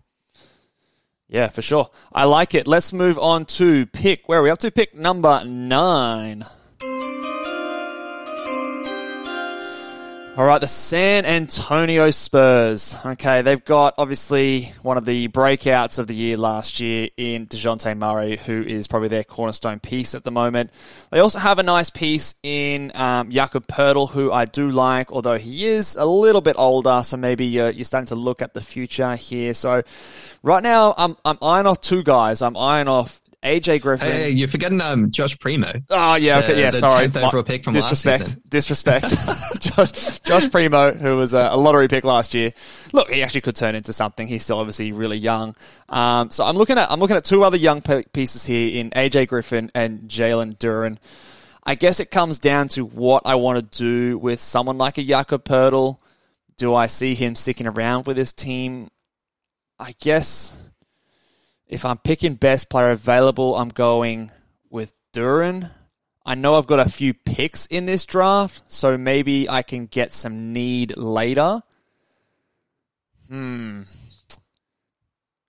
Yeah, 1.30 1.48
for 1.48 1.62
sure. 1.62 1.90
I 2.12 2.26
like 2.26 2.54
it. 2.54 2.68
Let's 2.68 2.94
move 2.94 3.18
on 3.18 3.46
to 3.46 3.86
pick. 3.88 4.28
Where 4.28 4.40
are 4.40 4.44
we 4.44 4.50
up 4.50 4.60
to? 4.60 4.70
Pick 4.72 4.94
number 4.96 5.44
nine. 5.46 6.46
All 10.36 10.46
right, 10.46 10.60
the 10.60 10.66
San 10.66 11.26
Antonio 11.26 12.10
Spurs. 12.10 12.98
Okay, 13.06 13.44
they've 13.44 13.64
got 13.64 13.94
obviously 14.00 14.64
one 14.82 14.98
of 14.98 15.06
the 15.06 15.28
breakouts 15.28 16.00
of 16.00 16.08
the 16.08 16.16
year 16.16 16.38
last 16.38 16.80
year 16.80 17.10
in 17.18 17.46
DeJounte 17.46 17.96
Murray, 17.96 18.38
who 18.38 18.64
is 18.64 18.88
probably 18.88 19.10
their 19.10 19.24
cornerstone 19.24 19.80
piece 19.80 20.16
at 20.16 20.24
the 20.24 20.32
moment. 20.32 20.72
They 21.12 21.20
also 21.20 21.38
have 21.38 21.60
a 21.60 21.64
nice 21.64 21.92
piece 21.92 22.34
in 22.42 22.92
um, 22.96 23.30
Jakob 23.30 23.68
Poeltl, 23.68 24.10
who 24.10 24.32
I 24.32 24.46
do 24.46 24.72
like, 24.72 25.12
although 25.12 25.38
he 25.38 25.66
is 25.66 25.98
a 25.98 26.06
little 26.06 26.42
bit 26.42 26.56
older, 26.58 27.04
so 27.04 27.16
maybe 27.16 27.46
you're, 27.46 27.70
you're 27.70 27.86
starting 27.86 28.08
to 28.08 28.16
look 28.16 28.42
at 28.42 28.56
the 28.56 28.62
future 28.62 29.16
here. 29.16 29.54
So 29.54 29.84
right 30.42 30.64
now, 30.64 30.96
I'm, 30.98 31.16
I'm 31.24 31.38
eyeing 31.44 31.68
off 31.68 31.80
two 31.80 32.02
guys. 32.02 32.42
I'm 32.42 32.58
eyeing 32.58 32.88
off 32.88 33.22
AJ 33.44 33.82
Griffin. 33.82 34.10
hey, 34.12 34.30
you're 34.30 34.48
forgetting 34.48 34.80
um, 34.82 35.12
Josh 35.12 35.38
Primo. 35.38 35.74
Oh 35.90 36.16
yeah, 36.16 36.40
okay, 36.40 36.54
The- 36.54 36.60
yeah. 36.62 36.72
the 36.72 36.78
sorry, 36.78 37.08
10th 37.08 37.28
overall 37.28 37.44
pick 37.44 37.64
from 37.64 37.74
last 37.74 37.90
disrespect, 37.90 38.26
season. 38.26 38.42
disrespect. 38.48 39.06
Josh, 39.60 40.20
Josh 40.20 40.50
Primo, 40.50 40.94
who 40.94 41.18
was 41.18 41.34
a, 41.34 41.50
a 41.52 41.58
lottery 41.58 41.88
pick 41.88 42.04
last 42.04 42.34
year. 42.34 42.54
Look, 42.94 43.10
he 43.12 43.22
actually 43.22 43.42
could 43.42 43.56
turn 43.56 43.76
into 43.76 43.92
something. 43.94 44.28
He's 44.28 44.44
still 44.44 44.60
obviously 44.60 44.92
really 44.92 45.18
young. 45.18 45.56
Um, 45.90 46.32
so 46.32 46.46
I'm 46.46 46.56
looking 46.56 46.78
at 46.78 46.90
I'm 46.92 47.00
looking 47.00 47.18
at 47.18 47.26
two 47.26 47.44
other 47.44 47.58
young 47.58 47.82
pieces 47.82 48.46
here 48.46 48.80
in 48.80 48.90
AJ 48.92 49.28
Griffin 49.28 49.72
and 49.76 50.02
Jalen 50.10 50.58
Duren. 50.58 50.98
I 51.66 51.76
guess 51.76 52.00
it 52.00 52.12
comes 52.12 52.40
down 52.40 52.68
to 52.70 52.86
what 52.86 53.24
I 53.26 53.36
want 53.36 53.58
to 53.72 53.78
do 53.78 54.18
with 54.18 54.40
someone 54.42 54.78
like 54.78 54.98
a 54.98 55.04
Jakob 55.04 55.44
Poeltl. 55.46 55.98
Do 56.58 56.76
I 56.76 56.86
see 56.86 57.16
him 57.16 57.36
sticking 57.36 57.68
around 57.68 58.06
with 58.06 58.16
this 58.16 58.32
team? 58.34 58.90
I 59.80 59.96
guess 60.00 60.56
if 61.74 61.86
I'm 61.86 61.98
picking 61.98 62.36
best 62.36 62.70
player 62.70 62.92
available, 62.92 63.56
I'm 63.58 63.70
going 63.70 64.30
with 64.70 64.94
Duren. 65.12 65.72
I 66.26 66.36
know 66.36 66.56
I've 66.56 66.68
got 66.68 66.80
a 66.80 66.88
few 66.90 67.14
picks 67.14 67.66
in 67.66 67.86
this 67.88 68.06
draft, 68.06 68.62
so 68.68 68.96
maybe 68.96 69.50
I 69.50 69.64
can 69.64 69.88
get 69.88 70.14
some 70.14 70.54
need 70.54 70.96
later. 70.96 71.62
Hmm. 73.28 73.82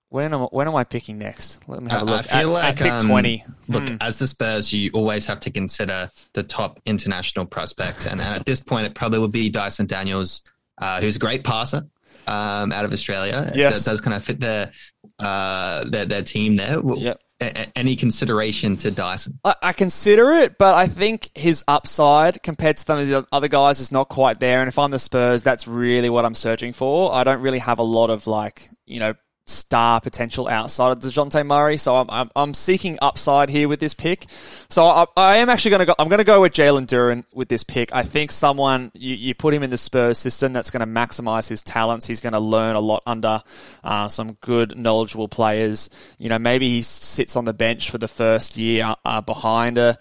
When 0.09 0.33
am, 0.33 0.41
when 0.51 0.67
am 0.67 0.75
I 0.75 0.83
picking 0.83 1.17
next? 1.19 1.67
Let 1.67 1.81
me 1.83 1.91
have 1.91 2.03
a 2.03 2.05
look. 2.05 2.25
feel 2.25 2.57
at, 2.57 2.63
like 2.63 2.63
at 2.65 2.77
pick 2.77 2.91
um, 2.93 3.07
20. 3.07 3.43
Look, 3.67 3.83
Hmm. 3.89 3.95
as 4.01 4.17
the 4.17 4.27
Spurs, 4.27 4.73
you 4.73 4.89
always 4.93 5.27
have 5.27 5.39
to 5.41 5.51
consider 5.51 6.09
the 6.33 6.43
top 6.43 6.79
international 6.85 7.45
prospect, 7.45 8.05
and, 8.05 8.19
and 8.19 8.35
at 8.35 8.45
this 8.45 8.59
point, 8.59 8.87
it 8.87 8.95
probably 8.95 9.19
would 9.19 9.31
be 9.31 9.49
Dyson 9.49 9.85
Daniels, 9.85 10.41
uh, 10.79 11.01
who's 11.01 11.17
a 11.17 11.19
great 11.19 11.43
passer 11.43 11.83
um, 12.27 12.71
out 12.71 12.85
of 12.85 12.93
Australia. 12.93 13.51
Yes. 13.55 13.83
that 13.83 13.89
does 13.91 14.01
kind 14.01 14.15
of 14.15 14.23
fit 14.23 14.39
their 14.39 14.71
uh, 15.19 15.83
their, 15.85 16.05
their 16.05 16.21
team 16.23 16.55
there. 16.55 16.79
Yep. 16.83 17.17
a- 17.41 17.61
a- 17.61 17.77
any 17.77 17.95
consideration 17.95 18.77
to 18.77 18.91
Dyson? 18.91 19.39
I, 19.43 19.55
I 19.61 19.73
consider 19.73 20.31
it, 20.31 20.57
but 20.57 20.75
I 20.75 20.87
think 20.87 21.29
his 21.35 21.63
upside 21.67 22.41
compared 22.43 22.77
to 22.77 22.83
some 22.83 22.99
of 22.99 23.07
the 23.07 23.25
other 23.31 23.47
guys 23.47 23.79
is 23.79 23.91
not 23.91 24.09
quite 24.09 24.39
there. 24.39 24.61
And 24.61 24.67
if 24.67 24.79
I'm 24.79 24.91
the 24.91 24.99
Spurs, 24.99 25.43
that's 25.43 25.67
really 25.67 26.09
what 26.09 26.25
I'm 26.25 26.35
searching 26.35 26.73
for. 26.73 27.13
I 27.13 27.23
don't 27.23 27.41
really 27.41 27.59
have 27.59 27.79
a 27.79 27.83
lot 27.83 28.09
of 28.09 28.27
like, 28.27 28.69
you 28.85 28.99
know, 28.99 29.13
star 29.47 30.01
potential 30.01 30.47
outside 30.47 30.91
of 30.91 30.99
Dejounte 30.99 31.45
Murray, 31.45 31.77
so 31.77 31.97
I'm, 31.97 32.09
I'm, 32.09 32.31
I'm 32.35 32.53
seeking 32.53 32.97
upside 33.01 33.49
here 33.49 33.67
with 33.67 33.79
this 33.79 33.93
pick. 33.93 34.25
So 34.69 34.85
I, 34.85 35.05
I 35.15 35.37
am 35.37 35.49
actually 35.49 35.69
going 35.69 35.79
to 35.81 35.85
go. 35.85 35.95
I'm 35.99 36.09
going 36.09 36.19
to 36.19 36.25
go 36.25 36.41
with 36.41 36.53
Jalen 36.53 36.87
Duren 36.87 37.25
with 37.33 37.47
this 37.47 37.63
pick. 37.63 37.93
I 37.93 38.03
think 38.03 38.31
someone 38.31 38.91
you, 38.93 39.15
you 39.15 39.35
put 39.35 39.53
him 39.53 39.61
in 39.61 39.69
the 39.69 39.77
Spurs 39.77 40.17
system 40.17 40.53
that's 40.53 40.71
going 40.71 40.81
to 40.81 40.91
maximize 40.91 41.47
his 41.47 41.61
talents. 41.61 42.07
He's 42.07 42.19
going 42.19 42.33
to 42.33 42.39
learn 42.39 42.75
a 42.75 42.79
lot 42.79 43.03
under 43.05 43.43
uh, 43.83 44.07
some 44.07 44.33
good, 44.41 44.77
knowledgeable 44.77 45.27
players. 45.27 45.89
You 46.17 46.29
know, 46.29 46.39
maybe 46.39 46.69
he 46.69 46.81
sits 46.81 47.35
on 47.35 47.45
the 47.45 47.53
bench 47.53 47.91
for 47.91 47.99
the 47.99 48.07
first 48.07 48.57
year 48.57 48.95
uh, 49.05 49.21
behind 49.21 49.77
a 49.77 49.97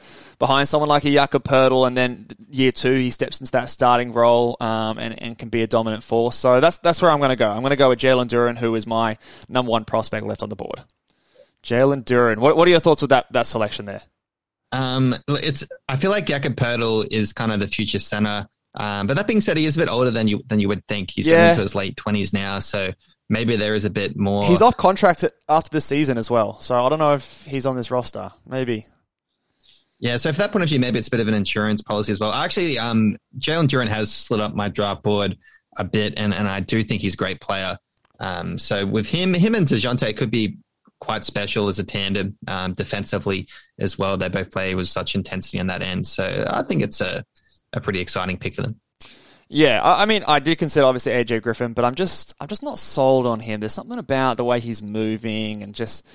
behind 0.47 0.69
someone 0.69 0.91
like 0.91 1.05
a 1.07 1.11
Jakob 1.11 1.43
Poeltl, 1.43 1.87
and 1.87 1.97
then 1.97 2.27
year 2.51 2.71
two 2.71 2.95
he 2.97 3.11
steps 3.11 3.41
into 3.41 3.53
that 3.53 3.71
starting 3.71 4.13
role 4.13 4.59
um, 4.61 4.99
and, 4.99 5.23
and 5.23 5.39
can 5.39 5.49
be 5.49 5.63
a 5.63 5.67
dominant 5.67 6.03
force. 6.03 6.37
So 6.37 6.61
that's 6.61 6.79
that's 6.81 7.01
where 7.01 7.11
I'm 7.11 7.19
going 7.19 7.31
to 7.31 7.37
go. 7.37 7.51
I'm 7.51 7.61
going 7.61 7.71
to 7.71 7.77
go 7.77 7.89
with 7.89 7.99
Jalen 7.99 8.27
Duren, 8.29 8.59
who 8.59 8.75
is 8.75 8.87
my 8.87 9.17
number 9.49 9.71
one 9.71 9.87
prospect 9.87 10.27
left 10.27 10.43
on 10.43 10.51
the 10.51 10.57
board. 10.57 10.81
Jalen 11.63 12.05
Duren. 12.05 12.39
What, 12.39 12.59
what 12.59 12.69
are 12.69 12.71
your 12.71 12.81
thoughts 12.81 13.01
with 13.01 13.09
that 13.09 13.33
that 13.33 13.47
selection 13.47 13.87
there? 13.87 14.03
Um, 14.71 15.15
it's. 15.29 15.67
I 15.89 15.97
feel 15.97 16.11
like 16.11 16.27
Jakob 16.27 16.57
Poeltl 16.57 17.07
is 17.11 17.33
kind 17.33 17.51
of 17.51 17.61
the 17.61 17.67
future 17.69 17.99
center. 17.99 18.47
Um, 18.75 19.07
but 19.07 19.15
that 19.17 19.27
being 19.27 19.41
said, 19.41 19.57
he 19.57 19.65
is 19.65 19.77
a 19.77 19.81
bit 19.81 19.89
older 19.89 20.11
than 20.11 20.29
you 20.29 20.43
than 20.49 20.61
you 20.61 20.69
would 20.69 20.87
think. 20.89 21.11
He's 21.11 21.27
Yeah. 21.27 21.35
getting 21.35 21.51
into 21.51 21.63
his 21.63 21.75
late 21.75 21.97
twenties 21.97 22.33
now, 22.33 22.59
so 22.59 22.93
maybe 23.31 23.57
there 23.57 23.75
is 23.75 23.85
a 23.87 23.91
bit 23.91 24.17
more. 24.17 24.45
He's 24.45 24.61
off 24.61 24.77
contract 24.77 25.25
after 25.49 25.71
the 25.71 25.81
season 25.81 26.19
as 26.19 26.31
well, 26.31 26.61
so 26.61 26.85
I 26.85 26.89
don't 26.91 26.99
know 26.99 27.15
if 27.15 27.47
he's 27.47 27.65
on 27.67 27.77
this 27.77 27.91
roster. 27.91 28.33
Maybe. 28.47 28.87
Yeah, 30.05 30.19
so 30.19 30.35
from 30.35 30.43
that 30.43 30.53
point 30.53 30.63
of 30.63 30.69
view, 30.69 30.79
maybe 30.79 30.99
it's 30.99 31.09
a 31.09 31.11
bit 31.11 31.21
of 31.21 31.29
an 31.29 31.35
insurance 31.35 31.81
policy 31.81 32.13
as 32.13 32.21
well. 32.21 32.31
Actually, 32.31 32.79
um, 32.79 33.17
Jalen 33.39 33.69
Duren 33.69 33.89
has 33.89 34.13
slid 34.13 34.39
up 34.39 34.55
my 34.55 34.69
draft 34.69 35.03
board 35.03 35.39
a 35.79 35.85
bit, 35.85 36.13
and, 36.19 36.35
and 36.35 36.47
I 36.47 36.61
do 36.61 36.83
think 36.83 37.01
he's 37.01 37.15
a 37.15 37.17
great 37.17 37.41
player. 37.41 37.79
Um, 38.21 38.59
so 38.59 38.85
with 38.85 39.09
him, 39.09 39.33
him 39.33 39.55
and 39.55 39.67
Dejounte 39.67 40.15
could 40.15 40.31
be 40.31 40.59
quite 41.01 41.25
special 41.25 41.69
as 41.69 41.79
a 41.79 41.85
tandem 41.85 42.37
um, 42.47 42.75
defensively 42.75 43.49
as 43.79 43.99
well. 43.99 44.19
They 44.19 44.29
both 44.29 44.51
play 44.51 44.75
with 44.75 44.89
such 44.89 45.15
intensity 45.15 45.59
on 45.59 45.69
that 45.69 45.81
end. 45.81 46.07
So 46.07 46.45
I 46.51 46.63
think 46.65 46.83
it's 46.83 47.01
a, 47.01 47.25
a 47.73 47.81
pretty 47.81 48.01
exciting 48.01 48.37
pick 48.37 48.57
for 48.57 48.61
them. 48.61 48.79
Yeah, 49.49 49.81
I, 49.83 50.03
I 50.03 50.05
mean, 50.05 50.23
I 50.29 50.39
did 50.39 50.59
consider 50.59 50.85
obviously 50.85 51.13
AJ 51.13 51.41
Griffin, 51.41 51.73
but 51.73 51.87
I'm 51.87 51.95
just, 51.95 52.35
I'm 52.39 52.49
just 52.49 52.63
not 52.63 52.79
sold 52.79 53.27
on 53.27 53.41
him. 53.41 53.61
There's 53.61 53.73
something 53.73 53.99
about 53.99 54.37
the 54.37 54.45
way 54.45 54.61
he's 54.61 54.83
moving 54.83 55.63
and 55.63 55.75
just, 55.75 56.07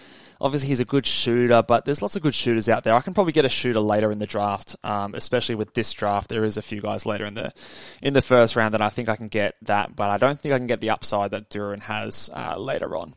obviously 0.41 0.69
he's 0.69 0.79
a 0.79 0.85
good 0.85 1.05
shooter, 1.05 1.61
but 1.61 1.85
there's 1.85 2.01
lots 2.01 2.15
of 2.15 2.21
good 2.21 2.35
shooters 2.35 2.69
out 2.69 2.83
there. 2.83 2.93
I 2.93 3.01
can 3.01 3.13
probably 3.13 3.33
get 3.33 3.45
a 3.45 3.49
shooter 3.49 3.79
later 3.79 4.11
in 4.11 4.19
the 4.19 4.25
draft, 4.25 4.75
um, 4.83 5.13
especially 5.15 5.55
with 5.55 5.73
this 5.73 5.91
draft. 5.93 6.29
There 6.29 6.43
is 6.43 6.57
a 6.57 6.61
few 6.61 6.81
guys 6.81 7.05
later 7.05 7.25
in 7.25 7.33
the, 7.33 7.53
in 8.01 8.13
the 8.13 8.21
first 8.21 8.55
round 8.55 8.73
that 8.73 8.81
I 8.81 8.89
think 8.89 9.09
I 9.09 9.15
can 9.15 9.27
get 9.27 9.55
that, 9.63 9.95
but 9.95 10.09
I 10.09 10.17
don't 10.17 10.39
think 10.39 10.53
I 10.53 10.57
can 10.57 10.67
get 10.67 10.81
the 10.81 10.89
upside 10.89 11.31
that 11.31 11.49
Duren 11.49 11.81
has 11.83 12.29
uh, 12.33 12.57
later 12.57 12.95
on. 12.95 13.15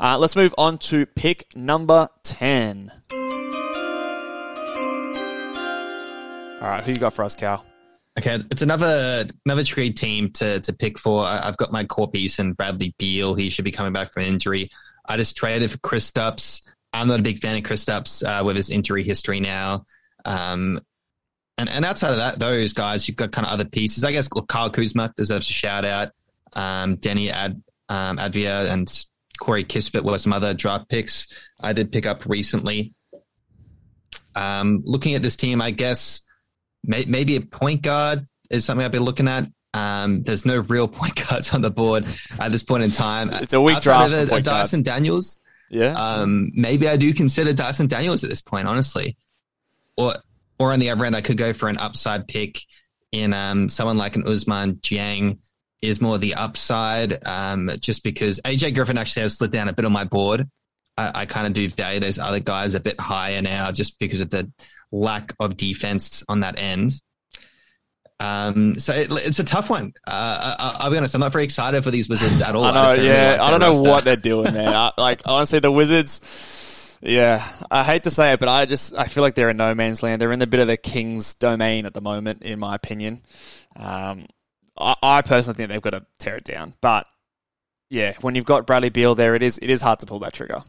Uh, 0.00 0.18
let's 0.18 0.36
move 0.36 0.54
on 0.56 0.78
to 0.78 1.06
pick 1.06 1.46
number 1.56 2.08
10. 2.22 2.92
All 6.60 6.68
right, 6.68 6.82
who 6.82 6.92
you 6.92 6.98
got 6.98 7.12
for 7.12 7.24
us, 7.24 7.34
Cal? 7.34 7.64
Okay, 8.18 8.36
it's 8.50 8.62
another 8.62 9.26
another 9.46 9.62
tricky 9.62 9.92
team 9.92 10.32
to 10.32 10.58
to 10.58 10.72
pick 10.72 10.98
for. 10.98 11.24
I've 11.24 11.56
got 11.56 11.70
my 11.70 11.84
core 11.84 12.10
piece 12.10 12.40
and 12.40 12.56
Bradley 12.56 12.92
Beal. 12.98 13.34
He 13.34 13.48
should 13.48 13.64
be 13.64 13.70
coming 13.70 13.92
back 13.92 14.12
from 14.12 14.24
injury. 14.24 14.70
I 15.08 15.16
just 15.16 15.36
traded 15.36 15.70
for 15.70 15.78
Kristaps. 15.78 16.66
I'm 16.92 17.08
not 17.08 17.20
a 17.20 17.22
big 17.22 17.38
fan 17.38 17.56
of 17.56 17.64
Kristaps 17.64 18.22
uh, 18.26 18.44
with 18.44 18.56
his 18.56 18.70
injury 18.70 19.04
history 19.04 19.40
now. 19.40 19.84
Um, 20.24 20.80
and 21.56 21.68
and 21.68 21.84
outside 21.84 22.10
of 22.10 22.18
that, 22.18 22.38
those 22.38 22.72
guys, 22.72 23.08
you've 23.08 23.16
got 23.16 23.32
kind 23.32 23.46
of 23.46 23.52
other 23.52 23.64
pieces. 23.64 24.04
I 24.04 24.12
guess 24.12 24.30
look, 24.32 24.48
Kyle 24.48 24.70
Kuzma 24.70 25.12
deserves 25.16 25.48
a 25.48 25.52
shout 25.52 25.84
out. 25.84 26.12
Um, 26.52 26.96
Deni 26.96 27.30
Ad 27.30 27.62
um, 27.88 28.18
Avdija 28.18 28.70
and 28.70 29.06
Corey 29.38 29.64
Kispert 29.64 30.02
were 30.02 30.18
some 30.18 30.32
other 30.32 30.54
draft 30.54 30.88
picks 30.88 31.26
I 31.60 31.72
did 31.72 31.92
pick 31.92 32.06
up 32.06 32.26
recently. 32.26 32.94
Um, 34.34 34.82
looking 34.84 35.14
at 35.14 35.22
this 35.22 35.36
team, 35.36 35.60
I 35.60 35.70
guess 35.70 36.22
may, 36.84 37.04
maybe 37.06 37.36
a 37.36 37.40
point 37.40 37.82
guard 37.82 38.24
is 38.50 38.64
something 38.64 38.84
I've 38.84 38.92
been 38.92 39.02
looking 39.02 39.28
at. 39.28 39.46
Um, 39.74 40.22
there's 40.22 40.46
no 40.46 40.60
real 40.60 40.88
point 40.88 41.28
guards 41.28 41.52
on 41.52 41.62
the 41.62 41.70
board 41.70 42.06
at 42.38 42.52
this 42.52 42.62
point 42.62 42.82
in 42.82 42.90
time. 42.90 43.28
It's 43.32 43.52
a 43.52 43.60
weak 43.60 43.76
Outside 43.76 44.08
draft 44.08 44.32
of 44.32 44.42
Dyson. 44.44 44.82
Daniels. 44.82 45.40
Yeah. 45.70 45.92
Um, 45.92 46.48
maybe 46.54 46.88
I 46.88 46.96
do 46.96 47.12
consider 47.12 47.52
Dyson 47.52 47.86
Daniels 47.86 48.24
at 48.24 48.30
this 48.30 48.40
point, 48.40 48.68
honestly. 48.68 49.16
Or 49.96 50.14
or 50.58 50.72
on 50.72 50.80
the 50.80 50.90
other 50.90 51.04
end, 51.04 51.14
I 51.14 51.20
could 51.20 51.36
go 51.36 51.52
for 51.52 51.68
an 51.68 51.78
upside 51.78 52.26
pick 52.26 52.60
in 53.12 53.32
um, 53.32 53.68
someone 53.68 53.96
like 53.96 54.16
an 54.16 54.24
Ousmane 54.24 54.80
Dieng 54.80 55.38
is 55.80 56.00
more 56.00 56.18
the 56.18 56.34
upside, 56.34 57.24
um, 57.26 57.70
just 57.78 58.02
because 58.02 58.40
AJ 58.44 58.74
Griffin 58.74 58.98
actually 58.98 59.22
has 59.22 59.38
slid 59.38 59.52
down 59.52 59.68
a 59.68 59.72
bit 59.72 59.84
on 59.84 59.92
my 59.92 60.04
board. 60.04 60.48
I, 60.96 61.12
I 61.14 61.26
kind 61.26 61.46
of 61.46 61.52
do 61.52 61.68
value 61.68 62.00
those 62.00 62.18
other 62.18 62.40
guys 62.40 62.74
a 62.74 62.80
bit 62.80 62.98
higher 62.98 63.40
now, 63.40 63.70
just 63.70 63.98
because 63.98 64.20
of 64.20 64.30
the 64.30 64.50
lack 64.90 65.34
of 65.38 65.56
defense 65.56 66.24
on 66.28 66.40
that 66.40 66.58
end. 66.58 66.92
Um, 68.20 68.74
so 68.74 68.92
it, 68.92 69.08
it's 69.10 69.38
a 69.38 69.44
tough 69.44 69.70
one. 69.70 69.94
Uh, 70.06 70.56
I, 70.58 70.76
I'll 70.80 70.90
be 70.90 70.96
honest, 70.96 71.14
I'm 71.14 71.20
not 71.20 71.32
very 71.32 71.44
excited 71.44 71.84
for 71.84 71.90
these 71.90 72.08
Wizards 72.08 72.40
at 72.40 72.54
all. 72.56 72.64
I 72.64 72.72
know, 72.72 72.92
really 72.92 73.08
yeah. 73.08 73.32
like 73.32 73.40
I 73.40 73.50
don't 73.50 73.60
know 73.60 73.68
roster. 73.68 73.88
what 73.90 74.04
they're 74.04 74.16
doing 74.16 74.52
there. 74.54 74.68
I, 74.74 74.90
like, 74.98 75.22
honestly, 75.26 75.60
the 75.60 75.70
Wizards, 75.70 76.98
yeah, 77.00 77.48
I 77.70 77.84
hate 77.84 78.04
to 78.04 78.10
say 78.10 78.32
it, 78.32 78.40
but 78.40 78.48
I 78.48 78.66
just, 78.66 78.96
I 78.96 79.04
feel 79.04 79.22
like 79.22 79.34
they're 79.36 79.50
in 79.50 79.56
no 79.56 79.74
man's 79.74 80.02
land. 80.02 80.20
They're 80.20 80.32
in 80.32 80.40
the 80.40 80.48
bit 80.48 80.60
of 80.60 80.66
the 80.66 80.76
King's 80.76 81.34
domain 81.34 81.86
at 81.86 81.94
the 81.94 82.00
moment, 82.00 82.42
in 82.42 82.58
my 82.58 82.74
opinion. 82.74 83.22
Um, 83.76 84.26
I, 84.76 84.94
I 85.02 85.22
personally 85.22 85.54
think 85.54 85.68
they've 85.70 85.80
got 85.80 85.90
to 85.90 86.04
tear 86.18 86.36
it 86.36 86.44
down. 86.44 86.74
But, 86.80 87.06
yeah, 87.88 88.14
when 88.20 88.34
you've 88.34 88.44
got 88.44 88.66
Bradley 88.66 88.90
Beal 88.90 89.14
there, 89.14 89.36
it 89.36 89.42
is, 89.44 89.58
it 89.58 89.70
is 89.70 89.80
hard 89.80 90.00
to 90.00 90.06
pull 90.06 90.18
that 90.20 90.32
trigger. 90.32 90.62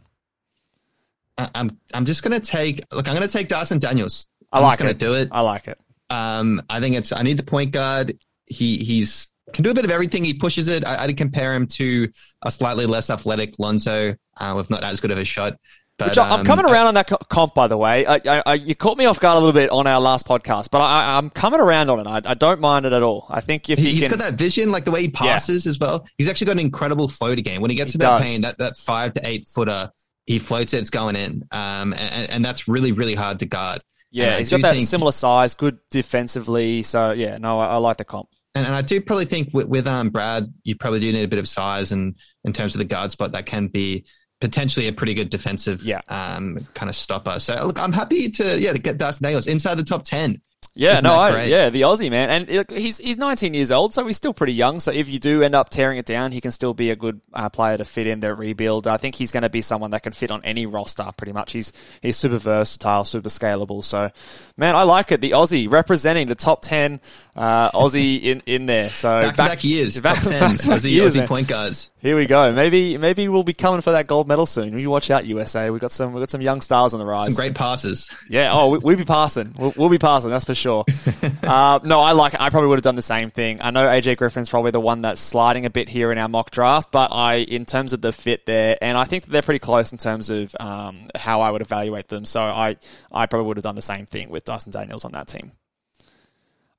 I- 1.40 1.50
I'm 1.56 1.80
I'm 1.94 2.06
just 2.06 2.22
gonna 2.22 2.42
take 2.42 2.84
look. 2.94 3.08
I'm 3.08 3.14
gonna 3.14 3.28
take 3.28 3.48
Dyson 3.48 3.80
Daniels. 3.80 4.28
I 4.52 4.58
I'm 4.58 4.64
like 4.64 4.72
just 4.72 4.80
gonna 4.80 4.92
it. 4.92 4.98
do 5.00 5.14
it. 5.16 5.30
I 5.32 5.40
like 5.40 5.70
it. 5.70 5.80
Um, 6.10 6.62
I 6.70 6.80
think 6.80 6.96
it's. 6.96 7.12
I 7.12 7.22
need 7.24 7.38
the 7.38 7.44
point 7.44 7.72
guard. 7.72 8.18
He 8.46 8.78
he's 8.78 9.28
can 9.54 9.64
do 9.64 9.72
a 9.72 9.74
bit 9.74 9.86
of 9.86 9.92
everything. 9.92 10.24
He 10.24 10.34
pushes 10.34 10.68
it. 10.68 10.86
I, 10.86 11.04
I'd 11.04 11.18
compare 11.18 11.54
him 11.54 11.68
to 11.68 12.10
a 12.44 12.52
slightly 12.52 12.86
less 12.86 13.10
athletic 13.10 13.60
Lonzo, 13.60 14.16
uh, 14.38 14.54
with 14.56 14.70
not 14.70 14.84
as 14.84 15.02
good 15.02 15.12
of 15.12 15.18
a 15.18 15.26
shot. 15.26 15.58
But 15.98 16.10
Which 16.10 16.18
I- 16.18 16.30
I'm 16.30 16.40
um, 16.40 16.46
coming 16.46 16.66
around 16.66 16.88
on 16.88 16.94
that 16.94 17.10
comp, 17.28 17.54
by 17.54 17.68
the 17.68 17.78
way. 17.78 18.06
I, 18.06 18.22
I, 18.26 18.44
I, 18.46 18.54
you 18.54 18.74
caught 18.74 18.98
me 18.98 19.04
off 19.06 19.20
guard 19.20 19.36
a 19.36 19.40
little 19.40 19.52
bit 19.54 19.70
on 19.70 19.86
our 19.86 20.00
last 20.00 20.26
podcast, 20.26 20.70
but 20.72 20.80
I, 20.80 21.18
I'm 21.18 21.30
coming 21.30 21.60
around 21.60 21.90
on 21.90 22.00
it. 22.00 22.08
I, 22.08 22.32
I 22.32 22.34
don't 22.36 22.62
mind 22.62 22.86
it 22.86 22.94
at 22.94 23.04
all. 23.04 23.26
I 23.30 23.42
think 23.42 23.70
if 23.70 23.78
He, 23.78 23.92
he's 23.92 24.08
can, 24.08 24.12
got 24.12 24.20
that 24.20 24.36
vision, 24.36 24.72
like 24.72 24.86
the 24.86 24.92
way 24.92 25.02
he 25.02 25.10
passes 25.10 25.68
as 25.68 25.78
well. 25.78 26.08
He's 26.18 26.30
actually 26.30 26.46
got 26.46 26.52
an 26.54 26.60
incredible 26.60 27.10
floater 27.10 27.42
game. 27.42 27.62
When 27.62 27.70
he 27.70 27.76
gets 27.76 27.92
He 27.92 27.98
to 27.98 28.06
that 28.06 28.20
does. 28.20 28.30
paint, 28.30 28.42
that, 28.44 28.58
that 28.60 28.78
five 28.78 29.14
to 29.16 29.28
eight 29.28 29.50
footer, 29.50 29.92
he 30.26 30.40
floats 30.40 30.74
it, 30.74 30.78
it's 30.80 30.90
going 30.90 31.18
in. 31.18 31.44
Um, 31.52 31.94
and, 31.94 32.32
and 32.32 32.46
that's 32.46 32.70
really, 32.70 32.94
really 32.94 33.16
hard 33.16 33.40
to 33.40 33.46
guard. 33.46 33.82
Yeah, 34.12 34.38
he's 34.38 34.50
got 34.50 34.62
that 34.62 34.74
think- 34.74 34.88
similar 34.88 35.12
size, 35.12 35.54
good 35.54 35.78
defensively. 35.92 36.82
So 36.84 37.12
yeah, 37.12 37.38
no, 37.40 37.60
I, 37.60 37.68
I 37.68 37.78
like 37.78 37.98
the 37.98 38.06
comp. 38.06 38.30
And, 38.56 38.66
and 38.66 38.76
I 38.76 38.82
do 38.82 39.00
probably 39.00 39.26
think 39.26 39.50
with, 39.54 39.68
with 39.68 39.88
um, 39.88 40.10
Brad, 40.10 40.52
you 40.64 40.76
probably 40.76 41.00
do 41.00 41.12
need 41.12 41.24
a 41.24 41.28
bit 41.28 41.38
of 41.40 41.48
size, 41.48 41.92
and 41.92 42.16
in 42.44 42.52
terms 42.52 42.74
of 42.74 42.80
the 42.80 42.86
guard 42.86 43.12
spot, 43.12 43.32
that 43.34 43.46
can 43.46 43.68
be 43.68 44.06
potentially 44.42 44.88
a 44.88 44.94
pretty 44.94 45.14
good 45.14 45.30
defensive 45.30 45.84
Yeah. 45.84 46.02
um, 46.08 46.58
kind 46.74 46.90
of 46.90 46.96
stopper. 46.96 47.38
So 47.40 47.54
look, 47.68 47.78
I'm 47.80 47.94
happy 47.94 48.30
to 48.32 48.60
yeah 48.60 48.74
to 48.74 48.80
get 48.80 48.98
Dyson 48.98 49.24
Daniels 49.24 49.48
inside 49.48 49.76
the 49.76 49.84
top 49.84 50.04
ten. 50.04 50.42
Yeah, 50.76 50.94
Isn't 50.94 51.04
no, 51.04 51.14
I, 51.14 51.44
yeah, 51.46 51.70
the 51.70 51.82
Aussie 51.82 52.10
man, 52.10 52.30
and 52.30 52.70
he's 52.72 53.00
he's 53.00 53.18
19 53.18 53.54
years 53.54 53.72
old, 53.72 53.94
so 53.94 54.06
he's 54.08 54.16
still 54.16 54.34
pretty 54.34 54.54
young. 54.54 54.80
So 54.80 54.92
if 54.92 55.10
you 55.10 55.20
do 55.20 55.44
end 55.44 55.54
up 55.56 55.70
tearing 55.70 55.98
it 55.98 56.06
down, 56.06 56.32
he 56.32 56.40
can 56.40 56.52
still 56.52 56.74
be 56.74 56.90
a 56.92 56.96
good 56.96 57.20
uh, 57.34 57.50
player 57.50 57.78
to 57.78 57.84
fit 57.86 58.08
in 58.08 58.20
the 58.22 58.34
rebuild. 58.34 58.88
I 58.88 58.98
think 58.98 59.16
he's 59.16 59.32
going 59.32 59.44
to 59.44 59.50
be 59.50 59.62
someone 59.62 59.92
that 59.92 60.04
can 60.04 60.14
fit 60.14 60.32
on 60.32 60.42
any 60.46 60.66
roster. 60.66 61.10
Pretty 61.18 61.34
much, 61.34 61.52
he's 61.52 61.74
he's 62.02 62.16
super 62.18 62.38
versatile, 62.38 63.04
super 63.04 63.30
scalable. 63.30 63.84
So, 63.84 64.10
man, 64.58 64.76
I 64.76 64.84
like 64.84 65.12
it. 65.12 65.20
The 65.22 65.32
Aussie 65.32 65.70
representing 65.70 66.28
the 66.28 66.36
top 66.36 66.62
10 66.62 67.02
uh, 67.36 67.72
Aussie 67.72 68.22
in 68.24 68.42
in 68.46 68.66
there. 68.66 68.90
So 68.90 69.22
Back 69.22 69.38
back 69.38 69.64
years, 69.64 70.00
back- 70.00 70.16
top 70.16 70.24
ten 70.32 70.40
back-to-back 70.40 70.80
Aussie, 70.80 70.92
years, 70.92 71.16
Aussie 71.16 71.28
point 71.28 71.48
guards. 71.48 71.92
Here 72.02 72.16
we 72.16 72.26
go. 72.26 72.52
Maybe 72.54 72.98
maybe 72.98 73.28
we'll 73.28 73.44
be 73.44 73.54
coming 73.54 73.82
for 73.82 73.92
that 73.92 74.08
gold 74.08 74.28
medal 74.28 74.46
soon. 74.46 74.78
You 74.78 74.90
watch 74.90 75.10
out, 75.10 75.26
USA. 75.26 75.70
We 75.70 75.80
got 75.80 75.92
some 75.92 76.14
we 76.14 76.20
got 76.20 76.30
some 76.30 76.42
young 76.42 76.62
stars 76.62 76.94
on 76.94 77.00
the 77.00 77.06
rise. 77.06 77.26
Some 77.28 77.36
great 77.36 77.56
passes. 77.56 78.10
Yeah. 78.30 78.52
Oh, 78.54 78.70
we, 78.70 78.78
we'll 78.78 78.98
be 78.98 79.06
passing. 79.06 79.54
We'll, 79.58 79.74
we'll 79.76 79.90
be 79.90 79.98
passing. 79.98 80.30
That's 80.30 80.46
for 80.46 80.56
sure. 80.56 80.59
uh, 81.44 81.80
no, 81.84 82.02
I 82.02 82.12
like. 82.12 82.34
it. 82.34 82.42
I 82.42 82.50
probably 82.50 82.70
would 82.70 82.78
have 82.78 82.84
done 82.84 82.96
the 82.96 83.02
same 83.02 83.30
thing. 83.30 83.60
I 83.62 83.72
know 83.72 83.86
AJ 83.86 84.18
Griffin's 84.18 84.50
probably 84.50 84.72
the 84.72 84.80
one 84.80 85.02
that's 85.02 85.22
sliding 85.22 85.66
a 85.66 85.70
bit 85.70 85.90
here 85.90 86.12
in 86.12 86.18
our 86.18 86.28
mock 86.28 86.52
draft, 86.52 86.92
but 86.92 87.12
I, 87.12 87.36
in 87.36 87.66
terms 87.66 87.94
of 87.94 88.02
the 88.02 88.12
fit 88.12 88.46
there, 88.46 88.78
and 88.82 88.98
I 88.98 89.06
think 89.06 89.26
they're 89.26 89.42
pretty 89.42 89.60
close 89.60 89.92
in 89.92 89.98
terms 89.98 90.30
of 90.30 90.56
um, 90.60 91.10
how 91.16 91.42
I 91.42 91.52
would 91.52 91.62
evaluate 91.62 92.08
them. 92.08 92.26
So 92.26 92.42
I, 92.42 92.78
I 93.12 93.26
probably 93.26 93.48
would 93.48 93.58
have 93.58 93.64
done 93.64 93.76
the 93.76 93.82
same 93.82 94.06
thing 94.06 94.30
with 94.30 94.46
Dyson 94.46 94.72
Daniels 94.72 95.06
on 95.06 95.12
that 95.14 95.28
team. 95.28 95.52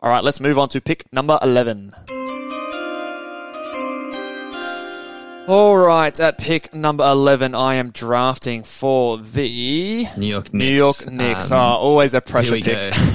All 0.03 0.11
right, 0.11 0.24
let's 0.24 0.41
move 0.41 0.59
on 0.59 0.68
to 0.70 0.81
pick 0.81 1.12
number 1.12 1.39
eleven. 1.43 1.93
All 5.53 5.77
right, 5.77 6.21
at 6.21 6.39
pick 6.39 6.73
number 6.73 7.05
11, 7.05 7.57
I 7.57 7.75
am 7.75 7.91
drafting 7.91 8.63
for 8.63 9.19
the 9.19 10.07
New 10.17 10.27
York 10.27 10.45
Knicks. 10.45 10.53
New 10.53 10.77
York 10.77 11.11
Knicks. 11.11 11.51
Um, 11.51 11.59
oh, 11.59 11.75
always 11.75 12.15
a 12.15 12.21
pressure 12.21 12.55
pick. 12.55 12.67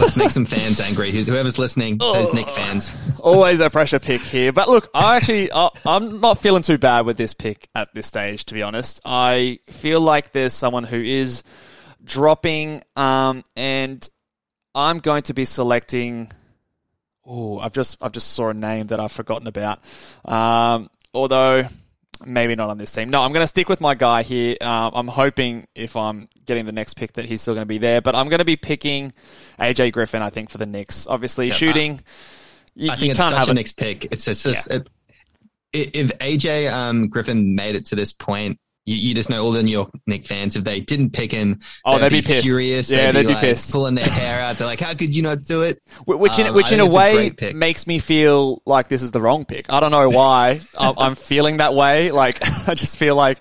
Let's 0.02 0.18
make 0.18 0.32
some 0.32 0.46
fans 0.46 0.82
angry. 0.86 1.12
Whoever's 1.12 1.58
listening, 1.58 1.98
those 1.98 2.34
Knick 2.34 2.50
fans. 2.50 2.94
always 3.22 3.62
a 3.62 3.70
pressure 3.70 4.00
pick 4.00 4.20
here. 4.20 4.52
But 4.52 4.68
look, 4.68 4.90
I 4.94 5.16
actually, 5.16 5.50
I, 5.54 5.70
I'm 5.86 6.20
not 6.20 6.38
feeling 6.38 6.62
too 6.62 6.78
bad 6.78 7.06
with 7.06 7.16
this 7.16 7.34
pick 7.34 7.70
at 7.74 7.94
this 7.94 8.08
stage, 8.08 8.44
to 8.48 8.54
be 8.54 8.62
honest. 8.62 9.00
I 9.06 9.60
feel 9.68 10.02
like 10.02 10.34
there's 10.34 10.54
someone 10.54 10.84
who 10.84 11.02
is 11.02 11.42
dropping, 12.04 12.84
um, 12.98 13.46
and 13.56 14.06
I'm 14.76 15.00
going 15.00 15.24
to 15.24 15.34
be 15.34 15.46
selecting. 15.46 16.34
Oh, 17.26 17.60
I've 17.60 17.72
just, 17.72 18.04
I've 18.04 18.12
just 18.12 18.34
saw 18.34 18.50
a 18.50 18.54
name 18.54 18.88
that 18.88 19.00
I've 19.00 19.14
forgotten 19.14 19.48
about. 19.48 19.80
Um, 20.26 20.90
although 21.14 21.70
maybe 22.26 22.55
not 22.55 22.70
on 22.70 22.78
this 22.78 22.91
team. 22.91 23.09
No, 23.09 23.22
I'm 23.22 23.32
going 23.32 23.43
to 23.43 23.47
stick 23.47 23.70
with 23.70 23.82
my 23.82 23.95
guy 23.95 24.24
here. 24.24 24.55
Um, 24.61 24.91
I'm 24.93 25.07
hoping 25.07 25.68
if 25.76 25.95
I'm 25.95 26.30
getting 26.45 26.66
the 26.66 26.72
next 26.72 26.95
pick 26.95 27.13
that 27.13 27.26
he's 27.26 27.41
still 27.41 27.53
going 27.53 27.63
to 27.63 27.68
be 27.68 27.78
there, 27.78 28.01
but 28.01 28.16
I'm 28.16 28.30
going 28.30 28.39
to 28.39 28.45
be 28.45 28.55
picking 28.55 29.13
AJ 29.59 29.93
Griffin. 29.93 30.22
I 30.22 30.30
think 30.30 30.49
for 30.49 30.57
the 30.57 30.66
Knicks. 30.66 31.07
Obviously, 31.07 31.51
shooting. 31.51 32.01
You, 32.76 32.91
I 32.91 32.95
think 32.95 33.11
it's 33.11 33.20
can't 33.20 33.32
such 33.32 33.39
have 33.39 33.49
a. 33.49 33.53
Knicks 33.53 33.74
pick. 33.74 34.05
It's, 34.11 34.28
it's 34.28 34.43
just 34.43 34.72
it, 34.72 34.89
if 35.72 36.18
AJ 36.20 36.72
um, 36.72 37.09
Griffin 37.09 37.55
made 37.55 37.76
it 37.76 37.88
to 37.88 37.95
this 37.95 38.13
point, 38.13 38.59
you, 38.86 38.96
you 38.96 39.16
just 39.16 39.30
know 39.30 39.44
all 39.44 39.52
the 39.52 39.64
New 39.64 39.72
York 39.72 39.90
Knicks 40.08 40.28
fans, 40.28 40.56
if 40.56 40.64
they 40.64 40.80
didn't 40.80 41.12
pick 41.12 41.32
him, 41.32 41.60
Oh, 41.84 41.98
they'd 42.00 42.10
be 42.10 42.22
pissed. 42.22 42.44
furious. 42.46 42.90
Yeah, 42.90 43.12
they'd 43.12 43.24
be 43.24 43.34
like, 43.34 43.40
pissed. 43.42 43.72
Pulling 43.72 43.96
their 43.96 44.06
hair 44.06 44.42
out. 44.42 44.58
They're 44.58 44.68
like, 44.68 44.80
how 44.80 44.94
could 44.94 45.14
you 45.14 45.22
not 45.22 45.44
do 45.44 45.64
it? 45.64 45.82
Which, 46.06 46.40
in, 46.40 46.48
Um, 46.48 46.56
which 46.56 46.72
in 46.72 46.80
a 46.80 46.86
it's 46.86 46.94
a 46.94 46.98
way 46.98 47.52
makes 47.54 47.88
me 47.88 48.00
feel 48.00 48.62
like 48.66 48.88
this 48.88 49.02
is 49.02 49.12
the 49.12 49.22
wrong 49.22 49.46
pick. 49.46 49.72
I 49.72 49.80
don't 49.80 49.92
know 49.92 50.10
why. 50.10 50.60
I'm, 50.80 50.94
I'm 50.98 51.16
feeling 51.16 51.58
that 51.58 51.74
way. 51.74 52.12
Like, 52.12 52.40
I 52.68 52.76
just 52.76 52.98
feel 52.98 53.16
like 53.16 53.40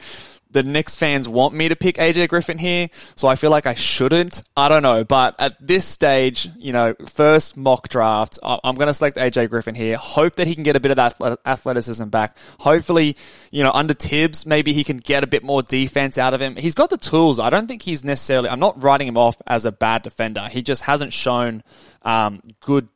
the 0.54 0.62
Knicks 0.62 0.94
fans 0.94 1.28
want 1.28 1.52
me 1.52 1.68
to 1.68 1.74
pick 1.74 1.96
AJ 1.96 2.28
Griffin 2.28 2.58
here, 2.58 2.88
so 3.16 3.26
I 3.26 3.34
feel 3.34 3.50
like 3.50 3.66
I 3.66 3.74
shouldn't. 3.74 4.44
I 4.56 4.68
don't 4.68 4.84
know, 4.84 5.02
but 5.02 5.34
at 5.40 5.54
this 5.60 5.84
stage, 5.84 6.48
you 6.56 6.72
know, 6.72 6.94
first 7.08 7.56
mock 7.56 7.88
draft, 7.88 8.38
I'm 8.42 8.76
going 8.76 8.86
to 8.86 8.94
select 8.94 9.16
AJ 9.16 9.50
Griffin 9.50 9.74
here. 9.74 9.96
Hope 9.96 10.36
that 10.36 10.46
he 10.46 10.54
can 10.54 10.62
get 10.62 10.76
a 10.76 10.80
bit 10.80 10.92
of 10.92 10.96
that 10.96 11.40
athleticism 11.44 12.06
back. 12.06 12.36
Hopefully, 12.60 13.16
you 13.50 13.64
know, 13.64 13.72
under 13.72 13.94
Thibs, 13.94 14.46
maybe 14.46 14.72
he 14.72 14.84
can 14.84 14.98
get 14.98 15.24
a 15.24 15.26
bit 15.26 15.42
more 15.42 15.60
defense 15.60 16.18
out 16.18 16.34
of 16.34 16.40
him. 16.40 16.54
He's 16.54 16.76
got 16.76 16.88
the 16.88 16.98
tools. 16.98 17.40
I 17.40 17.50
don't 17.50 17.66
think 17.66 17.82
he's 17.82 18.04
necessarily. 18.04 18.48
I'm 18.48 18.60
not 18.60 18.80
writing 18.80 19.08
him 19.08 19.18
off 19.18 19.42
as 19.48 19.64
a 19.64 19.72
bad 19.72 20.02
defender. 20.02 20.46
He 20.48 20.62
just 20.62 20.84
hasn't 20.84 21.12
shown 21.12 21.64
um, 22.02 22.42
good 22.60 22.88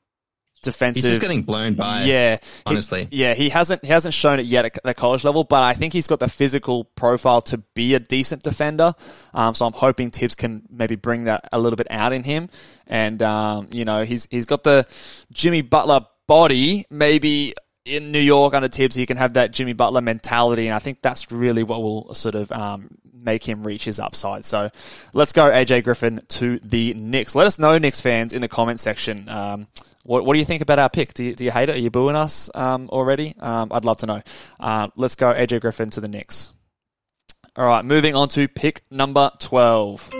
defensive. 0.58 1.04
He's 1.04 1.12
just 1.12 1.20
getting 1.20 1.42
blown 1.42 1.74
by. 1.74 2.04
Yeah, 2.04 2.36
He- 2.36 2.40
honestly. 2.66 3.08
yeah, 3.10 3.34
he 3.34 3.48
hasn't 3.48 3.84
he 3.84 3.90
hasn't 3.90 4.14
shown 4.14 4.40
it 4.40 4.46
yet 4.46 4.64
at 4.64 4.78
the 4.84 4.94
college 4.94 5.24
level, 5.24 5.44
but 5.44 5.62
I 5.62 5.74
think 5.74 5.92
he's 5.92 6.06
got 6.06 6.20
the 6.20 6.28
physical 6.28 6.84
profile 6.84 7.40
to 7.42 7.58
be 7.74 7.94
a 7.94 7.98
decent 8.00 8.42
defender. 8.42 8.94
Um, 9.34 9.54
so 9.54 9.66
I'm 9.66 9.72
hoping 9.72 10.10
Thibs 10.10 10.34
can 10.34 10.62
maybe 10.70 10.96
bring 10.96 11.24
that 11.24 11.48
a 11.52 11.58
little 11.58 11.76
bit 11.76 11.86
out 11.90 12.12
in 12.12 12.22
him, 12.24 12.48
and 12.86 13.22
um, 13.22 13.68
you 13.72 13.84
know 13.84 14.04
he's 14.04 14.26
he's 14.30 14.46
got 14.46 14.64
the 14.64 14.86
Jimmy 15.32 15.62
Butler 15.62 16.00
body. 16.26 16.84
Maybe 16.90 17.54
in 17.84 18.12
New 18.12 18.20
York 18.20 18.54
under 18.54 18.68
Thibs, 18.68 18.94
he 18.94 19.06
can 19.06 19.16
have 19.16 19.34
that 19.34 19.50
Jimmy 19.52 19.72
Butler 19.72 20.00
mentality, 20.00 20.66
and 20.66 20.74
I 20.74 20.78
think 20.78 21.02
that's 21.02 21.32
really 21.32 21.62
what 21.62 21.80
will 21.82 22.12
sort 22.14 22.34
of 22.34 22.52
um, 22.52 22.88
make 23.14 23.42
him 23.48 23.64
reach 23.66 23.84
his 23.84 23.98
upside. 23.98 24.44
So 24.44 24.70
let's 25.14 25.32
go 25.32 25.48
AJ 25.50 25.84
Griffin 25.84 26.20
to 26.28 26.58
the 26.60 26.94
Knicks. 26.94 27.34
Let 27.34 27.46
us 27.46 27.58
know, 27.58 27.78
Knicks 27.78 28.00
fans, 28.00 28.32
in 28.32 28.42
the 28.42 28.48
comment 28.48 28.78
section. 28.78 29.28
Um, 29.28 29.66
what, 30.08 30.24
what 30.24 30.32
do 30.32 30.38
you 30.38 30.46
think 30.46 30.62
about 30.62 30.78
our 30.78 30.88
pick? 30.88 31.12
Do 31.12 31.22
you, 31.22 31.34
do 31.34 31.44
you 31.44 31.50
hate 31.50 31.68
it? 31.68 31.76
Are 31.76 31.78
you 31.78 31.90
booing 31.90 32.16
us 32.16 32.50
um, 32.54 32.88
already? 32.88 33.34
Um, 33.38 33.68
I'd 33.70 33.84
love 33.84 33.98
to 33.98 34.06
know. 34.06 34.22
Uh, 34.58 34.88
let's 34.96 35.14
go 35.14 35.34
AJ 35.34 35.60
Griffin 35.60 35.90
to 35.90 36.00
the 36.00 36.08
Knicks. 36.08 36.50
All 37.56 37.66
right, 37.66 37.84
moving 37.84 38.14
on 38.14 38.28
to 38.30 38.48
pick 38.48 38.80
number 38.90 39.30
12. 39.38 40.10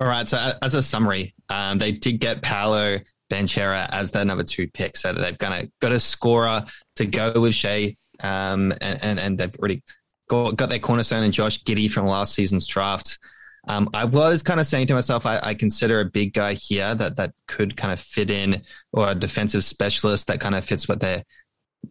All 0.00 0.06
right. 0.06 0.28
So 0.28 0.52
as 0.62 0.74
a 0.74 0.82
summary, 0.82 1.34
um, 1.48 1.78
they 1.78 1.90
did 1.90 2.20
get 2.20 2.42
Paolo 2.42 2.98
Banchero 3.30 3.88
as 3.90 4.10
their 4.10 4.24
number 4.24 4.44
two 4.44 4.68
pick, 4.68 4.96
so 4.96 5.12
they've 5.12 5.36
got 5.36 5.52
a 5.52 5.70
got 5.80 5.90
a 5.90 5.98
scorer 5.98 6.64
to 6.96 7.06
go 7.06 7.32
with 7.40 7.54
Shai, 7.54 7.96
um, 8.22 8.72
and, 8.80 9.02
and 9.02 9.18
and 9.18 9.38
they've 9.38 9.56
already 9.56 9.82
got, 10.28 10.54
got 10.54 10.68
their 10.68 10.78
cornerstone 10.78 11.24
and 11.24 11.32
Josh 11.32 11.64
Giddey 11.64 11.90
from 11.90 12.06
last 12.06 12.34
season's 12.34 12.66
draft. 12.66 13.18
Um, 13.66 13.90
I 13.92 14.04
was 14.04 14.42
kind 14.42 14.60
of 14.60 14.66
saying 14.66 14.86
to 14.86 14.94
myself, 14.94 15.26
I, 15.26 15.40
I 15.42 15.54
consider 15.54 16.00
a 16.00 16.04
big 16.04 16.32
guy 16.32 16.54
here 16.54 16.94
that 16.94 17.16
that 17.16 17.32
could 17.46 17.76
kind 17.76 17.92
of 17.92 18.00
fit 18.00 18.30
in, 18.30 18.62
or 18.92 19.10
a 19.10 19.14
defensive 19.14 19.64
specialist 19.64 20.28
that 20.28 20.40
kind 20.40 20.54
of 20.54 20.64
fits 20.64 20.88
what 20.88 21.00
their 21.00 21.24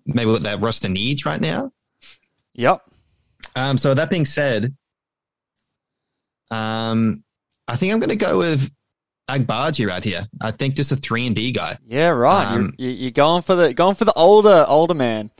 maybe 0.05 0.31
what 0.31 0.43
their 0.43 0.57
roster 0.57 0.89
needs 0.89 1.25
right 1.25 1.41
now. 1.41 1.71
Yep. 2.55 2.81
Um, 3.55 3.77
so 3.77 3.93
that 3.93 4.09
being 4.09 4.25
said, 4.25 4.75
um, 6.51 7.23
I 7.67 7.75
think 7.75 7.93
I'm 7.93 7.99
going 7.99 8.09
to 8.09 8.15
go 8.15 8.37
with 8.39 8.71
Agbaji 9.29 9.87
right 9.87 10.03
here. 10.03 10.25
I 10.41 10.51
think 10.51 10.75
just 10.75 10.91
a 10.91 10.95
three 10.95 11.27
and 11.27 11.35
D 11.35 11.51
guy. 11.51 11.77
Yeah, 11.85 12.09
right. 12.09 12.47
Um, 12.47 12.73
you're, 12.77 12.91
you're 12.91 13.11
going 13.11 13.41
for 13.43 13.55
the 13.55 13.73
going 13.73 13.95
for 13.95 14.05
the 14.05 14.13
older 14.13 14.65
older 14.67 14.93
man. 14.93 15.31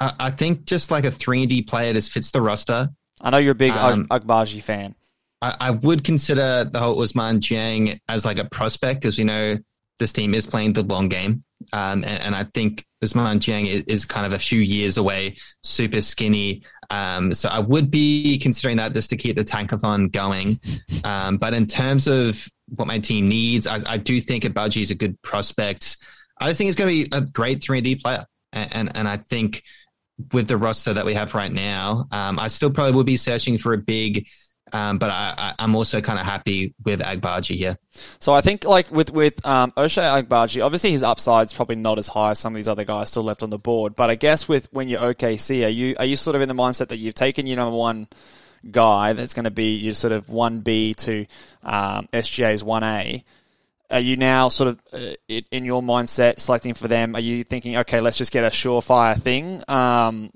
I, 0.00 0.14
I 0.18 0.30
think 0.30 0.64
just 0.64 0.90
like 0.90 1.04
a 1.04 1.10
three 1.10 1.42
and 1.42 1.50
D 1.50 1.62
player 1.62 1.92
just 1.92 2.10
fits 2.10 2.30
the 2.30 2.40
roster. 2.40 2.88
I 3.20 3.30
know 3.30 3.36
you're 3.36 3.52
a 3.52 3.54
big 3.54 3.72
Um, 3.72 4.06
Agbaji 4.08 4.62
fan. 4.62 4.94
I, 5.42 5.56
I 5.60 5.70
would 5.70 6.04
consider 6.04 6.64
the 6.64 6.78
whole 6.78 6.96
Ousmane 6.96 7.40
Dieng 7.40 7.98
as 8.08 8.24
like 8.24 8.38
a 8.38 8.44
prospect 8.44 9.00
because 9.00 9.18
we 9.18 9.24
know 9.24 9.56
this 9.98 10.12
team 10.12 10.34
is 10.34 10.46
playing 10.46 10.72
the 10.72 10.82
long 10.82 11.08
game. 11.08 11.44
Um, 11.72 12.04
and, 12.04 12.22
and 12.22 12.34
I 12.34 12.44
think 12.44 12.84
Ousmane 13.04 13.38
Dieng 13.38 13.68
is, 13.68 13.82
is 13.84 14.04
kind 14.04 14.26
of 14.26 14.32
a 14.32 14.38
few 14.38 14.60
years 14.60 14.96
away, 14.96 15.36
super 15.62 16.00
skinny. 16.00 16.62
Um, 16.90 17.32
so 17.32 17.48
I 17.48 17.60
would 17.60 17.90
be 17.90 18.38
considering 18.38 18.78
that 18.78 18.92
just 18.94 19.10
to 19.10 19.16
keep 19.16 19.36
the 19.36 19.44
tankathon 19.44 20.10
going. 20.10 20.58
Um, 21.04 21.36
but 21.36 21.54
in 21.54 21.66
terms 21.66 22.08
of 22.08 22.46
what 22.74 22.88
my 22.88 22.98
team 22.98 23.28
needs, 23.28 23.66
I, 23.66 23.78
I 23.86 23.96
do 23.96 24.20
think 24.20 24.44
Agbaji 24.44 24.82
is 24.82 24.90
a 24.90 24.94
good 24.94 25.20
prospect. 25.22 25.96
I 26.40 26.48
just 26.48 26.58
think 26.58 26.66
he's 26.66 26.74
going 26.74 27.04
to 27.04 27.10
be 27.10 27.16
a 27.16 27.20
great 27.20 27.60
3D 27.60 28.02
player. 28.02 28.26
And, 28.52 28.74
and, 28.74 28.96
and 28.96 29.08
I 29.08 29.18
think 29.18 29.62
with 30.32 30.48
the 30.48 30.56
roster 30.56 30.92
that 30.94 31.06
we 31.06 31.14
have 31.14 31.34
right 31.34 31.52
now, 31.52 32.06
um, 32.10 32.38
I 32.38 32.48
still 32.48 32.70
probably 32.70 32.92
will 32.92 33.04
be 33.04 33.16
searching 33.16 33.58
for 33.58 33.72
a 33.72 33.78
big 33.78 34.26
um, 34.72 34.98
but 34.98 35.10
I, 35.10 35.54
I'm 35.58 35.74
also 35.74 36.00
kind 36.00 36.18
of 36.18 36.24
happy 36.24 36.74
with 36.84 37.00
Agbaji 37.00 37.56
here. 37.56 37.78
So 38.18 38.32
I 38.32 38.40
think 38.40 38.64
like 38.64 38.90
with 38.90 39.10
with 39.10 39.44
um, 39.46 39.72
Ochai 39.72 40.22
Agbaji, 40.22 40.64
obviously 40.64 40.90
his 40.90 41.02
upside's 41.02 41.52
probably 41.52 41.76
not 41.76 41.98
as 41.98 42.08
high 42.08 42.30
as 42.30 42.38
some 42.38 42.52
of 42.52 42.56
these 42.56 42.68
other 42.68 42.84
guys 42.84 43.10
still 43.10 43.22
left 43.22 43.42
on 43.42 43.50
the 43.50 43.58
board. 43.58 43.96
But 43.96 44.10
I 44.10 44.14
guess 44.14 44.48
with 44.48 44.68
when 44.72 44.88
you're 44.88 45.00
OKC, 45.00 45.64
are 45.64 45.68
you 45.68 45.96
are 45.98 46.04
you 46.04 46.16
sort 46.16 46.36
of 46.36 46.42
in 46.42 46.48
the 46.48 46.54
mindset 46.54 46.88
that 46.88 46.98
you've 46.98 47.14
taken 47.14 47.46
your 47.46 47.56
number 47.56 47.76
one 47.76 48.08
guy 48.70 49.12
that's 49.12 49.34
going 49.34 49.44
to 49.44 49.50
be 49.50 49.76
your 49.76 49.94
sort 49.94 50.12
of 50.12 50.28
one 50.28 50.60
B 50.60 50.94
to 50.94 51.26
um, 51.62 52.08
SGA's 52.12 52.62
one 52.62 52.82
A? 52.82 53.24
Are 53.90 54.00
you 54.00 54.16
now 54.16 54.48
sort 54.48 54.68
of 54.68 54.80
uh, 54.92 55.14
in 55.28 55.44
in 55.50 55.64
your 55.64 55.82
mindset 55.82 56.38
selecting 56.38 56.74
for 56.74 56.86
them? 56.86 57.16
Are 57.16 57.20
you 57.20 57.42
thinking, 57.42 57.76
okay, 57.78 58.00
let's 58.00 58.16
just 58.16 58.32
get 58.32 58.44
a 58.44 58.50
surefire 58.50 59.20
thing, 59.20 59.64
um, 59.66 60.30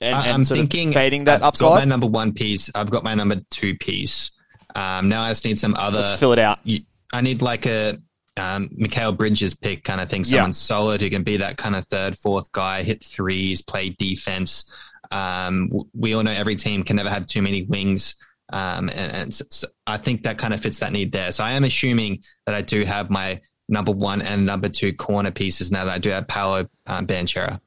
and, 0.00 0.14
I- 0.16 0.24
and 0.26 0.34
I'm 0.34 0.44
sort 0.44 0.58
thinking 0.58 0.92
fading 0.92 1.24
that 1.24 1.42
I've 1.42 1.58
got 1.58 1.74
my 1.76 1.84
number 1.84 2.06
one 2.06 2.32
piece. 2.32 2.70
I've 2.74 2.90
got 2.90 3.04
my 3.04 3.14
number 3.14 3.40
two 3.50 3.76
piece. 3.76 4.30
Um, 4.74 5.08
now 5.08 5.22
I 5.22 5.28
just 5.30 5.44
need 5.44 5.58
some 5.58 5.74
other. 5.74 5.98
Let's 6.00 6.18
fill 6.18 6.32
it 6.32 6.38
out. 6.38 6.58
I 7.12 7.20
need 7.20 7.42
like 7.42 7.66
a 7.66 7.98
um, 8.38 8.68
Mikal 8.70 9.16
Bridges 9.16 9.54
pick 9.54 9.84
kind 9.84 10.00
of 10.00 10.08
thing. 10.08 10.22
Yeah. 10.22 10.30
Someone 10.38 10.52
solid 10.54 11.00
who 11.02 11.10
can 11.10 11.22
be 11.22 11.36
that 11.38 11.58
kind 11.58 11.76
of 11.76 11.86
third, 11.86 12.18
fourth 12.18 12.50
guy, 12.52 12.82
hit 12.82 13.04
threes, 13.04 13.60
play 13.60 13.90
defense. 13.90 14.64
Um, 15.10 15.70
we 15.94 16.14
all 16.14 16.22
know 16.22 16.30
every 16.32 16.56
team 16.56 16.82
can 16.84 16.96
never 16.96 17.10
have 17.10 17.26
too 17.26 17.42
many 17.42 17.62
wings. 17.64 18.14
Um, 18.50 18.88
and, 18.88 19.12
and 19.12 19.34
so, 19.34 19.44
so 19.50 19.68
I 19.86 19.98
think 19.98 20.22
that 20.22 20.38
kind 20.38 20.54
of 20.54 20.60
fits 20.60 20.78
that 20.78 20.92
need 20.92 21.12
there. 21.12 21.32
So 21.32 21.44
I 21.44 21.52
am 21.52 21.64
assuming 21.64 22.22
that 22.46 22.54
I 22.54 22.62
do 22.62 22.84
have 22.84 23.10
my 23.10 23.40
number 23.68 23.92
one 23.92 24.22
and 24.22 24.44
number 24.46 24.68
two 24.68 24.92
corner 24.94 25.30
pieces 25.30 25.70
now 25.70 25.84
that 25.84 25.92
I 25.92 25.98
do 25.98 26.10
have 26.10 26.26
Paolo 26.28 26.66
um, 26.86 27.06
Banchero. 27.06 27.60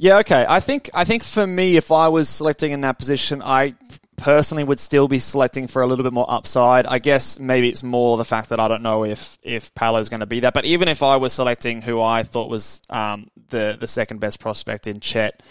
Yeah, 0.00 0.18
okay. 0.18 0.46
I 0.48 0.60
think 0.60 0.90
I 0.94 1.04
think 1.04 1.24
for 1.24 1.44
me, 1.44 1.76
if 1.76 1.90
I 1.90 2.06
was 2.08 2.28
selecting 2.28 2.70
in 2.70 2.82
that 2.82 3.00
position, 3.00 3.42
I 3.42 3.74
personally 4.16 4.62
would 4.62 4.78
still 4.78 5.08
be 5.08 5.18
selecting 5.18 5.66
for 5.66 5.82
a 5.82 5.86
little 5.86 6.04
bit 6.04 6.12
more 6.12 6.30
upside. 6.30 6.86
I 6.86 7.00
guess 7.00 7.40
maybe 7.40 7.68
it's 7.68 7.82
more 7.82 8.16
the 8.16 8.24
fact 8.24 8.50
that 8.50 8.60
I 8.60 8.68
don't 8.68 8.82
know 8.82 9.04
if 9.04 9.38
if 9.42 9.74
Paolo's 9.74 10.08
going 10.08 10.20
to 10.20 10.26
be 10.26 10.40
that. 10.40 10.54
But 10.54 10.66
even 10.66 10.86
if 10.86 11.02
I 11.02 11.16
was 11.16 11.32
selecting 11.32 11.82
who 11.82 12.00
I 12.00 12.22
thought 12.22 12.48
was 12.48 12.80
um, 12.88 13.28
the 13.50 13.76
the 13.78 13.88
second 13.88 14.20
best 14.20 14.38
prospect 14.38 14.86
in 14.86 15.00
Chet 15.00 15.42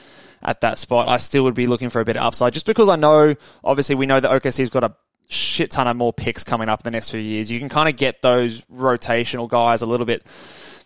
at 0.41 0.61
that 0.61 0.79
spot, 0.79 1.09
I 1.09 1.17
still 1.17 1.43
would 1.43 1.55
be 1.55 1.67
looking 1.67 1.89
for 1.89 1.99
a 1.99 2.05
bit 2.05 2.15
of 2.15 2.23
upside, 2.23 2.53
just 2.53 2.65
because 2.65 2.87
I 2.87 2.95
know 2.95 3.35
obviously 3.65 3.95
we 3.95 4.05
know 4.05 4.21
that 4.21 4.31
OKC's 4.31 4.69
got 4.69 4.85
a 4.85 4.95
shit 5.27 5.71
ton 5.71 5.87
of 5.87 5.97
more 5.97 6.13
picks 6.13 6.45
coming 6.45 6.69
up 6.69 6.79
in 6.79 6.83
the 6.85 6.91
next 6.91 7.11
few 7.11 7.19
years. 7.19 7.51
You 7.51 7.59
can 7.59 7.67
kind 7.67 7.89
of 7.89 7.97
get 7.97 8.21
those 8.21 8.63
rotational 8.65 9.49
guys 9.49 9.81
a 9.81 9.85
little 9.85 10.05
bit 10.05 10.25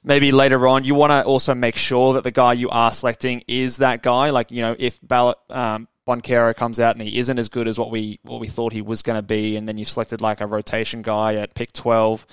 maybe 0.04 0.32
later 0.32 0.68
on, 0.68 0.84
you 0.84 0.96
want 0.96 1.12
to 1.12 1.24
also 1.24 1.54
make 1.54 1.76
sure 1.76 2.14
that 2.14 2.24
the 2.24 2.32
guy 2.32 2.54
you 2.54 2.70
are 2.70 2.92
selecting 2.92 3.44
is 3.48 3.78
that 3.78 4.02
guy. 4.02 4.30
Like, 4.30 4.52
you 4.52 4.62
know, 4.62 4.76
if 4.78 5.00
Paolo, 5.08 5.36
um, 5.50 5.88
Banchero 6.08 6.56
comes 6.56 6.80
out 6.80 6.96
and 6.96 7.08
he 7.08 7.20
isn't 7.20 7.38
as 7.38 7.50
good 7.50 7.68
as 7.68 7.78
what 7.78 7.92
we 7.92 8.20
what 8.24 8.40
we 8.40 8.48
thought 8.48 8.74
he 8.74 8.82
was 8.82 9.02
going 9.02 9.22
to 9.22 9.28
be, 9.28 9.56
and 9.56 9.68
then 9.68 9.78
you 9.78 9.86
selected 9.86 10.22
like 10.22 10.42
a 10.42 10.48
rotation 10.48 11.02
guy 11.02 11.36
at 11.36 11.54
pick 11.54 11.72
twelve. 11.74 12.26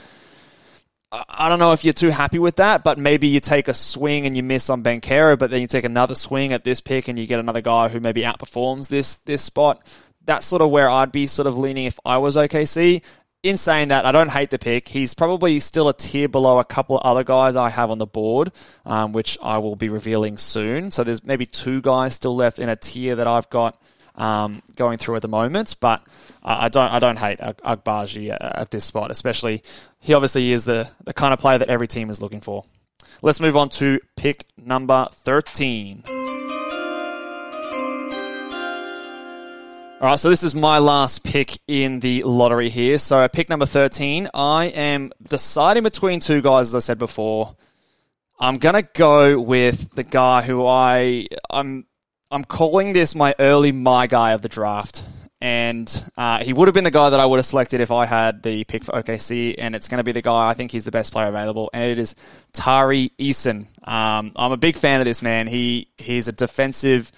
I 1.11 1.49
don't 1.49 1.59
know 1.59 1.73
if 1.73 1.85
you're 1.85 1.95
too 1.95 2.11
happy 2.11 2.39
with 2.39 2.57
that, 2.57 2.85
but 2.85 2.99
maybe 2.99 3.29
you 3.29 3.41
take 3.41 3.69
a 3.69 3.73
swing 3.73 4.27
and 4.27 4.37
you 4.37 4.43
miss 4.43 4.69
on 4.69 4.83
Banchero, 4.83 5.39
but 5.39 5.51
then 5.51 5.63
you 5.63 5.67
take 5.67 5.85
another 5.85 6.15
swing 6.15 6.53
at 6.53 6.65
this 6.65 6.83
pick 6.83 7.09
and 7.09 7.19
you 7.19 7.27
get 7.27 7.41
another 7.41 7.63
guy 7.63 7.89
who 7.89 7.99
maybe 7.99 8.23
outperforms 8.23 8.89
this 8.89 9.17
this 9.17 9.43
spot. 9.43 9.83
That's 10.25 10.45
sort 10.45 10.61
of 10.61 10.71
where 10.71 10.91
I'd 10.91 11.13
be 11.13 11.27
sort 11.27 11.47
of 11.47 11.57
leaning 11.57 11.87
if 11.87 11.99
I 12.05 12.19
was 12.19 12.37
OKC. 12.37 13.03
In 13.45 13.57
saying 13.57 13.89
that, 13.89 14.05
I 14.05 14.11
don't 14.11 14.33
hate 14.33 14.51
the 14.51 14.59
pick. 14.59 14.89
He's 14.89 15.15
probably 15.15 15.61
still 15.61 15.89
a 15.89 15.95
tier 15.95 16.29
below 16.29 16.59
a 16.59 16.65
couple 16.65 16.99
of 16.99 17.05
other 17.05 17.23
guys 17.23 17.55
I 17.55 17.71
have 17.71 17.89
on 17.89 17.99
the 17.99 18.07
board, 18.07 18.51
um, 18.85 19.13
which 19.13 19.39
I 19.41 19.59
will 19.59 19.77
be 19.77 19.89
revealing 19.89 20.39
soon. 20.39 20.91
So 20.91 21.05
there's 21.05 21.25
maybe 21.25 21.47
two 21.47 21.81
guys 21.81 22.15
still 22.15 22.35
left 22.35 22.59
in 22.59 22.69
a 22.69 22.75
tier 22.75 23.15
that 23.15 23.29
I've 23.29 23.49
got 23.49 23.81
um, 24.17 24.63
going 24.75 24.99
through 24.99 25.15
at 25.15 25.23
the 25.23 25.29
moment. 25.29 25.77
But 25.79 26.05
I 26.43 26.69
don't 26.69 26.91
I 26.91 26.99
don't 26.99 27.19
hate 27.19 27.39
Ag- 27.41 27.59
Agbaji 27.59 28.37
at, 28.41 28.73
this 28.73 28.85
spot, 28.85 29.13
especially 29.13 29.63
he 30.01 30.15
obviously 30.15 30.51
is 30.51 30.65
the 30.65 30.91
the 31.05 31.15
kind 31.15 31.33
of 31.33 31.39
player 31.39 31.59
that 31.59 31.69
every 31.69 31.87
team 31.87 32.11
is 32.11 32.21
looking 32.21 32.41
for. 32.41 32.65
Let's 33.23 33.39
move 33.41 33.57
on 33.57 33.69
to 33.71 34.01
pick 34.17 34.47
number 34.57 35.07
thirteen. 35.13 36.03
All 40.01 40.07
right, 40.07 40.17
so 40.17 40.31
this 40.31 40.45
is 40.45 40.55
my 40.55 40.79
last 40.79 41.25
pick 41.25 41.59
in 41.67 41.99
the 41.99 42.23
lottery 42.23 42.69
here. 42.69 42.99
So 42.99 43.27
pick 43.27 43.49
number 43.49 43.67
13, 43.67 44.29
I 44.33 44.67
am 44.67 45.11
deciding 45.29 45.83
between 45.83 46.21
two 46.21 46.41
guys, 46.41 46.69
as 46.69 46.75
I 46.77 46.79
said 46.79 47.01
before. 47.01 47.57
I'm 48.39 48.59
gonna 48.59 48.85
go 48.85 49.41
with 49.41 49.93
the 49.97 50.05
guy 50.05 50.43
who 50.43 50.65
I 50.65 51.27
I'm 51.51 51.85
I'm 52.31 52.45
calling 52.45 52.93
this 52.93 53.17
my 53.17 53.35
early 53.41 53.73
my 53.73 54.07
guy 54.07 54.35
of 54.35 54.43
the 54.43 54.49
draft, 54.49 55.03
and 55.41 55.93
uh, 56.17 56.45
he 56.45 56.53
would 56.53 56.69
have 56.69 56.77
been 56.77 56.85
the 56.85 56.93
guy 56.93 57.11
that 57.11 57.19
I 57.19 57.27
would 57.27 57.39
have 57.39 57.47
selected 57.47 57.81
if 57.81 57.91
I 57.91 58.07
had 58.07 58.45
the 58.45 58.63
pick 58.63 58.85
for 58.85 58.93
OKC, 58.93 59.57
and 59.59 59.75
it's 59.75 59.89
going 59.89 59.99
to 59.99 60.05
be 60.05 60.13
the 60.13 60.23
guy 60.23 60.49
I 60.49 60.55
think 60.55 60.71
he's 60.71 60.85
the 60.85 60.93
best 60.93 61.13
player 61.13 61.27
available, 61.27 61.71
and 61.73 61.83
it 61.91 61.99
is 61.99 62.15
Tari 62.53 63.11
Eason. 63.19 63.67
Um, 63.83 64.31
I'm 64.37 64.53
a 64.53 64.57
big 64.57 64.77
fan 64.77 65.01
of 65.01 65.07
this 65.07 65.23
man. 65.23 65.49
He 65.49 65.89
he's 65.99 66.29
a 66.29 66.33
defensive 66.33 67.11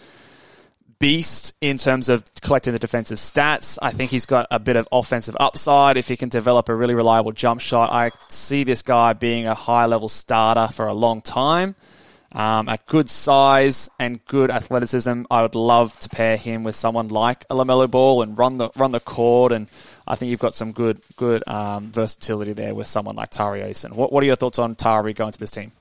beast 1.01 1.55
in 1.61 1.79
terms 1.79 2.09
of 2.09 2.23
collecting 2.43 2.73
the 2.73 2.79
defensive 2.79 3.19
stats. 3.19 3.79
I 3.83 3.91
think 3.91 4.13
he's 4.13 4.27
got 4.27 4.47
a 4.51 4.61
bit 4.61 4.77
of 4.77 4.87
offensive 4.93 5.37
upside 5.41 5.97
if 5.97 6.07
he 6.07 6.17
can 6.17 6.29
develop 6.29 6.69
a 6.69 6.75
really 6.75 6.95
reliable 6.95 7.33
jump 7.33 7.61
shot. 7.61 7.91
I 7.91 8.13
see 8.29 8.63
this 8.63 8.83
guy 8.83 9.15
being 9.15 9.47
a 9.47 9.55
high 9.55 9.87
level 9.87 10.09
starter 10.09 10.73
for 10.73 10.87
a 10.87 10.95
long 10.95 11.23
time. 11.23 11.75
Um, 12.33 12.69
at 12.69 12.87
good 12.87 13.09
size 13.09 13.91
and 13.99 14.25
good 14.27 14.53
athleticism, 14.53 15.23
I 15.31 15.43
would 15.43 15.57
love 15.57 15.99
to 16.01 16.09
pair 16.09 16.37
him 16.37 16.63
with 16.63 16.77
someone 16.77 17.09
like 17.09 17.45
a 17.51 17.57
LaMelo 17.57 17.91
Ball 17.91 18.23
and 18.23 18.39
run 18.39 18.59
the 18.59 18.71
run 18.77 18.93
the 18.93 19.01
court. 19.01 19.51
And 19.51 19.67
I 20.07 20.15
think 20.15 20.31
you've 20.31 20.39
got 20.39 20.55
some 20.55 20.71
good 20.71 21.01
good 21.17 21.43
um, 21.49 21.91
versatility 21.91 22.53
there 22.53 22.73
with 22.73 22.87
someone 22.87 23.17
like 23.17 23.31
Tari 23.31 23.63
Eason. 23.63 23.95
What 23.95 24.13
What 24.13 24.23
are 24.23 24.27
your 24.27 24.37
thoughts 24.37 24.61
on 24.61 24.77
Tari 24.77 25.13
going 25.13 25.33
to 25.33 25.41
this 25.41 25.51
team? 25.51 25.73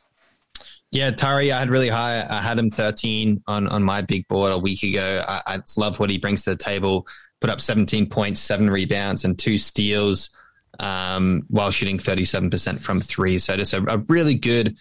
Yeah, 0.91 1.11
Tari, 1.11 1.51
I 1.51 1.59
had 1.59 1.69
really 1.69 1.89
high. 1.89 2.25
I 2.27 2.41
had 2.41 2.57
him 2.57 2.71
13 2.71 3.43
on, 3.45 3.67
on 3.67 3.83
my 3.83 4.01
big 4.01 4.27
board 4.27 4.51
a 4.51 4.57
week 4.57 4.81
ago. 4.81 5.23
I, 5.27 5.41
I 5.45 5.61
love 5.77 5.99
what 5.99 6.09
he 6.09 6.17
brings 6.17 6.43
to 6.43 6.51
the 6.51 6.55
table. 6.55 7.07
Put 7.41 7.51
up 7.51 7.61
17 7.61 8.09
points, 8.09 8.39
seven 8.39 8.69
rebounds, 8.69 9.23
and 9.23 9.37
two 9.37 9.57
steals 9.59 10.31
um, 10.79 11.43
while 11.49 11.69
shooting 11.69 11.99
37% 11.99 12.79
from 12.79 13.01
three. 13.01 13.37
So 13.37 13.55
just 13.55 13.73
a, 13.73 13.83
a 13.87 13.97
really 14.09 14.35
good 14.35 14.77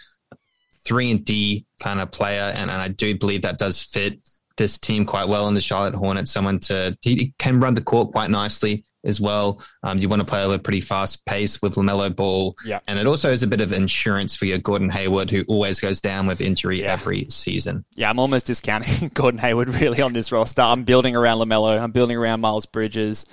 three 0.85 1.11
and 1.11 1.25
D 1.25 1.67
kind 1.81 2.01
of 2.01 2.11
player. 2.11 2.53
And, 2.55 2.71
and 2.71 2.81
I 2.81 2.89
do 2.89 3.17
believe 3.17 3.43
that 3.43 3.59
does 3.59 3.83
fit 3.83 4.19
this 4.57 4.79
team 4.79 5.05
quite 5.05 5.29
well 5.29 5.47
in 5.49 5.55
the 5.55 5.61
Charlotte 5.61 5.95
Hornets. 5.95 6.31
Someone 6.31 6.59
to, 6.61 6.97
he 7.03 7.35
can 7.39 7.61
run 7.61 7.75
the 7.75 7.83
court 7.83 8.13
quite 8.13 8.31
nicely 8.31 8.85
as 9.09 9.21
well. 9.21 9.61
Um, 9.83 9.99
you 9.99 10.09
want 10.09 10.21
to 10.21 10.27
play 10.27 10.45
at 10.45 10.51
a 10.51 10.59
pretty 10.59 10.81
fast 10.81 11.25
pace 11.27 11.61
with 11.63 11.75
LaMelo 11.75 12.15
Ball. 12.15 12.55
Yeah. 12.65 12.81
And 12.87 12.99
it 12.99 13.07
also 13.07 13.31
is 13.33 13.43
a 13.43 13.47
bit 13.47 13.61
of 13.61 13.73
insurance 13.73 14.37
for 14.37 14.45
your 14.45 14.59
Gordon 14.59 14.91
Hayward, 14.91 15.31
who 15.31 15.45
always 15.49 15.81
goes 15.81 16.01
down 16.01 16.27
with 16.27 16.41
injury 16.41 16.83
Yeah. 16.83 16.93
every 16.93 17.25
season. 17.27 17.85
Yeah, 17.95 18.11
I'm 18.11 18.19
almost 18.19 18.47
discounting 18.47 19.09
Gordon 19.15 19.41
Hayward 19.41 19.69
really 19.71 20.01
on 20.03 20.13
this 20.13 20.31
roster. 20.31 20.63
I'm 20.63 20.85
building 20.85 21.17
around 21.17 21.39
LaMelo. 21.39 21.81
I'm 21.81 21.91
building 21.93 22.17
around 22.17 22.41
Miles 22.41 22.67
Bridges, 22.67 23.27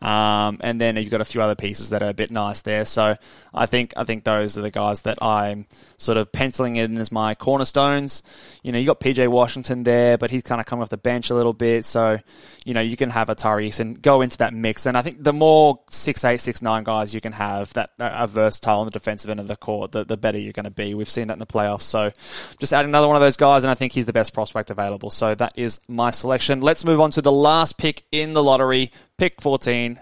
um, 0.00 0.58
and 0.62 0.80
then 0.80 0.96
you've 0.96 1.10
got 1.10 1.20
a 1.20 1.24
few 1.24 1.40
other 1.42 1.54
pieces 1.54 1.90
that 1.90 2.02
are 2.02 2.08
a 2.08 2.14
bit 2.14 2.30
nice 2.30 2.62
there. 2.62 2.84
So 2.84 3.16
I 3.54 3.66
think 3.66 3.92
I 3.96 4.04
think 4.04 4.24
those 4.24 4.58
are 4.58 4.62
the 4.62 4.70
guys 4.70 5.02
that 5.02 5.22
I'm 5.22 5.66
sort 5.96 6.18
of 6.18 6.32
penciling 6.32 6.76
in 6.76 6.98
as 6.98 7.12
my 7.12 7.34
cornerstones. 7.36 8.22
You 8.64 8.72
know, 8.72 8.78
you 8.78 8.86
got 8.86 8.98
PJ 9.00 9.28
Washington 9.28 9.84
there, 9.84 10.18
but 10.18 10.30
he's 10.30 10.42
kind 10.42 10.60
of 10.60 10.66
coming 10.66 10.82
off 10.82 10.88
the 10.88 10.96
bench 10.96 11.30
a 11.30 11.34
little 11.34 11.52
bit. 11.52 11.84
So 11.84 12.18
you 12.64 12.74
know, 12.74 12.80
you 12.80 12.96
can 12.96 13.10
have 13.10 13.28
a 13.28 13.34
Tyrese 13.36 13.80
and 13.80 14.00
go 14.00 14.22
into 14.22 14.38
that 14.38 14.52
mix. 14.54 14.86
And 14.86 14.96
I 14.96 15.02
think 15.02 15.21
the 15.22 15.32
more 15.32 15.78
six 15.88 16.24
eight, 16.24 16.40
six 16.40 16.62
nine 16.62 16.82
guys 16.82 17.14
you 17.14 17.20
can 17.20 17.32
have 17.32 17.72
that 17.74 17.90
are 18.00 18.26
versatile 18.26 18.80
on 18.80 18.86
the 18.86 18.90
defensive 18.90 19.30
end 19.30 19.38
of 19.38 19.46
the 19.46 19.56
court, 19.56 19.92
the, 19.92 20.04
the 20.04 20.16
better 20.16 20.36
you're 20.36 20.52
going 20.52 20.64
to 20.64 20.70
be. 20.70 20.94
We've 20.94 21.08
seen 21.08 21.28
that 21.28 21.34
in 21.34 21.38
the 21.38 21.46
playoffs. 21.46 21.82
So 21.82 22.10
just 22.58 22.72
add 22.72 22.84
another 22.84 23.06
one 23.06 23.14
of 23.16 23.22
those 23.22 23.36
guys, 23.36 23.62
and 23.62 23.70
I 23.70 23.74
think 23.74 23.92
he's 23.92 24.06
the 24.06 24.12
best 24.12 24.34
prospect 24.34 24.70
available. 24.70 25.10
So 25.10 25.34
that 25.36 25.52
is 25.56 25.80
my 25.86 26.10
selection. 26.10 26.60
Let's 26.60 26.84
move 26.84 27.00
on 27.00 27.12
to 27.12 27.22
the 27.22 27.32
last 27.32 27.78
pick 27.78 28.04
in 28.10 28.32
the 28.32 28.42
lottery, 28.42 28.90
pick 29.16 29.40
14. 29.40 30.00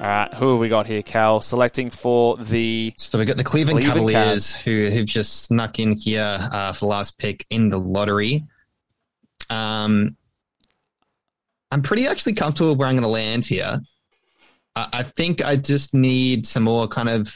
All 0.00 0.10
right, 0.10 0.32
who 0.34 0.52
have 0.52 0.60
we 0.60 0.68
got 0.68 0.86
here, 0.86 1.02
Cal? 1.02 1.40
Selecting 1.40 1.90
for 1.90 2.36
the 2.36 2.92
So 2.96 3.18
we 3.18 3.24
got 3.24 3.38
the 3.38 3.44
Cleveland, 3.44 3.80
Cleveland 3.80 4.10
Cavaliers 4.10 4.54
who 4.54 4.90
who've 4.90 5.06
just 5.06 5.44
snuck 5.44 5.78
in 5.78 5.96
here 5.96 6.38
uh, 6.52 6.72
for 6.74 6.80
the 6.80 6.86
last 6.86 7.18
pick 7.18 7.46
in 7.48 7.70
the 7.70 7.78
lottery. 7.78 8.44
Um, 9.50 10.16
I'm 11.70 11.82
pretty 11.82 12.06
actually 12.06 12.34
comfortable 12.34 12.76
where 12.76 12.88
I'm 12.88 12.94
going 12.94 13.02
to 13.02 13.08
land 13.08 13.44
here. 13.44 13.80
I, 14.76 14.88
I 14.92 15.02
think 15.02 15.44
I 15.44 15.56
just 15.56 15.94
need 15.94 16.46
some 16.46 16.64
more 16.64 16.88
kind 16.88 17.08
of 17.08 17.34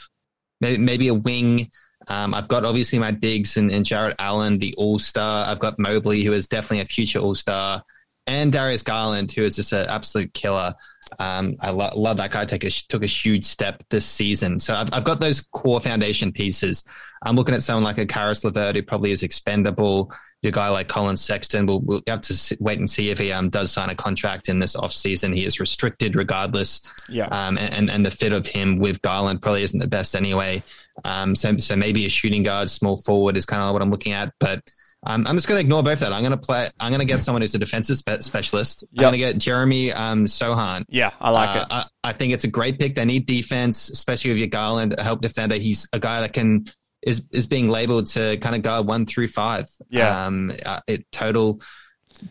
maybe, 0.61 0.79
maybe 0.79 1.09
a 1.09 1.15
wing. 1.15 1.71
Um, 2.09 2.35
I've 2.35 2.49
got 2.49 2.65
obviously 2.65 2.99
my 2.99 3.11
bigs 3.11 3.57
and, 3.57 3.71
and 3.71 3.85
Jarrett 3.85 4.17
Allen, 4.19 4.59
the 4.59 4.75
All 4.77 4.99
Star. 4.99 5.47
I've 5.49 5.59
got 5.59 5.79
Mobley, 5.79 6.23
who 6.23 6.33
is 6.33 6.49
definitely 6.49 6.81
a 6.81 6.87
future 6.87 7.19
All 7.19 7.35
Star, 7.35 7.83
and 8.27 8.53
Darius 8.53 8.83
Garland, 8.83 9.33
who 9.33 9.43
is 9.43 9.57
just 9.57 9.73
an 9.73 9.89
absolute 9.89 10.33
killer. 10.33 10.75
Um, 11.19 11.55
I 11.63 11.71
lo- 11.71 11.91
love 11.97 12.19
that 12.19 12.31
guy. 12.31 12.45
Take 12.45 12.65
a, 12.65 12.71
took 12.71 13.03
a 13.03 13.07
huge 13.07 13.45
step 13.45 13.83
this 13.91 14.07
season. 14.07 14.59
So 14.59 14.75
I've, 14.75 14.93
I've 14.93 15.05
got 15.05 15.21
those 15.21 15.41
core 15.41 15.81
foundation 15.81 16.33
pieces. 16.33 16.85
I'm 17.23 17.37
looking 17.37 17.55
at 17.55 17.63
someone 17.63 17.85
like 17.85 17.99
a 17.99 18.07
Caris 18.07 18.45
LeVert 18.45 18.77
who 18.77 18.83
probably 18.83 19.11
is 19.11 19.23
expendable. 19.23 20.13
Your 20.43 20.53
guy 20.53 20.69
like 20.69 20.87
Collin 20.87 21.17
Sexton, 21.17 21.67
we'll, 21.67 21.81
we'll 21.81 22.03
have 22.07 22.21
to 22.21 22.57
wait 22.61 22.79
and 22.79 22.89
see 22.89 23.11
if 23.11 23.19
he 23.19 23.33
um, 23.33 23.51
does 23.51 23.73
sign 23.73 23.91
a 23.91 23.95
contract 23.97 24.49
in 24.49 24.61
this 24.61 24.77
offseason. 24.77 25.35
He 25.35 25.45
is 25.45 25.59
restricted 25.59 26.15
regardless. 26.15 26.81
Yeah. 27.09 27.27
Um, 27.27 27.59
and, 27.59 27.91
and 27.91 28.07
the 28.07 28.11
fit 28.11 28.33
of 28.33 28.47
him 28.47 28.79
with 28.79 29.03
Garland 29.03 29.43
probably 29.43 29.65
isn't 29.65 29.81
the 29.81 29.89
best 29.89 30.15
anyway. 30.15 30.63
Um, 31.05 31.35
so, 31.35 31.57
so 31.57 31.75
maybe 31.75 32.07
a 32.07 32.09
shooting 32.09 32.45
guard, 32.45 32.71
small 32.71 32.99
forward 32.99 33.37
is 33.37 33.45
kind 33.47 33.63
of 33.63 33.73
what 33.73 33.83
I'm 33.83 33.91
looking 33.91 34.13
at. 34.13 34.33
But 34.39 34.63
um, 35.05 35.27
I'm 35.27 35.37
just 35.37 35.49
going 35.49 35.57
to 35.59 35.61
ignore 35.61 35.83
both 35.83 36.01
that. 36.01 36.13
I'm 36.13 36.23
going 36.23 36.31
to 36.33 36.37
play. 36.37 36.69
I'm 36.79 36.91
going 36.93 37.01
to 37.01 37.13
get 37.13 37.25
someone 37.25 37.41
who's 37.43 37.55
a 37.55 37.59
defensive 37.59 37.97
spe- 37.99 38.21
specialist. 38.21 38.85
I'm 38.97 39.01
going 39.03 39.13
to 39.13 39.19
get 39.19 39.39
Jeremy 39.39 39.93
um, 39.93 40.27
Sochan. 40.27 40.85
yeah, 40.89 41.11
I 41.21 41.31
like 41.31 41.51
Uh, 41.57 41.61
it. 41.61 41.67
I, 41.71 41.85
I 42.05 42.13
think 42.13 42.33
it's 42.33 42.45
a 42.45 42.49
great 42.49 42.79
pick. 42.79 42.95
They 42.95 43.05
need 43.05 43.27
defense, 43.27 43.91
especially 43.91 44.31
with 44.31 44.39
your 44.39 44.49
Garland, 44.49 44.95
a 44.99 45.03
help 45.03 45.21
defender. 45.21 45.57
He's 45.57 45.89
a 45.93 45.99
guy 46.01 46.21
that 46.21 46.33
can 46.33 46.65
is 47.09 47.23
is 47.33 47.47
being 47.47 47.69
labeled 47.69 48.07
to 48.09 48.37
kind 48.39 48.55
of 48.55 48.63
guard 48.63 48.87
one 48.87 49.07
through 49.07 49.29
five. 49.29 49.69
Yeah. 49.89 50.27
Um, 50.27 50.53
uh, 50.65 50.81
it 50.87 51.11
total 51.11 51.61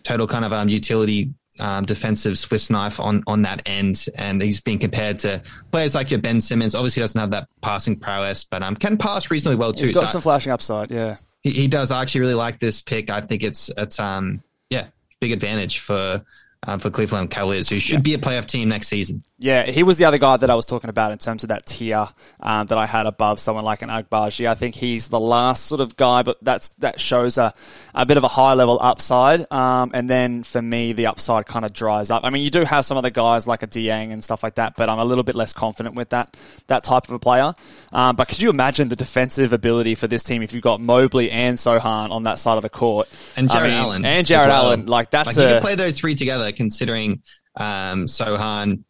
total 0.04 0.28
kind 0.28 0.46
of 0.46 0.54
um 0.54 0.70
utility 0.70 1.34
um, 1.60 1.86
defensive 1.86 2.38
Swiss 2.38 2.70
knife 2.70 3.00
on 3.00 3.24
on 3.26 3.42
that 3.42 3.64
end, 3.66 4.06
and 4.18 4.42
he's 4.42 4.62
being 4.62 4.80
compared 4.80 5.20
to 5.20 5.42
players 5.72 5.96
like 5.96 6.12
your 6.12 6.20
Ben 6.22 6.40
Simmons. 6.40 6.76
Obviously, 6.76 7.02
doesn't 7.02 7.20
have 7.20 7.32
that 7.32 7.48
passing 7.62 7.98
prowess, 8.00 8.44
but 8.44 8.62
um 8.64 8.76
can 8.76 8.98
pass 8.98 9.32
reasonably 9.32 9.58
well 9.58 9.74
too. 9.74 9.86
He's 9.86 9.92
got 9.92 10.02
So 10.02 10.14
some 10.14 10.22
flashing 10.22 10.52
upside. 10.52 10.92
Yeah. 10.92 11.18
he, 11.42 11.52
he 11.52 11.68
does. 11.68 11.92
I 11.92 12.02
actually 12.02 12.22
really 12.22 12.36
like 12.36 12.60
this 12.60 12.82
pick. 12.82 13.10
I 13.10 13.22
think 13.22 13.44
it's 13.44 13.70
it's 13.76 14.00
um 14.00 14.44
yeah 14.70 14.88
big 15.20 15.32
advantage 15.32 15.80
for 15.80 16.24
um, 16.68 16.80
for 16.80 16.90
Cleveland 16.90 17.30
Cavaliers, 17.30 17.70
who 17.70 17.80
should 17.80 18.04
be 18.04 18.14
a 18.14 18.18
playoff 18.18 18.46
team 18.46 18.70
next 18.70 18.88
season. 18.88 19.24
Yeah, 19.40 19.70
he 19.70 19.84
was 19.84 19.98
the 19.98 20.06
other 20.06 20.18
guy 20.18 20.36
that 20.36 20.50
I 20.50 20.56
was 20.56 20.66
talking 20.66 20.90
about 20.90 21.12
in 21.12 21.20
terms 21.20 21.44
of 21.44 21.50
that 21.50 21.68
tier 21.68 22.08
um, 22.40 22.66
that 22.68 22.78
I 22.78 22.88
had 22.88 23.06
above 23.06 23.40
someone 23.40 23.64
like 23.64 23.84
an 23.84 23.90
Agbaji. 23.90 24.48
I 24.48 24.56
think 24.56 24.74
he's 24.74 25.10
the 25.10 25.20
last 25.20 25.68
sort 25.68 25.80
of 25.80 25.96
guy, 25.96 26.24
but 26.24 26.40
that's 26.42 26.70
that 26.80 27.00
shows 27.00 27.38
a, 27.38 27.54
a 27.94 28.04
bit 28.04 28.18
of 28.18 28.24
a 28.24 28.28
high 28.28 28.56
level 28.56 28.80
upside. 28.82 29.46
Um, 29.52 29.92
and 29.94 30.10
then 30.10 30.42
for 30.42 30.60
me, 30.60 30.94
the 30.94 31.06
upside 31.06 31.46
kind 31.46 31.66
of 31.66 31.72
dries 31.72 32.10
up. 32.10 32.24
I 32.26 32.32
mean, 32.32 32.44
you 32.44 32.50
do 32.50 32.64
have 32.64 32.84
some 32.84 32.98
other 32.98 33.12
guys 33.12 33.46
like 33.46 33.62
a 33.62 33.68
Dieng 33.68 34.12
and 34.12 34.24
stuff 34.24 34.42
like 34.42 34.56
that, 34.56 34.76
but 34.76 34.90
I'm 34.90 34.98
a 34.98 35.06
little 35.06 35.24
bit 35.24 35.36
less 35.36 35.54
confident 35.54 35.94
with 35.94 36.10
that 36.10 36.36
that 36.66 36.84
type 36.84 37.04
of 37.04 37.12
a 37.12 37.20
player. 37.20 37.54
Um, 37.92 38.16
but 38.16 38.30
could 38.30 38.42
you 38.42 38.50
imagine 38.50 38.90
the 38.90 38.96
defensive 38.96 39.54
ability 39.54 39.94
for 39.94 40.08
this 40.08 40.24
team 40.24 40.42
if 40.42 40.52
you've 40.52 40.64
got 40.64 40.82
Mobley 40.82 41.30
and 41.30 41.60
Sochan 41.60 42.10
on 42.10 42.24
that 42.24 42.40
side 42.40 42.58
of 42.58 42.64
the 42.64 42.70
court 42.72 43.08
and 43.36 43.52
I 43.52 43.54
Jarrett 43.54 43.70
mean, 43.70 43.80
Allen 43.80 44.06
and 44.06 44.26
Jarrett 44.26 44.48
well. 44.48 44.66
Allen? 44.66 44.88
Like 44.88 45.12
that's 45.12 45.28
like 45.28 45.38
you 45.38 45.44
a 45.44 45.48
can 45.48 45.62
play 45.62 45.76
those 45.76 45.96
three 45.96 46.16
together, 46.16 46.52
considering 46.52 47.22
um, 47.56 48.06
Sochan 48.06 48.84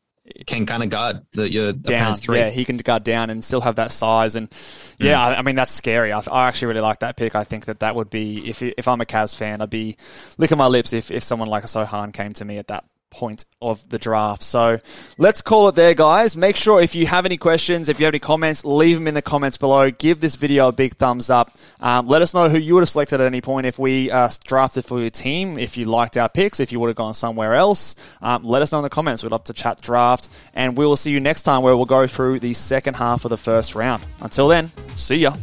can 0.45 0.65
kind 0.65 0.83
of 0.83 0.89
guard 0.89 1.25
the, 1.33 1.51
your 1.51 1.73
down. 1.73 2.15
three. 2.15 2.37
Yeah, 2.37 2.49
he 2.49 2.65
can 2.65 2.77
guard 2.77 3.03
down 3.03 3.29
and 3.29 3.43
still 3.43 3.61
have 3.61 3.77
that 3.77 3.91
size. 3.91 4.35
And 4.35 4.49
mm. 4.49 4.95
yeah, 4.99 5.21
I, 5.21 5.39
I 5.39 5.41
mean 5.41 5.55
that's 5.55 5.71
scary. 5.71 6.13
I, 6.13 6.21
I 6.31 6.47
actually 6.47 6.69
really 6.69 6.81
like 6.81 6.99
that 6.99 7.17
pick. 7.17 7.35
I 7.35 7.43
think 7.43 7.65
that 7.65 7.79
that 7.79 7.95
would 7.95 8.09
be 8.09 8.47
if 8.49 8.61
if 8.61 8.87
I'm 8.87 9.01
a 9.01 9.05
Cavs 9.05 9.35
fan, 9.35 9.61
I'd 9.61 9.69
be 9.69 9.97
licking 10.37 10.57
my 10.57 10.67
lips 10.67 10.93
if 10.93 11.11
if 11.11 11.23
someone 11.23 11.47
like 11.47 11.63
a 11.63 11.67
Sochan 11.67 12.13
came 12.13 12.33
to 12.33 12.45
me 12.45 12.57
at 12.57 12.67
that 12.67 12.85
point 13.09 13.45
of 13.61 13.89
the 13.89 13.97
draft. 13.97 14.43
So 14.43 14.79
let's 15.17 15.41
call 15.41 15.67
it 15.67 15.75
there, 15.75 15.93
guys. 15.93 16.37
Make 16.37 16.55
sure 16.55 16.81
if 16.81 16.95
you 16.95 17.07
have 17.07 17.25
any 17.25 17.37
questions, 17.37 17.89
if 17.89 17.99
you 17.99 18.05
have 18.05 18.13
any 18.13 18.19
comments, 18.19 18.63
leave 18.63 18.97
them 18.97 19.07
in 19.07 19.13
the 19.13 19.21
comments 19.21 19.57
below. 19.57 19.89
Give 19.89 20.19
this 20.19 20.35
video 20.35 20.67
a 20.67 20.71
big 20.71 20.95
thumbs 20.95 21.29
up. 21.29 21.51
Um, 21.79 22.05
let 22.05 22.21
us 22.21 22.33
know 22.33 22.49
who 22.49 22.57
you 22.57 22.75
would 22.75 22.81
have 22.81 22.89
selected 22.89 23.19
at 23.19 23.25
any 23.25 23.41
point 23.41 23.65
if 23.65 23.79
we 23.79 24.11
uh, 24.11 24.29
drafted 24.45 24.85
for 24.85 24.99
your 24.99 25.09
team. 25.09 25.57
If 25.57 25.77
you 25.77 25.85
liked 25.85 26.17
our 26.17 26.29
picks, 26.29 26.59
if 26.59 26.71
you 26.71 26.79
would 26.79 26.87
have 26.87 26.95
gone 26.95 27.13
somewhere 27.13 27.55
else, 27.55 27.95
um, 28.21 28.43
let 28.43 28.61
us 28.61 28.71
know 28.71 28.79
in 28.79 28.83
the 28.83 28.89
comments. 28.89 29.23
We'd 29.23 29.31
love 29.31 29.45
to 29.45 29.53
chat 29.53 29.81
draft, 29.81 30.29
and 30.53 30.77
we 30.77 30.85
will 30.85 30.97
see 30.97 31.11
you 31.11 31.19
next 31.19 31.43
time 31.43 31.63
where 31.63 31.75
we'll 31.75 31.85
go 31.85 32.07
through 32.07 32.39
the 32.39 32.53
second 32.53 32.95
half 32.95 33.25
of 33.25 33.29
the 33.29 33.37
first 33.37 33.75
round. 33.75 34.03
Until 34.21 34.47
then, 34.47 34.67
see 34.95 35.17
ya. 35.17 35.33